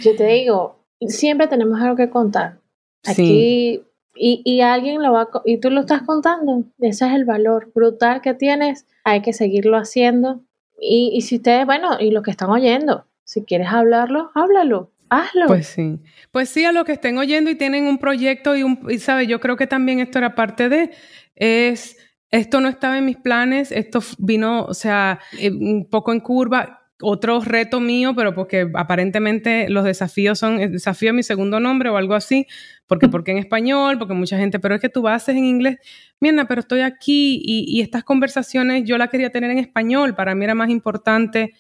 yo 0.01 0.15
te 0.15 0.25
digo, 0.27 0.79
siempre 1.07 1.47
tenemos 1.47 1.81
algo 1.81 1.95
que 1.95 2.09
contar. 2.09 2.59
Aquí 3.05 3.83
y, 4.15 4.41
y, 4.45 4.61
alguien 4.61 5.03
lo 5.03 5.11
va 5.11 5.29
y 5.43 5.57
tú 5.59 5.69
lo 5.69 5.81
estás 5.81 6.03
contando. 6.03 6.63
Ese 6.79 7.05
es 7.05 7.13
el 7.13 7.25
valor 7.25 7.71
brutal 7.75 8.21
que 8.21 8.33
tienes. 8.33 8.85
Hay 9.03 9.21
que 9.21 9.33
seguirlo 9.33 9.77
haciendo. 9.77 10.41
Y, 10.79 11.11
y 11.13 11.21
si 11.21 11.35
ustedes, 11.35 11.65
bueno, 11.65 11.97
y 11.99 12.11
los 12.11 12.23
que 12.23 12.31
están 12.31 12.49
oyendo, 12.49 13.05
si 13.25 13.43
quieres 13.43 13.67
hablarlo, 13.67 14.31
háblalo. 14.33 14.91
Hazlo. 15.09 15.47
Pues 15.47 15.67
sí. 15.67 15.99
Pues 16.31 16.49
sí, 16.49 16.65
a 16.65 16.71
los 16.71 16.85
que 16.85 16.93
estén 16.93 17.17
oyendo 17.17 17.49
y 17.49 17.55
tienen 17.55 17.85
un 17.85 17.97
proyecto 17.97 18.55
y 18.55 18.63
un, 18.63 18.87
y 18.89 18.97
sabe, 18.99 19.27
yo 19.27 19.39
creo 19.39 19.57
que 19.57 19.67
también 19.67 19.99
esto 19.99 20.17
era 20.17 20.33
parte 20.33 20.69
de, 20.69 20.91
es, 21.35 21.97
esto 22.35 22.59
no 22.59 22.67
estaba 22.67 22.97
en 22.97 23.05
mis 23.05 23.17
planes, 23.17 23.71
esto 23.71 23.99
vino, 24.17 24.65
o 24.65 24.73
sea, 24.73 25.19
eh, 25.39 25.51
un 25.51 25.87
poco 25.89 26.11
en 26.11 26.19
curva 26.19 26.81
otro 27.01 27.41
reto 27.41 27.79
mío, 27.79 28.13
pero 28.15 28.33
porque 28.33 28.69
aparentemente 28.73 29.69
los 29.69 29.83
desafíos 29.83 30.39
son, 30.39 30.59
el 30.59 30.71
desafío 30.71 31.09
es 31.09 31.15
mi 31.15 31.23
segundo 31.23 31.59
nombre 31.59 31.89
o 31.89 31.97
algo 31.97 32.13
así, 32.13 32.47
porque 32.87 33.09
porque 33.09 33.31
en 33.31 33.37
español, 33.37 33.97
porque 33.97 34.13
mucha 34.13 34.37
gente, 34.37 34.59
pero 34.59 34.75
es 34.75 34.81
que 34.81 34.89
tú 34.89 35.01
vas 35.01 35.27
en 35.29 35.43
inglés, 35.43 35.77
mira, 36.19 36.45
pero 36.45 36.61
estoy 36.61 36.81
aquí 36.81 37.41
y, 37.43 37.81
estas 37.81 38.03
conversaciones 38.03 38.83
yo 38.85 38.97
las 38.97 39.09
quería 39.09 39.29
tener 39.29 39.51
en 39.51 39.59
español, 39.59 40.15
para 40.15 40.35
mí 40.35 40.43
era 40.45 40.55
más 40.55 40.69
importante 40.69 41.53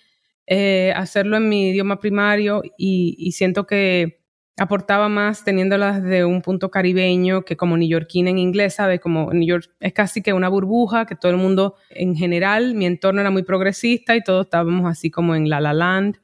eh, 0.47 0.93
hacerlo 0.95 1.37
en 1.37 1.49
mi 1.49 1.69
idioma 1.69 1.99
primario 1.99 2.61
y 2.77 3.31
siento 3.33 3.65
que 3.65 4.24
aportaba 4.57 5.09
más 5.09 5.43
teniéndolas 5.43 6.01
de 6.01 6.23
un 6.23 6.41
punto 6.41 6.71
caribeño 6.71 7.43
que 7.43 7.57
como 7.57 7.75
neoyorquina 7.75 8.29
en 8.29 8.37
inglés, 8.37 8.75
¿sabes? 8.75 9.01
Como 9.01 9.33
New 9.33 9.47
York 9.47 9.69
es 9.79 9.93
casi 9.93 10.21
que 10.21 10.33
una 10.33 10.47
burbuja, 10.47 11.05
que 11.05 11.15
todo 11.15 11.31
el 11.31 11.37
mundo, 11.37 11.75
en 11.89 12.15
general, 12.15 12.73
mi 12.73 12.85
entorno 12.85 13.21
era 13.21 13.31
muy 13.31 13.43
progresista 13.43 14.15
y 14.15 14.23
todos 14.23 14.45
estábamos 14.45 14.89
así 14.89 15.11
como 15.11 15.35
en 15.35 15.49
La 15.49 15.59
La 15.59 15.73
Land 15.73 16.17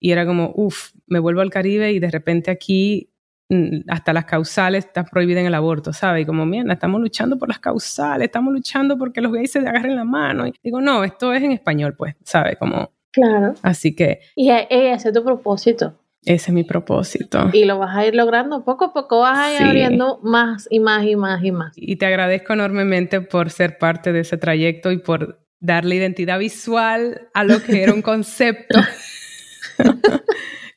y 0.00 0.10
era 0.10 0.26
como, 0.26 0.52
uff, 0.54 0.92
me 1.06 1.18
vuelvo 1.20 1.40
al 1.40 1.50
Caribe 1.50 1.92
y 1.92 2.00
de 2.00 2.10
repente 2.10 2.50
aquí 2.50 3.12
mm, 3.48 3.88
hasta 3.88 4.12
las 4.12 4.24
causales 4.24 4.86
están 4.86 5.06
prohibidas 5.06 5.40
en 5.42 5.46
el 5.46 5.54
aborto, 5.54 5.92
¿sabes? 5.92 6.22
Y 6.22 6.26
como, 6.26 6.46
mierda, 6.46 6.72
estamos 6.72 7.00
luchando 7.00 7.38
por 7.38 7.48
las 7.48 7.60
causales, 7.60 8.26
estamos 8.26 8.52
luchando 8.52 8.98
porque 8.98 9.20
los 9.20 9.32
gays 9.32 9.52
se 9.52 9.60
agarren 9.60 9.94
la 9.94 10.04
mano. 10.04 10.48
Y 10.48 10.54
digo, 10.62 10.80
no, 10.80 11.04
esto 11.04 11.32
es 11.32 11.42
en 11.42 11.52
español, 11.52 11.94
pues, 11.96 12.16
¿sabes? 12.24 12.56
Como... 12.58 12.90
Claro. 13.10 13.54
Así 13.62 13.96
que... 13.96 14.20
Y 14.36 14.50
ese 14.50 15.08
es 15.08 15.14
tu 15.14 15.24
propósito. 15.24 15.94
Ese 16.28 16.50
es 16.50 16.54
mi 16.54 16.62
propósito. 16.62 17.48
Y 17.54 17.64
lo 17.64 17.78
vas 17.78 17.96
a 17.96 18.04
ir 18.04 18.14
logrando 18.14 18.62
poco 18.62 18.84
a 18.86 18.92
poco, 18.92 19.20
vas 19.20 19.38
a 19.38 19.54
ir 19.54 19.62
abriendo 19.62 20.20
más 20.22 20.68
y 20.70 20.78
más 20.78 21.06
y 21.06 21.16
más 21.16 21.42
y 21.42 21.52
más. 21.52 21.72
Y 21.74 21.96
te 21.96 22.04
agradezco 22.04 22.52
enormemente 22.52 23.22
por 23.22 23.48
ser 23.48 23.78
parte 23.78 24.12
de 24.12 24.20
ese 24.20 24.36
trayecto 24.36 24.92
y 24.92 24.98
por 24.98 25.40
darle 25.58 25.94
identidad 25.94 26.38
visual 26.38 27.28
a 27.32 27.44
lo 27.44 27.62
que 27.62 27.82
era 27.82 27.94
un 27.94 28.02
concepto. 28.02 28.78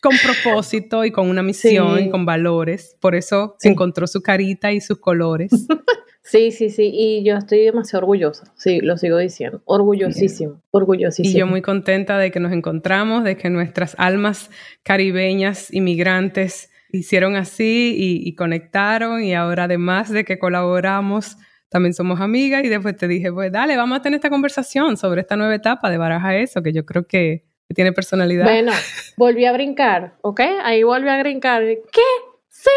con 0.01 0.15
propósito 0.23 1.03
y 1.03 1.11
con 1.11 1.29
una 1.29 1.43
misión 1.43 1.99
y 1.99 2.09
con 2.09 2.25
valores. 2.25 2.95
Por 3.01 3.13
eso 3.13 3.55
se 3.59 3.67
encontró 3.67 4.07
su 4.07 4.21
carita 4.21 4.71
y 4.71 4.79
sus 4.79 4.99
colores. 4.99 5.51
Sí, 6.23 6.51
sí, 6.51 6.69
sí, 6.69 6.91
y 6.93 7.23
yo 7.23 7.35
estoy 7.37 7.61
demasiado 7.61 8.03
orgullosa, 8.03 8.53
sí, 8.55 8.79
lo 8.79 8.95
sigo 8.97 9.17
diciendo, 9.17 9.61
orgullosísimo, 9.65 10.61
orgullosísimo. 10.69 11.35
Y 11.35 11.39
yo 11.39 11.47
muy 11.47 11.61
contenta 11.61 12.19
de 12.19 12.29
que 12.29 12.39
nos 12.39 12.51
encontramos, 12.51 13.23
de 13.23 13.37
que 13.37 13.49
nuestras 13.49 13.95
almas 13.97 14.51
caribeñas, 14.83 15.73
inmigrantes, 15.73 16.69
hicieron 16.91 17.35
así 17.35 17.95
y, 17.97 18.35
conectaron 18.35 19.23
y 19.23 19.33
ahora 19.33 19.63
además 19.63 20.11
de 20.11 20.23
que 20.23 20.37
colaboramos, 20.37 21.37
también 21.69 21.93
somos 21.93 22.19
amigas 22.19 22.63
y 22.63 22.69
después 22.69 22.95
te 22.97 23.07
dije, 23.07 23.31
pues 23.31 23.51
dale, 23.51 23.77
vamos 23.77 23.99
a 23.99 24.01
tener 24.01 24.17
esta 24.17 24.29
conversación 24.29 24.97
sobre 24.97 25.21
esta 25.21 25.37
nueva 25.37 25.55
etapa 25.55 25.89
de 25.89 25.97
Baraja 25.97 26.35
Eso, 26.35 26.61
que 26.61 26.73
yo 26.73 26.85
creo 26.85 27.07
que, 27.07 27.45
tiene 27.73 27.93
personalidad. 27.93 28.43
Bueno, 28.43 28.73
volví 29.15 29.45
a 29.45 29.53
brincar, 29.53 30.17
¿ok? 30.23 30.41
Ahí 30.61 30.83
volví 30.83 31.07
a 31.07 31.17
brincar. 31.19 31.63
¿Qué? 31.63 32.01
Sí, 32.49 32.69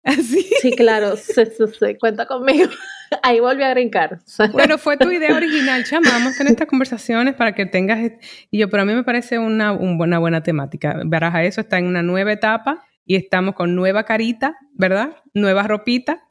¿Así? 0.04 0.42
Sí, 0.60 0.72
claro, 0.72 1.16
sí, 1.16 1.42
sí, 1.46 1.94
cuenta 1.98 2.26
conmigo. 2.26 2.70
Ahí 3.22 3.40
volví 3.40 3.62
a 3.62 3.72
brincar. 3.72 4.20
Bueno, 4.52 4.78
fue 4.78 4.96
tu 4.96 5.10
idea 5.10 5.34
original, 5.34 5.84
chama. 5.84 6.10
Vamos 6.10 6.34
a 6.34 6.38
tener 6.38 6.52
estas 6.52 6.68
conversaciones 6.68 7.34
para 7.34 7.54
que 7.54 7.66
tengas. 7.66 8.12
Y 8.50 8.58
yo, 8.58 8.70
pero 8.70 8.82
a 8.82 8.86
mí 8.86 8.94
me 8.94 9.04
parece 9.04 9.38
una, 9.38 9.72
una 9.72 10.18
buena 10.18 10.42
temática. 10.42 11.00
Baraja 11.04 11.44
eso, 11.44 11.60
está 11.60 11.78
en 11.78 11.86
una 11.86 12.02
nueva 12.02 12.32
etapa 12.32 12.84
y 13.04 13.16
estamos 13.16 13.54
con 13.54 13.74
nueva 13.74 14.04
carita, 14.04 14.56
¿verdad? 14.72 15.16
Nueva 15.34 15.64
ropita. 15.64 16.26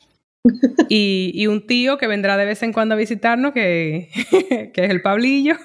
Y, 0.87 1.31
y 1.35 1.47
un 1.47 1.67
tío 1.67 1.97
que 1.97 2.07
vendrá 2.07 2.37
de 2.37 2.45
vez 2.45 2.63
en 2.63 2.73
cuando 2.73 2.95
a 2.95 2.97
visitarnos, 2.97 3.51
que, 3.51 4.09
que 4.73 4.85
es 4.85 4.89
el 4.89 5.01
Pablillo. 5.01 5.57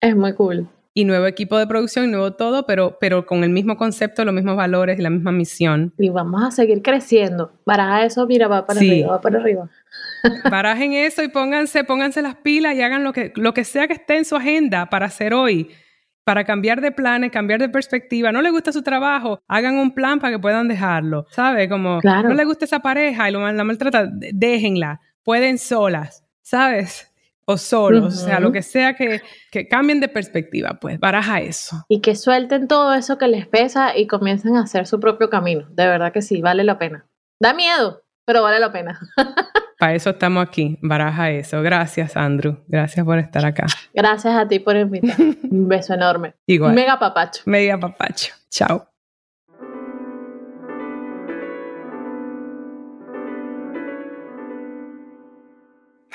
Es 0.00 0.14
muy 0.14 0.34
cool 0.34 0.68
y 0.98 1.04
nuevo 1.04 1.28
equipo 1.28 1.56
de 1.56 1.68
producción 1.68 2.06
y 2.06 2.08
nuevo 2.08 2.32
todo, 2.32 2.66
pero, 2.66 2.98
pero 2.98 3.24
con 3.24 3.44
el 3.44 3.50
mismo 3.50 3.76
concepto, 3.76 4.24
los 4.24 4.34
mismos 4.34 4.56
valores 4.56 4.98
y 4.98 5.02
la 5.02 5.10
misma 5.10 5.30
misión. 5.30 5.94
Y 5.96 6.08
vamos 6.08 6.42
a 6.42 6.50
seguir 6.50 6.82
creciendo. 6.82 7.52
Baraja 7.64 8.04
eso, 8.04 8.26
mira, 8.26 8.48
va 8.48 8.66
para 8.66 8.80
arriba, 8.80 9.12
va 9.12 9.20
para 9.20 9.38
arriba. 9.38 9.70
Barajen 10.50 10.94
eso 10.94 11.22
y 11.22 11.28
pónganse, 11.28 11.84
pónganse 11.84 12.20
las 12.20 12.34
pilas 12.34 12.74
y 12.74 12.82
hagan 12.82 13.04
lo 13.04 13.12
que, 13.12 13.32
lo 13.36 13.54
que 13.54 13.62
sea 13.62 13.86
que 13.86 13.92
esté 13.92 14.16
en 14.16 14.24
su 14.24 14.34
agenda 14.34 14.90
para 14.90 15.06
hacer 15.06 15.34
hoy, 15.34 15.70
para 16.24 16.42
cambiar 16.42 16.80
de 16.80 16.90
planes, 16.90 17.30
cambiar 17.30 17.60
de 17.60 17.68
perspectiva. 17.68 18.32
No 18.32 18.42
le 18.42 18.50
gusta 18.50 18.72
su 18.72 18.82
trabajo, 18.82 19.40
hagan 19.46 19.76
un 19.76 19.94
plan 19.94 20.18
para 20.18 20.32
que 20.32 20.40
puedan 20.40 20.66
dejarlo. 20.66 21.26
¿Sabe? 21.30 21.68
Como 21.68 22.00
no 22.02 22.34
le 22.34 22.44
gusta 22.44 22.64
esa 22.64 22.80
pareja 22.80 23.28
y 23.28 23.32
lo, 23.32 23.52
la 23.52 23.62
maltrata, 23.62 24.04
déjenla. 24.10 25.00
Pueden 25.22 25.58
solas. 25.58 26.24
¿Sabes? 26.42 27.08
O 27.50 27.56
solos, 27.56 28.14
o 28.14 28.26
sea, 28.26 28.40
lo 28.40 28.52
que 28.52 28.60
sea 28.60 28.92
que, 28.92 29.22
que, 29.50 29.66
cambien 29.68 30.00
de 30.00 30.08
perspectiva, 30.08 30.78
pues 30.78 31.00
baraja 31.00 31.40
eso. 31.40 31.82
Y 31.88 32.02
que 32.02 32.14
suelten 32.14 32.68
todo 32.68 32.92
eso 32.92 33.16
que 33.16 33.26
les 33.26 33.46
pesa 33.46 33.96
y 33.96 34.06
comiencen 34.06 34.56
a 34.56 34.64
hacer 34.64 34.86
su 34.86 35.00
propio 35.00 35.30
camino. 35.30 35.66
De 35.70 35.86
verdad 35.86 36.12
que 36.12 36.20
sí, 36.20 36.42
vale 36.42 36.62
la 36.62 36.78
pena. 36.78 37.06
Da 37.40 37.54
miedo, 37.54 38.02
pero 38.26 38.42
vale 38.42 38.60
la 38.60 38.70
pena. 38.70 39.00
Para 39.78 39.94
eso 39.94 40.10
estamos 40.10 40.46
aquí, 40.46 40.78
baraja 40.82 41.30
eso. 41.30 41.62
Gracias, 41.62 42.18
Andrew. 42.18 42.58
Gracias 42.68 43.06
por 43.06 43.18
estar 43.18 43.46
acá. 43.46 43.64
Gracias 43.94 44.36
a 44.36 44.46
ti 44.46 44.58
por 44.58 44.76
invitar. 44.76 45.16
Un 45.18 45.68
beso 45.68 45.94
enorme. 45.94 46.34
Igual. 46.46 46.74
Mega 46.74 46.98
papacho. 46.98 47.42
Mega 47.46 47.78
papacho. 47.78 48.34
Chao. 48.50 48.88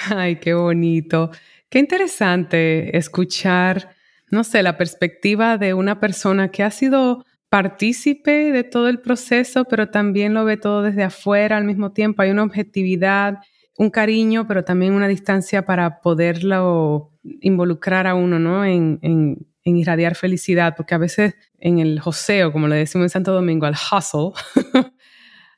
Ay, 0.10 0.38
qué 0.38 0.54
bonito. 0.54 1.32
Qué 1.70 1.80
interesante 1.80 2.98
escuchar, 2.98 3.96
no 4.30 4.44
sé, 4.44 4.64
la 4.64 4.78
perspectiva 4.78 5.58
de 5.58 5.74
una 5.74 6.00
persona 6.00 6.50
que 6.50 6.64
ha 6.64 6.72
sido 6.72 7.26
partícipe 7.50 8.52
de 8.52 8.64
todo 8.64 8.90
el 8.90 9.00
proceso, 9.00 9.66
pero 9.66 9.90
también 9.90 10.34
lo 10.34 10.46
ve 10.46 10.58
todo 10.58 10.82
desde 10.82 11.04
afuera 11.04 11.58
al 11.58 11.66
mismo 11.66 11.92
tiempo. 11.92 12.22
Hay 12.22 12.32
una 12.32 12.44
objetividad, 12.44 13.40
un 13.78 13.90
cariño, 13.90 14.48
pero 14.48 14.64
también 14.64 14.94
una 14.94 15.08
distancia 15.08 15.66
para 15.66 16.02
poderlo 16.02 17.12
involucrar 17.42 18.08
a 18.08 18.16
uno, 18.16 18.40
¿no? 18.40 18.66
En, 18.66 19.00
en, 19.02 19.48
irradiar 19.66 20.16
felicidad, 20.16 20.76
porque 20.76 20.96
a 20.96 20.98
veces 20.98 21.36
en 21.58 21.80
el 21.80 22.00
joseo, 22.02 22.52
como 22.52 22.68
le 22.68 22.76
decimos 22.76 23.06
en 23.06 23.10
Santo 23.10 23.32
Domingo, 23.32 23.66
al 23.66 23.76
hustle, 23.76 24.32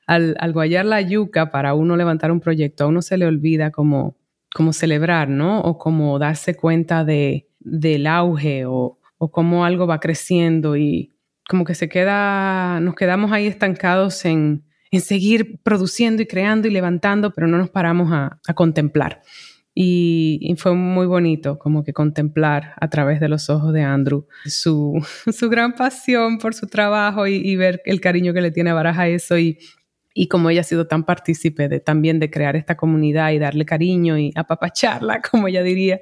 al, 0.06 0.36
al 0.40 0.54
guayar 0.54 0.86
la 0.86 1.02
yuca 1.02 1.50
para 1.50 1.74
uno 1.74 1.96
levantar 1.98 2.32
un 2.32 2.40
proyecto, 2.40 2.84
a 2.84 2.88
uno 2.88 3.02
se 3.02 3.18
le 3.18 3.26
olvida 3.26 3.72
como 3.72 4.16
como 4.56 4.72
celebrar, 4.72 5.28
¿no? 5.28 5.60
O 5.60 5.78
como 5.78 6.18
darse 6.18 6.56
cuenta 6.56 7.04
de, 7.04 7.50
del 7.60 8.08
auge 8.08 8.66
o, 8.66 8.98
o 9.18 9.30
cómo 9.30 9.66
algo 9.66 9.86
va 9.86 10.00
creciendo 10.00 10.78
y 10.78 11.14
como 11.50 11.66
que 11.66 11.76
se 11.76 11.90
queda, 11.90 12.80
nos 12.80 12.96
quedamos 12.96 13.34
ahí 13.34 13.48
estancados 13.48 14.24
en, 14.24 14.64
en 14.92 15.02
seguir 15.02 15.60
produciendo 15.62 16.22
y 16.22 16.26
creando 16.26 16.70
y 16.70 16.72
levantando, 16.72 17.34
pero 17.34 17.48
no 17.48 17.58
nos 17.58 17.70
paramos 17.70 18.14
a, 18.14 18.40
a 18.48 18.54
contemplar. 18.54 19.24
Y, 19.78 20.56
fue 20.58 20.74
muy 20.74 21.06
bonito 21.06 21.60
como 21.60 21.84
que 21.84 21.92
contemplar 21.92 22.76
a 22.80 22.90
través 22.90 23.20
de 23.20 23.28
los 23.28 23.50
ojos 23.50 23.74
de 23.74 23.82
Andrew 23.82 24.26
su, 24.46 25.06
su 25.34 25.50
gran 25.50 25.76
pasión 25.76 26.38
por 26.38 26.54
su 26.54 26.68
trabajo 26.68 27.28
y, 27.28 27.56
ver 27.58 27.82
el 27.84 28.00
cariño 28.00 28.34
que 28.34 28.40
le 28.40 28.52
tiene 28.52 28.70
a 28.70 28.74
Baraja 28.74 29.10
eso 29.10 29.38
y, 29.38 29.60
y 30.16 30.28
como 30.30 30.50
ella 30.50 30.62
ha 30.62 30.64
sido 30.64 30.88
tan 30.88 31.04
partícipe 31.04 31.70
de, 31.70 31.80
también 31.80 32.20
de 32.20 32.32
crear 32.32 32.56
esta 32.56 32.76
comunidad 32.76 33.32
y 33.34 33.38
darle 33.38 33.66
cariño 33.66 34.18
y 34.18 34.32
apapacharla, 34.34 35.22
como 35.32 35.48
ella 35.48 35.62
diría, 35.62 36.00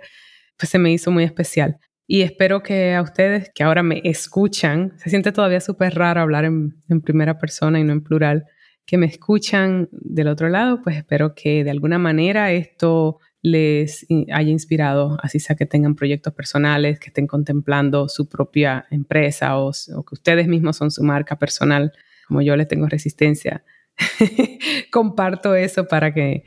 pues 0.57 0.69
se 0.69 0.79
me 0.79 0.93
hizo 0.93 1.11
muy 1.11 1.25
especial. 1.25 1.79
Y 2.07 2.21
espero 2.21 2.63
que 2.63 2.93
a 2.93 3.01
ustedes 3.01 3.51
que 3.53 3.63
ahora 3.63 3.83
me 3.83 4.01
escuchan, 4.05 4.93
se 4.97 5.09
siente 5.09 5.31
todavía 5.31 5.59
súper 5.59 5.95
raro 5.95 6.21
hablar 6.21 6.45
en, 6.45 6.75
en 6.87 7.01
primera 7.01 7.37
persona 7.37 7.79
y 7.79 7.83
no 7.83 7.91
en 7.91 8.03
plural, 8.03 8.45
que 8.85 8.97
me 8.97 9.07
escuchan 9.07 9.89
del 9.91 10.27
otro 10.27 10.47
lado, 10.47 10.81
pues 10.83 10.95
espero 10.97 11.33
que 11.35 11.63
de 11.63 11.71
alguna 11.71 11.97
manera 11.97 12.51
esto 12.51 13.19
les 13.43 14.05
haya 14.31 14.49
inspirado, 14.49 15.17
así 15.21 15.39
sea 15.39 15.57
que 15.57 15.65
tengan 15.65 15.95
proyectos 15.95 16.33
personales, 16.33 16.97
que 16.97 17.07
estén 17.07 17.27
contemplando 17.27 18.07
su 18.07 18.29
propia 18.29 18.85
empresa 18.89 19.57
o, 19.57 19.71
que 19.71 20.13
ustedes 20.13 20.47
mismos 20.47 20.77
son 20.77 20.91
su 20.91 21.03
marca 21.03 21.37
personal, 21.37 21.91
como 22.27 22.41
yo 22.41 22.55
les 22.55 22.69
tengo 22.69 22.87
resistencia. 22.87 23.63
Comparto 24.91 25.55
eso 25.55 25.87
para 25.87 26.13
que, 26.13 26.45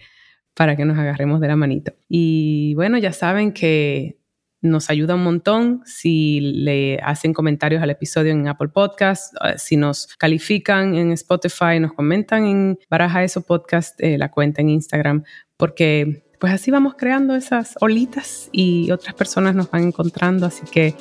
para 0.54 0.76
que 0.76 0.84
nos 0.84 0.98
agarremos 0.98 1.40
de 1.40 1.48
la 1.48 1.56
manito. 1.56 1.92
Y 2.08 2.74
bueno, 2.74 2.98
ya 2.98 3.12
saben 3.12 3.52
que 3.52 4.18
nos 4.62 4.90
ayuda 4.90 5.14
un 5.14 5.22
montón 5.22 5.82
si 5.84 6.40
le 6.40 6.98
hacen 7.02 7.32
comentarios 7.32 7.82
al 7.82 7.90
episodio 7.90 8.32
en 8.32 8.48
Apple 8.48 8.68
Podcast, 8.68 9.34
eh, 9.44 9.54
si 9.58 9.76
nos 9.76 10.06
califican 10.16 10.94
en 10.94 11.12
Spotify, 11.12 11.78
nos 11.80 11.92
comentan 11.92 12.46
en 12.46 12.78
Baraja 12.90 13.22
Eso 13.22 13.42
Podcast, 13.42 14.00
eh, 14.00 14.18
la 14.18 14.30
cuenta 14.30 14.62
en 14.62 14.70
Instagram, 14.70 15.24
porque 15.56 16.24
pues 16.40 16.52
así 16.52 16.70
vamos 16.70 16.94
creando 16.96 17.34
esas 17.34 17.76
olitas 17.80 18.48
y 18.52 18.90
otras 18.90 19.14
personas 19.14 19.54
nos 19.54 19.70
van 19.70 19.84
encontrando, 19.84 20.46
así 20.46 20.66
que 20.70 20.94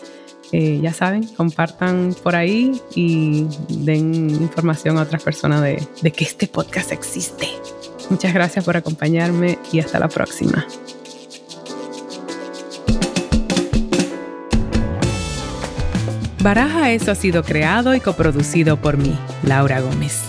ya 0.82 0.94
saben, 0.94 1.24
compartan 1.36 2.16
por 2.24 2.36
ahí 2.36 2.80
y 2.94 3.48
den 3.70 4.30
información 4.30 4.98
a 4.98 5.04
otras 5.04 5.24
personas 5.24 5.62
de, 5.62 5.86
de 6.02 6.12
que 6.12 6.24
este 6.24 6.48
podcast 6.48 6.92
existe. 6.92 7.48
Muchas 8.10 8.34
gracias 8.34 8.64
por 8.66 8.78
acompañarme 8.78 9.58
y 9.72 9.80
hasta 9.80 10.00
la 10.00 10.08
próxima. 10.08 10.66
Baraja 16.42 16.92
Eso 16.92 17.12
ha 17.12 17.16
sido 17.16 17.44
creado 17.44 17.96
y 17.96 18.00
coproducido 18.00 18.78
por 18.78 18.98
mí, 18.98 19.18
Laura 19.42 19.82
Gómez, 19.82 20.22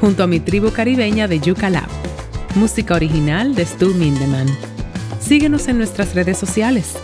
junto 0.00 0.22
a 0.22 0.28
mi 0.28 0.38
tribu 0.38 0.70
caribeña 0.70 1.26
de 1.26 1.40
Yuca 1.40 1.70
Lab 1.70 1.88
Música 2.56 2.94
original 2.94 3.54
de 3.54 3.66
Stu 3.66 3.92
Mindeman. 3.92 4.46
Síguenos 5.20 5.68
en 5.68 5.76
nuestras 5.76 6.14
redes 6.14 6.38
sociales, 6.38 6.94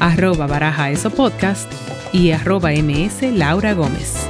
arroba 0.00 0.46
baraja 0.46 0.90
eso 0.90 1.10
podcast 1.10 1.70
y 2.14 2.30
arroba 2.30 2.70
ms 2.70 3.22
Laura 3.32 3.74
Gómez. 3.74 4.28